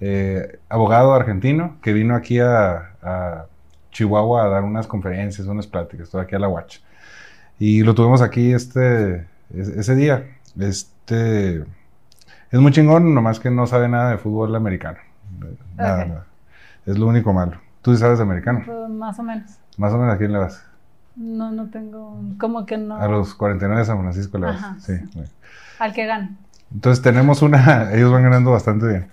eh, 0.00 0.58
abogado 0.68 1.14
argentino 1.14 1.76
que 1.82 1.92
vino 1.92 2.14
aquí 2.14 2.38
a, 2.40 2.92
a 3.02 3.46
Chihuahua 3.90 4.44
a 4.44 4.48
dar 4.48 4.64
unas 4.64 4.86
conferencias, 4.86 5.46
unas 5.46 5.66
pláticas, 5.66 6.10
todo 6.10 6.20
aquí 6.22 6.34
a 6.34 6.38
la 6.38 6.48
Watch. 6.48 6.78
Y 7.58 7.82
lo 7.82 7.94
tuvimos 7.94 8.20
aquí 8.22 8.52
este, 8.52 9.26
es- 9.54 9.68
ese 9.68 9.94
día. 9.94 10.24
Este 10.58 11.58
es 12.50 12.60
muy 12.60 12.72
chingón, 12.72 13.14
nomás 13.14 13.40
que 13.40 13.50
no 13.50 13.66
sabe 13.66 13.88
nada 13.88 14.10
de 14.10 14.18
fútbol 14.18 14.54
americano. 14.54 14.98
Nada, 15.76 16.04
nada. 16.04 16.26
Es 16.86 16.98
lo 16.98 17.06
único 17.06 17.32
malo. 17.32 17.58
Tú 17.82 17.92
sí 17.94 18.00
sabes 18.00 18.18
de 18.18 18.24
americano. 18.24 18.62
Pues, 18.64 18.88
más 18.90 19.18
o 19.18 19.22
menos. 19.22 19.50
Más 19.76 19.92
o 19.92 19.98
menos 19.98 20.14
a 20.14 20.18
quién 20.18 20.32
le 20.32 20.38
vas. 20.38 20.64
No, 21.16 21.50
no 21.52 21.68
tengo. 21.70 22.20
Como 22.38 22.66
que 22.66 22.76
no. 22.76 22.96
A 22.96 23.06
los 23.08 23.34
49 23.34 23.80
de 23.80 23.86
San 23.86 24.00
Francisco 24.00 24.38
le 24.38 24.46
vas. 24.46 24.56
Ajá, 24.56 24.76
sí. 24.80 24.94
Al 25.78 25.92
que 25.92 26.06
gane. 26.06 26.36
Entonces 26.72 27.02
tenemos 27.02 27.42
una. 27.42 27.92
Ellos 27.94 28.10
van 28.12 28.22
ganando 28.24 28.50
bastante 28.50 28.86
bien. 28.88 29.06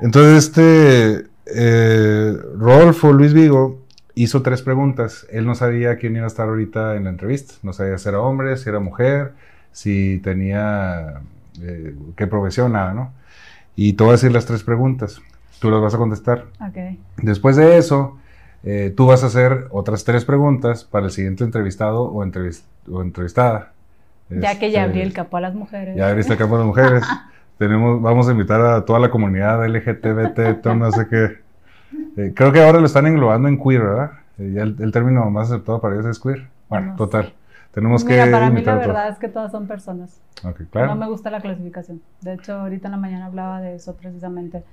Entonces, 0.00 0.44
este. 0.44 1.26
eh, 1.46 2.36
Rodolfo 2.56 3.12
Luis 3.12 3.32
Vigo 3.32 3.80
hizo 4.14 4.42
tres 4.42 4.62
preguntas. 4.62 5.26
Él 5.30 5.46
no 5.46 5.54
sabía 5.54 5.96
quién 5.96 6.14
iba 6.16 6.24
a 6.24 6.28
estar 6.28 6.48
ahorita 6.48 6.96
en 6.96 7.04
la 7.04 7.10
entrevista. 7.10 7.54
No 7.62 7.72
sabía 7.72 7.96
si 7.98 8.08
era 8.08 8.20
hombre, 8.20 8.56
si 8.56 8.68
era 8.68 8.80
mujer, 8.80 9.32
si 9.72 10.18
tenía. 10.22 11.20
eh, 11.62 11.94
qué 12.16 12.26
profesión, 12.26 12.72
nada, 12.72 12.92
¿no? 12.92 13.12
Y 13.76 13.94
te 13.94 14.04
voy 14.04 14.10
a 14.10 14.12
decir 14.12 14.32
las 14.32 14.44
tres 14.44 14.62
preguntas. 14.62 15.22
Tú 15.58 15.70
las 15.70 15.80
vas 15.80 15.94
a 15.94 15.98
contestar. 15.98 16.46
Ok. 16.60 16.98
Después 17.22 17.56
de 17.56 17.78
eso, 17.78 18.18
eh, 18.64 18.92
tú 18.96 19.06
vas 19.06 19.22
a 19.24 19.26
hacer 19.26 19.66
otras 19.70 20.04
tres 20.04 20.24
preguntas 20.24 20.84
para 20.84 21.06
el 21.06 21.12
siguiente 21.12 21.44
entrevistado 21.44 22.02
o, 22.04 22.24
entrevis- 22.24 22.64
o 22.90 23.02
entrevistada. 23.02 23.72
Ya 24.30 24.58
que 24.58 24.70
ya 24.70 24.80
Este, 24.80 24.90
abrí 24.90 25.00
el 25.00 25.12
capó 25.12 25.38
a 25.38 25.40
las 25.40 25.54
mujeres. 25.54 25.96
Ya 25.96 26.08
abriste 26.08 26.32
el 26.34 26.38
campo 26.38 26.56
de 26.56 26.60
las 26.60 26.66
mujeres. 26.68 27.04
Tenemos, 27.58 28.00
vamos 28.00 28.28
a 28.28 28.32
invitar 28.32 28.60
a 28.60 28.84
toda 28.84 28.98
la 29.00 29.10
comunidad 29.10 29.64
LGTBT, 29.64 30.66
no 30.74 30.90
sé 30.92 31.06
qué. 31.08 31.38
Eh, 32.16 32.32
creo 32.34 32.52
que 32.52 32.62
ahora 32.62 32.80
lo 32.80 32.86
están 32.86 33.06
englobando 33.06 33.48
en 33.48 33.58
queer, 33.62 33.82
¿verdad? 33.82 34.10
Eh, 34.38 34.52
ya 34.54 34.62
el, 34.62 34.76
el 34.80 34.92
término 34.92 35.28
más 35.30 35.50
aceptado 35.50 35.80
para 35.80 35.94
ellos 35.94 36.06
es 36.06 36.18
queer. 36.20 36.48
Bueno, 36.68 36.92
No 36.92 36.96
total. 36.96 37.34
Tenemos 37.72 38.04
Mira, 38.04 38.24
que 38.24 38.30
para 38.32 38.50
mí 38.50 38.62
la 38.62 38.72
a 38.72 38.76
verdad 38.76 39.08
es 39.10 39.18
que 39.18 39.28
todas 39.28 39.52
son 39.52 39.66
personas. 39.66 40.20
Ok, 40.44 40.62
claro. 40.70 40.88
No 40.88 40.96
me 40.96 41.08
gusta 41.08 41.30
la 41.30 41.40
clasificación. 41.40 42.00
De 42.20 42.34
hecho, 42.34 42.54
ahorita 42.54 42.88
en 42.88 42.92
la 42.92 42.98
mañana 42.98 43.26
hablaba 43.26 43.60
de 43.60 43.74
eso 43.76 43.94
precisamente. 43.96 44.64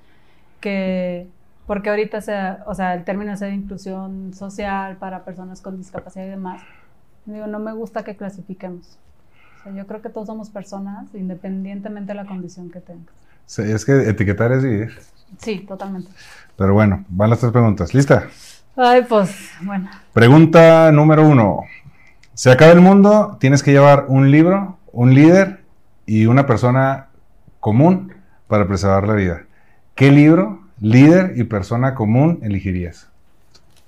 Que, 0.60 1.28
porque 1.68 1.90
ahorita, 1.90 2.22
se, 2.22 2.32
o 2.64 2.74
sea, 2.74 2.94
el 2.94 3.04
término 3.04 3.34
es 3.34 3.40
de 3.40 3.52
inclusión 3.52 4.32
social 4.32 4.96
para 4.96 5.22
personas 5.26 5.60
con 5.60 5.76
discapacidad 5.76 6.24
y 6.24 6.30
demás. 6.30 6.62
Digo, 7.26 7.46
no 7.46 7.58
me 7.58 7.74
gusta 7.74 8.04
que 8.04 8.16
clasifiquemos. 8.16 8.98
O 9.60 9.64
sea, 9.64 9.72
yo 9.74 9.86
creo 9.86 10.00
que 10.00 10.08
todos 10.08 10.28
somos 10.28 10.48
personas, 10.48 11.14
independientemente 11.14 12.12
de 12.12 12.14
la 12.14 12.24
condición 12.24 12.70
que 12.70 12.80
tengas. 12.80 13.14
Sí, 13.44 13.60
es 13.62 13.84
que 13.84 14.08
etiquetar 14.08 14.50
es 14.52 14.62
dividir. 14.62 14.98
Sí, 15.36 15.58
totalmente. 15.68 16.10
Pero 16.56 16.72
bueno, 16.72 17.04
van 17.10 17.28
las 17.28 17.40
tres 17.40 17.52
preguntas. 17.52 17.92
¿Lista? 17.92 18.28
Ay, 18.74 19.04
pues, 19.06 19.50
bueno. 19.60 19.90
Pregunta 20.14 20.90
número 20.90 21.28
uno. 21.28 21.64
Se 22.32 22.50
acaba 22.50 22.72
el 22.72 22.80
mundo, 22.80 23.36
tienes 23.40 23.62
que 23.62 23.72
llevar 23.72 24.06
un 24.08 24.30
libro, 24.30 24.78
un 24.90 25.12
líder 25.12 25.64
y 26.06 26.24
una 26.24 26.46
persona 26.46 27.08
común 27.60 28.14
para 28.46 28.66
preservar 28.66 29.06
la 29.06 29.12
vida. 29.12 29.42
¿Qué 29.94 30.10
libro, 30.10 30.57
líder 30.80 31.32
y 31.36 31.44
persona 31.44 31.94
común 31.94 32.40
elegirías? 32.42 33.08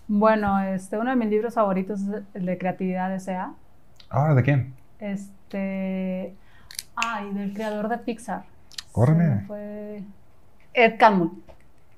Bueno, 0.09 0.59
este, 0.61 0.99
uno 0.99 1.11
de 1.11 1.17
mis 1.17 1.29
libros 1.31 1.55
favoritos 1.55 2.01
es 2.01 2.23
el 2.35 2.47
de 2.47 2.59
Creatividad 2.59 3.15
S.A. 3.15 3.53
Ahora, 4.09 4.35
¿de 4.35 4.43
quién? 4.43 4.75
Este. 4.99 6.35
Ay, 6.97 7.31
del 7.33 7.53
creador 7.55 7.89
de 7.89 7.99
Pixar. 7.99 8.43
Órale. 8.93 9.25
Se 9.25 9.35
me 9.35 9.41
fue 9.47 10.03
Ed 10.75 10.95
Catmull. 10.99 11.31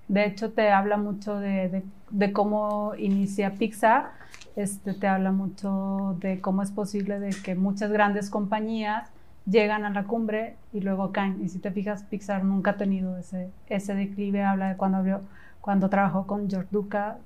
De 0.08 0.26
hecho, 0.26 0.52
te 0.52 0.70
habla 0.70 0.96
mucho 0.98 1.38
de, 1.40 1.68
de- 1.68 1.82
de 2.10 2.32
cómo 2.32 2.92
inicia 2.98 3.52
Pixar. 3.54 4.10
Este, 4.56 4.92
te 4.92 5.06
habla 5.08 5.32
mucho 5.32 6.16
de 6.20 6.40
cómo 6.42 6.62
es 6.62 6.70
posible 6.70 7.18
de 7.18 7.30
que 7.30 7.54
muchas 7.54 7.90
grandes 7.90 8.28
compañías 8.28 9.08
llegan 9.46 9.84
a 9.84 9.90
la 9.90 10.04
cumbre 10.04 10.56
y 10.72 10.80
luego 10.80 11.12
caen. 11.12 11.42
Y 11.42 11.48
si 11.48 11.58
te 11.58 11.70
fijas, 11.70 12.04
Pixar 12.04 12.44
nunca 12.44 12.72
ha 12.72 12.76
tenido 12.76 13.16
ese, 13.18 13.50
ese 13.68 13.94
declive. 13.94 14.42
Habla 14.42 14.70
de 14.70 14.76
cuando, 14.76 14.98
abrió, 14.98 15.20
cuando 15.60 15.88
trabajó 15.88 16.26
con 16.26 16.48
George 16.48 16.68
Lucas, 16.72 17.16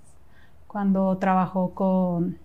cuando 0.66 1.16
trabajó 1.18 1.70
con, 1.70 2.38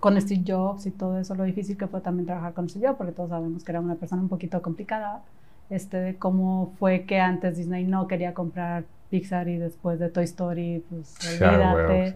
con 0.00 0.20
Steve 0.20 0.44
Jobs 0.46 0.86
y 0.86 0.90
todo 0.90 1.18
eso, 1.18 1.34
lo 1.34 1.44
difícil 1.44 1.76
que 1.76 1.86
fue 1.86 2.00
también 2.00 2.26
trabajar 2.26 2.52
con 2.54 2.68
Steve 2.68 2.86
Jobs, 2.86 2.98
porque 2.98 3.12
todos 3.12 3.30
sabemos 3.30 3.64
que 3.64 3.72
era 3.72 3.80
una 3.80 3.96
persona 3.96 4.22
un 4.22 4.28
poquito 4.28 4.62
complicada, 4.62 5.22
este, 5.68 5.98
de 5.98 6.16
cómo 6.16 6.72
fue 6.78 7.04
que 7.04 7.20
antes 7.20 7.56
Disney 7.56 7.84
no 7.84 8.06
quería 8.06 8.34
comprar 8.34 8.84
Pixar 9.10 9.48
y 9.48 9.56
después 9.58 9.98
de 9.98 10.08
Toy 10.08 10.24
Story, 10.24 10.84
pues 10.88 11.14
olvídate. 11.28 12.14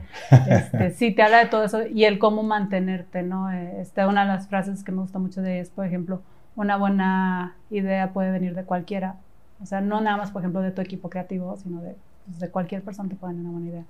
Este, 0.48 0.90
sí, 0.92 1.12
te 1.12 1.22
habla 1.22 1.38
de 1.38 1.46
todo 1.46 1.64
eso 1.64 1.86
y 1.86 2.04
el 2.04 2.18
cómo 2.18 2.42
mantenerte, 2.42 3.22
¿no? 3.22 3.50
Eh, 3.50 3.80
Este, 3.80 4.06
una 4.06 4.22
de 4.22 4.28
las 4.28 4.48
frases 4.48 4.82
que 4.82 4.92
me 4.92 5.00
gusta 5.00 5.18
mucho 5.18 5.40
de 5.40 5.60
es, 5.60 5.70
por 5.70 5.86
ejemplo, 5.86 6.20
una 6.56 6.76
buena 6.76 7.56
idea 7.70 8.12
puede 8.12 8.30
venir 8.30 8.54
de 8.54 8.64
cualquiera. 8.64 9.16
O 9.62 9.66
sea, 9.66 9.80
no 9.80 10.00
nada 10.00 10.16
más, 10.16 10.30
por 10.30 10.42
ejemplo, 10.42 10.60
de 10.60 10.70
tu 10.70 10.80
equipo 10.80 11.10
creativo, 11.10 11.56
sino 11.56 11.82
de, 11.82 11.96
pues, 12.26 12.40
de 12.40 12.48
cualquier 12.50 12.82
persona 12.82 13.08
te 13.08 13.16
puede 13.16 13.34
venir 13.34 13.46
una 13.46 13.58
buena 13.58 13.70
idea. 13.70 13.84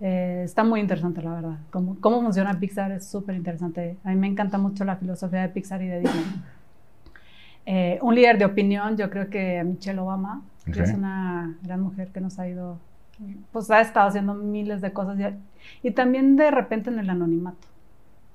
Eh, 0.00 0.42
está 0.44 0.62
muy 0.62 0.80
interesante, 0.80 1.22
la 1.22 1.34
verdad. 1.34 1.56
Cómo, 1.70 1.96
cómo 2.00 2.20
funciona 2.20 2.58
Pixar 2.58 2.92
es 2.92 3.06
súper 3.06 3.34
interesante. 3.34 3.96
A 4.04 4.10
mí 4.10 4.16
me 4.16 4.26
encanta 4.26 4.58
mucho 4.58 4.84
la 4.84 4.96
filosofía 4.96 5.42
de 5.42 5.48
Pixar 5.48 5.82
y 5.82 5.88
de 5.88 6.00
Disney. 6.00 6.24
Eh, 7.68 7.98
un 8.02 8.14
líder 8.14 8.38
de 8.38 8.44
opinión, 8.44 8.96
yo 8.96 9.10
creo 9.10 9.28
que 9.28 9.64
Michelle 9.64 9.98
Obama, 9.98 10.42
que 10.72 10.82
es 10.82 10.92
una 10.92 11.56
gran 11.62 11.80
mujer 11.80 12.08
que 12.12 12.20
nos 12.20 12.38
ha 12.38 12.46
ido, 12.46 12.78
pues 13.50 13.70
ha 13.70 13.80
estado 13.80 14.08
haciendo 14.08 14.34
miles 14.34 14.80
de 14.80 14.92
cosas 14.92 15.18
y, 15.18 15.88
y 15.88 15.90
también 15.90 16.36
de 16.36 16.50
repente 16.52 16.90
en 16.90 17.00
el 17.00 17.10
anonimato. 17.10 17.66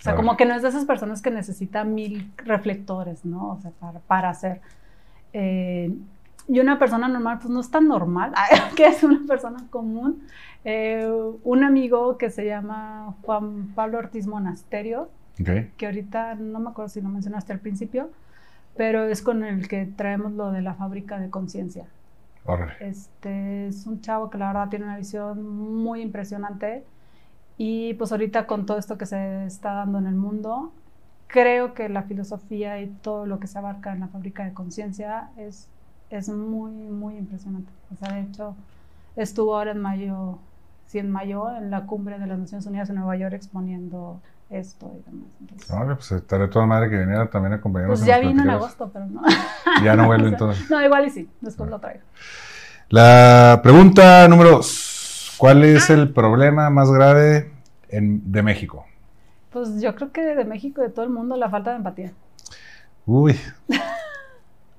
O 0.01 0.03
sea, 0.03 0.15
como 0.15 0.35
que 0.35 0.47
no 0.47 0.55
es 0.55 0.63
de 0.63 0.69
esas 0.69 0.85
personas 0.85 1.21
que 1.21 1.29
necesita 1.29 1.83
mil 1.83 2.33
reflectores, 2.37 3.23
¿no? 3.23 3.51
O 3.51 3.61
sea, 3.61 3.69
para, 3.79 3.99
para 3.99 4.29
hacer. 4.31 4.59
Eh, 5.31 5.95
y 6.47 6.59
una 6.59 6.79
persona 6.79 7.07
normal, 7.07 7.37
pues 7.37 7.51
no 7.51 7.59
es 7.59 7.69
tan 7.69 7.87
normal, 7.87 8.33
que 8.75 8.87
es 8.87 9.03
una 9.03 9.21
persona 9.27 9.59
común. 9.69 10.23
Eh, 10.65 11.07
un 11.43 11.63
amigo 11.63 12.17
que 12.17 12.31
se 12.31 12.47
llama 12.47 13.13
Juan 13.21 13.73
Pablo 13.75 13.99
Ortiz 13.99 14.25
Monasterio, 14.25 15.09
Ok. 15.39 15.49
que 15.77 15.85
ahorita 15.85 16.33
no 16.33 16.59
me 16.59 16.71
acuerdo 16.71 16.89
si 16.89 16.99
lo 17.01 17.09
mencionaste 17.09 17.53
al 17.53 17.59
principio, 17.59 18.09
pero 18.75 19.03
es 19.03 19.21
con 19.21 19.43
el 19.43 19.67
que 19.67 19.85
traemos 19.85 20.31
lo 20.31 20.51
de 20.51 20.63
la 20.63 20.73
fábrica 20.73 21.19
de 21.19 21.29
conciencia. 21.29 21.85
Este 22.79 23.67
es 23.67 23.85
un 23.85 24.01
chavo 24.01 24.31
que 24.31 24.39
la 24.39 24.47
verdad 24.47 24.69
tiene 24.69 24.85
una 24.85 24.97
visión 24.97 25.47
muy 25.47 26.01
impresionante 26.01 26.83
y 27.63 27.93
pues 27.93 28.11
ahorita 28.11 28.47
con 28.47 28.65
todo 28.65 28.79
esto 28.79 28.97
que 28.97 29.05
se 29.05 29.45
está 29.45 29.73
dando 29.73 29.99
en 29.99 30.07
el 30.07 30.15
mundo, 30.15 30.71
creo 31.27 31.75
que 31.75 31.89
la 31.89 32.01
filosofía 32.01 32.81
y 32.81 32.87
todo 32.87 33.27
lo 33.27 33.39
que 33.39 33.45
se 33.45 33.59
abarca 33.59 33.93
en 33.93 33.99
la 33.99 34.07
fábrica 34.07 34.43
de 34.43 34.51
conciencia 34.51 35.29
es, 35.37 35.67
es 36.09 36.27
muy, 36.29 36.71
muy 36.71 37.17
impresionante. 37.17 37.71
O 37.93 38.03
sea, 38.03 38.15
de 38.15 38.21
hecho, 38.21 38.55
estuvo 39.15 39.55
ahora 39.55 39.73
en 39.73 39.79
mayo, 39.79 40.39
sí, 40.87 40.97
en 40.97 41.11
mayo, 41.11 41.55
en 41.55 41.69
la 41.69 41.85
cumbre 41.85 42.17
de 42.17 42.25
las 42.25 42.39
Naciones 42.39 42.65
Unidas 42.65 42.89
en 42.89 42.95
Nueva 42.95 43.15
York 43.15 43.33
exponiendo 43.33 44.19
esto 44.49 44.91
y 44.99 45.03
demás. 45.11 45.29
Entonces, 45.39 45.69
Órale, 45.69 45.93
pues 45.93 46.11
estaré 46.13 46.47
toda 46.47 46.65
madre 46.65 46.89
que 46.89 46.97
viniera 46.97 47.29
también 47.29 47.53
a 47.53 47.55
acompañarnos. 47.57 47.99
pues 47.99 48.07
ya 48.07 48.17
vino 48.17 48.41
en 48.41 48.49
agosto, 48.49 48.89
pero 48.91 49.05
no. 49.05 49.21
Ya 49.83 49.95
no 49.95 50.07
vuelve 50.07 50.25
O 50.25 50.29
sea, 50.29 50.33
entonces. 50.33 50.71
No, 50.71 50.81
igual 50.81 51.05
y 51.05 51.11
sí, 51.11 51.29
después 51.41 51.69
lo 51.69 51.77
traigo. 51.77 52.01
La 52.89 53.59
pregunta 53.61 54.27
número 54.27 54.49
dos. 54.49 55.35
¿Cuál 55.37 55.63
es 55.63 55.89
el 55.89 56.13
problema 56.13 56.69
más 56.69 56.91
grave 56.91 57.50
en- 57.91 58.31
de 58.31 58.41
México? 58.43 58.85
Pues 59.51 59.81
yo 59.81 59.93
creo 59.95 60.11
que 60.11 60.21
de 60.21 60.45
México 60.45 60.81
de 60.81 60.89
todo 60.89 61.03
el 61.05 61.11
mundo 61.11 61.35
la 61.37 61.49
falta 61.49 61.71
de 61.71 61.77
empatía. 61.77 62.11
Uy, 63.05 63.35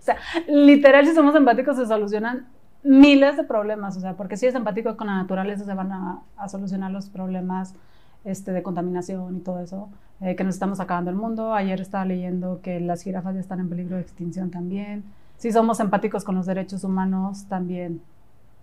O 0.00 0.04
sea, 0.04 0.16
literal, 0.48 1.06
si 1.06 1.14
somos 1.14 1.34
empáticos 1.36 1.76
se 1.76 1.86
solucionan 1.86 2.48
miles 2.82 3.36
de 3.36 3.44
problemas. 3.44 3.96
O 3.96 4.00
sea, 4.00 4.14
porque 4.14 4.36
si 4.36 4.46
eres 4.46 4.56
empático 4.56 4.96
con 4.96 5.06
la 5.06 5.14
naturaleza 5.14 5.64
se 5.64 5.74
van 5.74 5.92
a, 5.92 6.22
a 6.36 6.48
solucionar 6.48 6.90
los 6.90 7.08
problemas 7.08 7.74
este, 8.24 8.50
de 8.52 8.62
contaminación 8.64 9.36
y 9.36 9.40
todo 9.40 9.60
eso, 9.60 9.90
eh, 10.20 10.34
que 10.34 10.42
nos 10.42 10.54
estamos 10.54 10.80
acabando 10.80 11.10
el 11.10 11.16
mundo. 11.16 11.54
Ayer 11.54 11.80
estaba 11.80 12.04
leyendo 12.04 12.60
que 12.62 12.80
las 12.80 13.02
jirafas 13.02 13.34
ya 13.34 13.40
están 13.40 13.60
en 13.60 13.68
peligro 13.68 13.94
de 13.96 14.02
extinción 14.02 14.50
también. 14.50 15.04
Si 15.36 15.52
somos 15.52 15.78
empáticos 15.78 16.24
con 16.24 16.34
los 16.34 16.46
derechos 16.46 16.82
humanos, 16.82 17.44
también 17.48 18.00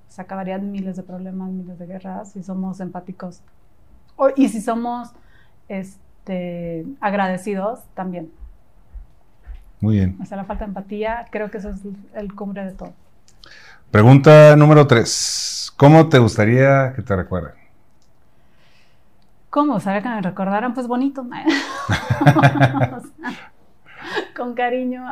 se 0.10 0.22
acabarían 0.22 0.72
miles 0.72 0.98
de 0.98 1.04
problemas, 1.04 1.52
miles 1.52 1.80
de 1.80 1.86
guerras. 1.88 2.34
Si 2.34 2.44
somos 2.44 2.82
empáticos 2.82 3.42
y 4.36 4.50
si 4.50 4.62
somos 4.62 5.10
este, 5.68 6.86
agradecidos, 7.00 7.80
también. 7.94 8.32
muy 9.80 9.96
bien. 9.96 10.18
O 10.22 10.26
sea, 10.26 10.38
la 10.38 10.46
falta 10.46 10.66
de 10.66 10.70
empatía, 10.70 11.28
creo 11.32 11.50
que 11.50 11.58
eso 11.58 11.70
es 11.70 11.82
el 12.14 12.34
cumbre 12.36 12.66
de 12.66 12.72
todo. 12.72 12.94
Pregunta 13.92 14.56
número 14.56 14.86
tres. 14.86 15.74
¿Cómo 15.78 16.10
te 16.10 16.20
gustaría 16.20 16.94
que 16.96 17.02
te 17.02 17.16
recuerden? 17.16 17.54
¿Cómo? 19.50 19.80
Sea, 19.80 20.02
que 20.02 20.10
me 20.10 20.22
recordaran, 20.22 20.74
pues 20.76 20.88
bonito. 20.88 21.26
con 24.36 24.54
cariño. 24.54 25.06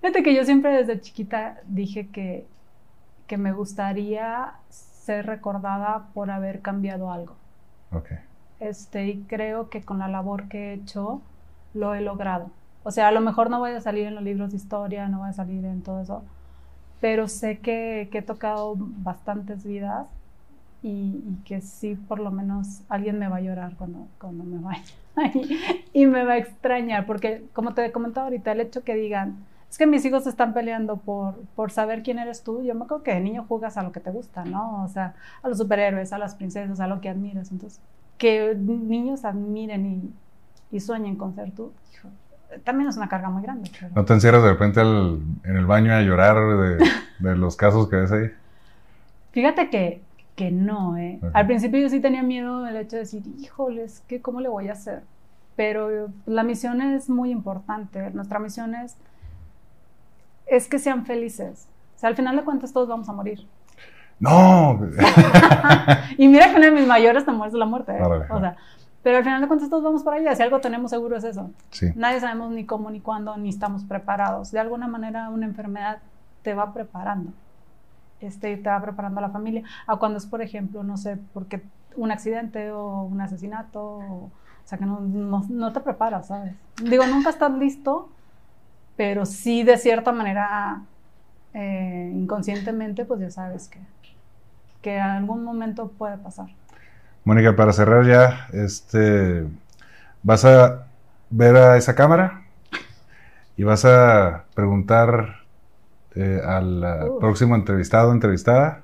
Fíjate 0.00 0.22
que 0.22 0.34
yo 0.34 0.44
siempre 0.44 0.72
desde 0.72 1.00
chiquita 1.00 1.58
dije 1.66 2.08
que, 2.08 2.46
que 3.26 3.36
me 3.36 3.52
gustaría 3.52 4.52
ser 4.70 5.26
recordada 5.26 6.06
por 6.14 6.30
haber 6.30 6.62
cambiado 6.62 7.12
algo. 7.12 7.36
Ok. 7.94 8.12
Este, 8.60 9.06
y 9.08 9.22
creo 9.22 9.68
que 9.70 9.82
con 9.82 9.98
la 9.98 10.08
labor 10.08 10.48
que 10.48 10.70
he 10.70 10.72
hecho 10.74 11.22
lo 11.74 11.94
he 11.94 12.00
logrado. 12.00 12.50
O 12.82 12.90
sea, 12.90 13.08
a 13.08 13.12
lo 13.12 13.20
mejor 13.20 13.50
no 13.50 13.58
voy 13.58 13.72
a 13.72 13.80
salir 13.80 14.06
en 14.06 14.14
los 14.14 14.24
libros 14.24 14.50
de 14.50 14.56
historia, 14.56 15.08
no 15.08 15.20
voy 15.20 15.30
a 15.30 15.32
salir 15.32 15.64
en 15.64 15.82
todo 15.82 16.02
eso, 16.02 16.22
pero 17.00 17.28
sé 17.28 17.58
que, 17.58 18.08
que 18.12 18.18
he 18.18 18.22
tocado 18.22 18.74
bastantes 18.76 19.64
vidas 19.64 20.08
y, 20.84 21.22
que 21.46 21.62
sí, 21.62 21.94
por 21.94 22.18
lo 22.20 22.30
menos 22.30 22.82
alguien 22.90 23.18
me 23.18 23.28
va 23.28 23.36
a 23.36 23.40
llorar 23.40 23.74
cuando, 23.76 24.06
cuando 24.20 24.44
me 24.44 24.58
vaya 24.58 24.82
y 25.94 26.06
me 26.06 26.24
va 26.24 26.34
a 26.34 26.36
extrañar, 26.36 27.06
porque 27.06 27.44
como 27.54 27.72
te 27.72 27.86
he 27.86 27.90
comentado 27.92 28.26
ahorita, 28.26 28.52
el 28.52 28.60
hecho 28.60 28.84
que 28.84 28.94
digan, 28.94 29.36
es 29.74 29.78
que 29.78 29.88
mis 29.88 30.04
hijos 30.04 30.24
están 30.28 30.54
peleando 30.54 30.98
por, 30.98 31.34
por 31.56 31.72
saber 31.72 32.04
quién 32.04 32.20
eres 32.20 32.44
tú, 32.44 32.62
yo 32.62 32.76
me 32.76 32.84
acuerdo 32.84 33.02
que 33.02 33.12
de 33.12 33.18
niño 33.18 33.44
jugas 33.48 33.76
a 33.76 33.82
lo 33.82 33.90
que 33.90 33.98
te 33.98 34.12
gusta, 34.12 34.44
¿no? 34.44 34.84
O 34.84 34.88
sea, 34.88 35.14
a 35.42 35.48
los 35.48 35.58
superhéroes, 35.58 36.12
a 36.12 36.18
las 36.18 36.36
princesas, 36.36 36.78
a 36.78 36.86
lo 36.86 37.00
que 37.00 37.08
admiras, 37.08 37.50
entonces, 37.50 37.80
que 38.16 38.54
niños 38.54 39.24
admiren 39.24 39.84
y, 39.84 40.76
y 40.76 40.78
sueñen 40.78 41.16
con 41.16 41.34
ser 41.34 41.50
tú, 41.50 41.72
también 42.62 42.88
es 42.88 42.96
una 42.96 43.08
carga 43.08 43.30
muy 43.30 43.42
grande. 43.42 43.68
¿No 43.96 44.04
te 44.04 44.12
encierras 44.12 44.44
de 44.44 44.50
repente 44.50 44.80
en 44.80 45.56
el 45.56 45.66
baño 45.66 45.92
a 45.92 46.02
llorar 46.02 46.36
de, 46.36 46.90
de 47.18 47.36
los 47.36 47.56
casos 47.56 47.88
que 47.88 47.96
ves 47.96 48.12
ahí? 48.12 48.30
Fíjate 49.32 49.70
que 49.70 50.02
que 50.36 50.52
no, 50.52 50.96
¿eh? 50.96 51.18
Al 51.32 51.46
principio 51.46 51.80
yo 51.80 51.88
sí 51.88 51.98
tenía 52.00 52.22
miedo 52.22 52.62
del 52.62 52.76
hecho 52.76 52.94
de 52.94 53.02
decir, 53.02 53.22
híjoles, 53.38 54.04
¿qué, 54.06 54.20
¿cómo 54.20 54.40
le 54.40 54.48
voy 54.48 54.68
a 54.68 54.72
hacer? 54.72 55.02
Pero 55.56 56.08
la 56.26 56.42
misión 56.42 56.80
es 56.80 57.08
muy 57.08 57.30
importante. 57.30 58.10
Nuestra 58.10 58.38
misión 58.40 58.74
es, 58.74 58.96
es 60.46 60.68
que 60.68 60.78
sean 60.78 61.06
felices. 61.06 61.68
O 61.96 61.98
sea, 61.98 62.08
al 62.08 62.16
final 62.16 62.36
de 62.36 62.44
cuentas 62.44 62.72
todos 62.72 62.88
vamos 62.88 63.08
a 63.08 63.12
morir. 63.12 63.46
No. 64.20 64.80
y 66.18 66.28
mira 66.28 66.50
que 66.50 66.56
uno 66.56 66.66
de 66.66 66.70
mis 66.70 66.86
mayores 66.86 67.24
temores 67.24 67.52
es 67.52 67.58
la 67.58 67.66
muerte. 67.66 67.92
¿eh? 67.92 68.02
O 68.30 68.40
sea, 68.40 68.56
pero 69.02 69.18
al 69.18 69.24
final 69.24 69.40
de 69.40 69.48
cuentas 69.48 69.68
todos 69.68 69.82
vamos 69.82 70.02
por 70.02 70.14
ahí. 70.14 70.24
Si 70.34 70.42
algo 70.42 70.60
tenemos 70.60 70.90
seguro 70.90 71.16
es 71.16 71.24
eso. 71.24 71.50
Sí. 71.70 71.90
Nadie 71.94 72.20
sabemos 72.20 72.50
ni 72.52 72.64
cómo, 72.64 72.90
ni 72.90 73.00
cuándo, 73.00 73.36
ni 73.36 73.48
estamos 73.48 73.84
preparados. 73.84 74.50
De 74.50 74.60
alguna 74.60 74.86
manera 74.86 75.28
una 75.30 75.46
enfermedad 75.46 75.98
te 76.42 76.54
va 76.54 76.72
preparando 76.72 77.32
este, 78.26 78.56
te 78.56 78.68
va 78.68 78.80
preparando 78.80 79.18
a 79.18 79.22
la 79.22 79.30
familia, 79.30 79.62
a 79.86 79.96
cuando 79.96 80.18
es, 80.18 80.26
por 80.26 80.42
ejemplo, 80.42 80.82
no 80.82 80.96
sé, 80.96 81.18
porque 81.32 81.62
un 81.96 82.10
accidente 82.10 82.70
o 82.72 83.02
un 83.02 83.20
asesinato, 83.20 83.82
o, 83.82 84.30
sea, 84.64 84.78
que 84.78 84.86
no, 84.86 85.00
no, 85.00 85.72
te 85.72 85.80
preparas, 85.80 86.28
¿sabes? 86.28 86.54
Digo, 86.82 87.06
nunca 87.06 87.30
estás 87.30 87.52
listo, 87.52 88.08
pero 88.96 89.26
sí 89.26 89.62
de 89.62 89.76
cierta 89.78 90.12
manera, 90.12 90.82
eh, 91.52 92.10
inconscientemente, 92.14 93.04
pues 93.04 93.20
ya 93.20 93.30
sabes 93.30 93.68
que, 93.68 93.80
que 94.82 94.96
en 94.96 95.02
algún 95.02 95.44
momento 95.44 95.88
puede 95.88 96.18
pasar. 96.18 96.46
Mónica, 97.24 97.56
para 97.56 97.72
cerrar 97.72 98.06
ya, 98.06 98.48
este, 98.52 99.46
vas 100.22 100.44
a 100.44 100.86
ver 101.30 101.56
a 101.56 101.76
esa 101.76 101.94
cámara 101.94 102.42
y 103.56 103.64
vas 103.64 103.84
a 103.84 104.44
preguntar 104.54 105.36
eh, 106.14 106.40
al 106.44 106.84
próximo 107.18 107.54
entrevistado 107.54 108.10
o 108.10 108.12
entrevistada 108.12 108.82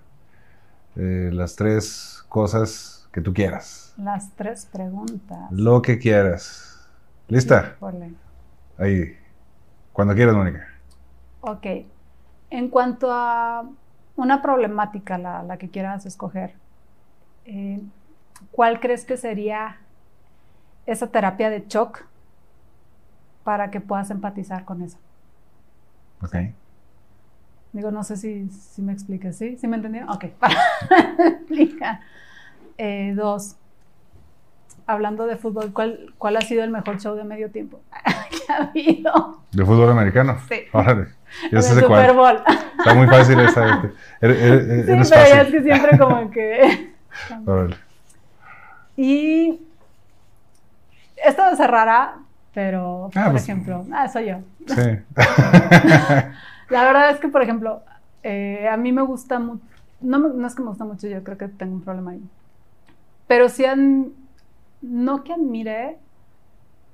eh, 0.97 1.31
las 1.33 1.55
tres 1.55 2.25
cosas 2.29 3.09
que 3.13 3.21
tú 3.21 3.33
quieras. 3.33 3.95
Las 3.97 4.31
tres 4.37 4.67
preguntas. 4.73 5.51
Lo 5.51 5.83
que 5.83 5.99
quieras. 5.99 6.89
¿Lista? 7.29 7.77
Ahí. 8.79 9.20
Cuando 10.01 10.15
quieras, 10.15 10.35
Mónica. 10.35 10.67
Ok. 11.43 11.67
En 12.49 12.71
cuanto 12.71 13.13
a 13.13 13.69
una 14.17 14.41
problemática, 14.41 15.19
la, 15.19 15.43
la 15.43 15.59
que 15.59 15.69
quieras 15.69 16.07
escoger, 16.07 16.55
eh, 17.45 17.83
¿cuál 18.51 18.81
crees 18.81 19.05
que 19.05 19.19
sería 19.19 19.77
esa 20.87 21.09
terapia 21.09 21.51
de 21.51 21.67
shock 21.69 22.07
para 23.45 23.71
que 23.71 23.83
puedas 23.83 24.11
empatizar 24.11 24.65
con 24.65 24.81
eso? 24.81 24.97
Ok. 26.23 26.35
Digo, 27.75 27.91
no 27.91 28.03
sé 28.03 28.17
si, 28.17 28.49
si 28.49 28.81
me 28.81 28.95
expliqué, 28.95 29.35
¿sí? 29.35 29.59
¿Sí 29.59 29.69
me 29.69 29.77
entendieron? 29.77 30.09
Ok, 30.09 30.25
eh, 32.79 33.13
dos, 33.15 33.57
hablando 34.87 35.27
de 35.27 35.37
fútbol, 35.37 35.75
¿cuál, 35.75 36.15
¿cuál 36.17 36.39
ha 36.39 36.41
sido 36.41 36.65
el 36.65 36.71
mejor 36.71 36.99
show 36.99 37.15
de 37.17 37.25
medio 37.25 37.51
tiempo 37.51 37.83
habido? 38.57 39.43
¿De 39.53 39.65
fútbol 39.65 39.91
americano? 39.91 40.39
Sí. 40.49 40.63
Órale. 40.73 41.09
Ya 41.53 41.63
sé 41.63 41.81
Super 41.81 42.13
Bowl. 42.13 42.43
Está 42.79 42.93
muy 42.93 43.07
fácil 43.07 43.39
esa. 43.39 43.83
sí, 43.83 43.89
pero 44.21 45.05
ya 45.05 45.43
es 45.43 45.51
que 45.53 45.63
siempre 45.63 45.97
como 45.97 46.29
que... 46.29 46.93
Órale. 47.47 47.77
Y 48.97 49.61
esto 51.25 51.43
se 51.57 51.67
rara, 51.69 52.17
pero, 52.53 53.11
ah, 53.15 53.23
por 53.23 53.31
pues, 53.33 53.45
ejemplo, 53.45 53.87
ah, 53.93 54.09
soy 54.09 54.27
yo. 54.27 54.39
Sí. 54.67 54.99
La 56.69 56.85
verdad 56.85 57.11
es 57.11 57.21
que, 57.21 57.29
por 57.29 57.43
ejemplo, 57.43 57.83
eh, 58.23 58.69
a 58.69 58.77
mí 58.77 58.93
me 58.93 59.03
gusta 59.03 59.39
mucho, 59.39 59.63
no, 60.01 60.19
no, 60.19 60.47
es 60.47 60.55
que 60.55 60.63
me 60.63 60.69
gusta 60.69 60.85
mucho, 60.85 61.07
yo 61.07 61.23
creo 61.23 61.39
que 61.39 61.49
tengo 61.49 61.75
un 61.75 61.83
problema 61.83 62.13
ahí. 62.13 62.23
Pero 63.27 63.49
sí, 63.49 63.65
no 64.83 65.25
que 65.25 65.33
admire, 65.33 65.99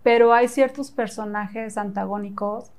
pero 0.06 0.32
hay 0.32 0.46
ciertos 0.46 0.92
personajes 0.92 1.76
antagónicos 1.76 2.70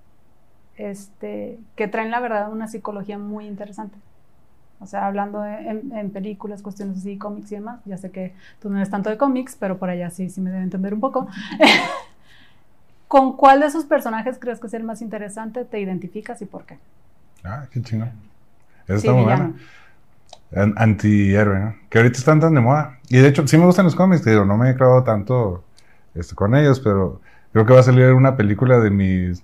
este, 0.77 1.59
que 1.75 1.89
traen, 1.89 2.09
la 2.09 2.21
verdad, 2.21 2.49
una 2.49 2.69
psicología 2.69 3.17
muy 3.17 3.47
interesante. 3.47 3.97
O 4.79 4.85
sea, 4.85 5.07
hablando 5.07 5.43
en, 5.45 6.09
películas, 6.11 6.61
cuestiones 6.61 6.99
así, 6.99 7.17
cómics 7.17 7.51
y 7.51 7.55
demás. 7.55 7.81
Ya 7.83 7.97
sé 7.97 8.11
que 8.11 8.33
tú 8.61 8.69
no 8.69 8.77
eres 8.77 8.89
tanto 8.89 9.09
de 9.09 9.17
cómics, 9.17 9.57
pero 9.59 9.77
por 9.77 9.89
allá 9.89 10.09
sí, 10.09 10.29
sí 10.29 10.39
me 10.39 10.51
debe 10.51 10.63
entender 10.63 10.93
un 10.93 11.01
poco. 11.01 11.27
¿Con 13.09 13.35
cuál 13.35 13.59
de 13.59 13.65
esos 13.65 13.83
personajes 13.83 14.37
crees 14.39 14.61
que 14.61 14.67
es 14.67 14.73
el 14.73 14.85
más 14.85 15.01
interesante? 15.01 15.65
¿Te 15.65 15.81
identificas 15.81 16.41
y 16.41 16.45
por 16.45 16.63
qué? 16.63 16.79
Ah, 17.43 17.65
qué 17.69 17.81
chingón. 17.81 18.11
Eso 18.85 18.99
está 18.99 19.11
muy 19.11 19.23
bueno. 19.25 19.53
Antihéroe, 20.77 21.59
¿no? 21.59 21.75
Que 21.89 21.97
ahorita 21.97 22.19
están 22.19 22.39
tan 22.39 22.53
de 22.53 22.61
moda. 22.61 22.99
Y 23.09 23.17
de 23.17 23.27
hecho, 23.27 23.45
sí 23.45 23.57
me 23.57 23.65
gustan 23.65 23.83
los 23.83 23.97
cómics, 23.97 24.23
te 24.23 24.29
digo, 24.29 24.45
no 24.45 24.55
me 24.55 24.69
he 24.69 24.75
clavado 24.75 25.03
tanto 25.03 25.65
este, 26.19 26.36
con 26.36 26.56
ellos, 26.56 26.80
pero 26.80 27.21
creo 27.53 27.65
que 27.65 27.73
va 27.73 27.80
a 27.80 27.84
salir 27.84 28.12
una 28.13 28.36
película 28.36 28.80
de 28.80 28.89
mis, 28.89 29.43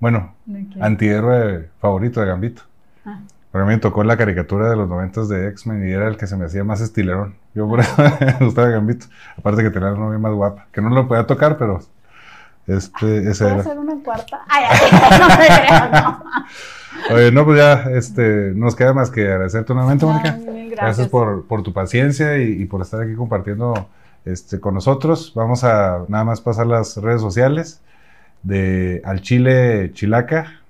bueno, 0.00 0.34
antihéroe 0.80 1.68
favorito 1.80 2.20
de 2.20 2.26
Gambito. 2.26 2.62
Ah. 3.04 3.20
Porque 3.50 3.62
a 3.62 3.66
mí 3.66 3.74
me 3.74 3.80
tocó 3.80 4.04
la 4.04 4.16
caricatura 4.16 4.68
de 4.68 4.76
los 4.76 4.88
noventas 4.88 5.28
de 5.28 5.48
X-Men 5.48 5.88
y 5.88 5.92
era 5.92 6.08
el 6.08 6.16
que 6.16 6.26
se 6.26 6.36
me 6.36 6.44
hacía 6.44 6.62
más 6.62 6.80
estilerón. 6.80 7.36
Yo 7.54 7.66
por 7.66 7.80
eso 7.80 7.94
me 8.20 8.44
gustaba 8.44 8.68
Gambito. 8.68 9.06
Aparte 9.38 9.62
que 9.62 9.70
tenía 9.70 9.90
la 9.90 9.98
novia 9.98 10.18
más 10.18 10.32
guapa. 10.32 10.66
Que 10.72 10.82
no 10.82 10.90
lo 10.90 11.08
podía 11.08 11.26
tocar, 11.26 11.56
pero 11.56 11.80
este, 12.66 13.30
ese 13.30 13.46
era. 13.46 13.60
hacer 13.60 13.78
una 13.78 13.96
cuarta? 14.02 14.40
Ay, 14.48 14.64
no 15.18 15.28
me 15.28 15.46
creo, 15.46 16.02
no. 16.02 16.24
Oye, 17.14 17.30
no, 17.30 17.44
pues 17.44 17.58
ya 17.58 17.74
este, 17.90 18.52
nos 18.54 18.74
queda 18.74 18.92
más 18.92 19.10
que 19.10 19.22
agradecerte 19.22 19.72
nuevamente, 19.72 20.04
Mónica. 20.04 20.32
gracias. 20.32 20.70
gracias 20.70 21.08
por, 21.08 21.46
por, 21.46 21.62
tu 21.62 21.72
paciencia 21.72 22.38
y, 22.38 22.64
por 22.64 22.82
estar 22.82 23.00
aquí 23.02 23.14
compartiendo 23.14 23.88
este, 24.26 24.60
con 24.60 24.74
nosotros. 24.74 25.32
Vamos 25.34 25.64
a 25.64 26.04
nada 26.08 26.24
más 26.24 26.40
pasar 26.40 26.66
las 26.66 26.96
redes 26.98 27.22
sociales 27.22 27.80
de 28.42 29.00
Al 29.04 29.22
Chile 29.22 29.92
Chilaca. 29.94 30.60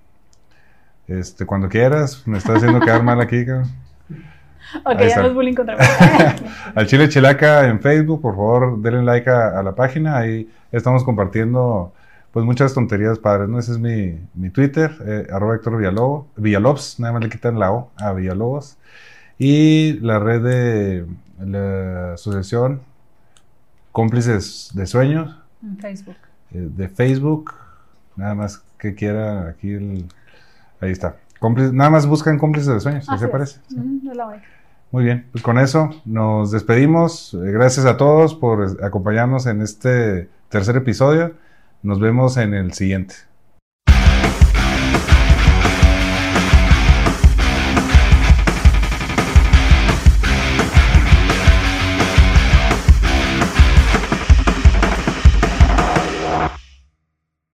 Este, 1.09 1.47
cuando 1.47 1.69
quieras, 1.69 2.23
me 2.27 2.39
estás 2.39 2.57
haciendo 2.57 2.81
quedar 2.81 3.03
mal 3.03 3.21
aquí, 3.21 3.45
cabrón. 3.45 3.71
Ok, 4.85 5.01
ya 5.09 5.23
no 5.23 5.29
es 5.29 5.35
bullying 5.35 5.55
contra 5.55 5.77
mí. 5.77 5.83
Al 6.75 6.87
Chile 6.87 7.09
Chilaca 7.09 7.67
en 7.67 7.81
Facebook, 7.81 8.21
por 8.21 8.35
favor, 8.35 8.81
denle 8.81 9.03
like 9.03 9.31
a, 9.31 9.63
la 9.63 9.75
página. 9.75 10.19
Ahí 10.19 10.51
estamos 10.71 11.05
compartiendo 11.05 11.93
pues 12.33 12.45
muchas 12.45 12.75
tonterías 12.75 13.19
padres, 13.19 13.49
¿no? 13.49 13.59
Ese 13.59 13.73
es 13.73 13.79
mi, 13.79 14.19
mi 14.35 14.51
Twitter, 14.51 14.93
eh, 15.07 15.27
arroba 15.33 15.55
Héctor 15.55 15.79
Villalobos, 15.79 16.27
Villalobos, 16.37 17.01
nada 17.01 17.15
más 17.15 17.23
le 17.23 17.31
quitan 17.31 17.59
la 17.59 17.73
O 17.73 17.91
a 17.97 18.13
Villalobos. 18.13 18.77
Y 19.39 19.95
la 20.01 20.19
red 20.19 20.43
de 20.43 21.07
la 21.39 22.15
asociación 22.15 22.81
Cómplices 23.97 24.73
de 24.75 24.85
Sueños. 24.85 25.35
En 25.63 25.79
Facebook. 25.79 26.17
Eh, 26.53 26.69
de 26.71 26.87
Facebook, 26.87 27.55
nada 28.15 28.35
más 28.35 28.63
que 28.79 28.95
quiera 28.95 29.49
aquí 29.49 29.73
el, 29.73 30.05
ahí 30.83 30.91
está. 30.91 31.17
nada 31.73 31.89
más 31.89 32.07
buscan 32.07 32.39
Cómplices 32.39 32.75
de 32.75 32.81
Sueños, 32.81 33.07
¿qué 33.19 33.27
parece? 33.27 33.59
Muy 34.93 35.03
bien, 35.03 35.25
pues 35.33 35.43
con 35.43 35.59
eso 35.59 35.89
nos 36.05 36.51
despedimos. 36.51 37.33
Eh, 37.33 37.39
gracias 37.53 37.87
a 37.87 37.97
todos 37.97 38.35
por 38.35 38.85
acompañarnos 38.85 39.47
en 39.47 39.63
este 39.63 40.29
tercer 40.51 40.77
episodio. 40.77 41.33
Nos 41.83 41.99
vemos 41.99 42.37
en 42.37 42.53
el 42.53 42.75
siguiente. 42.75 43.15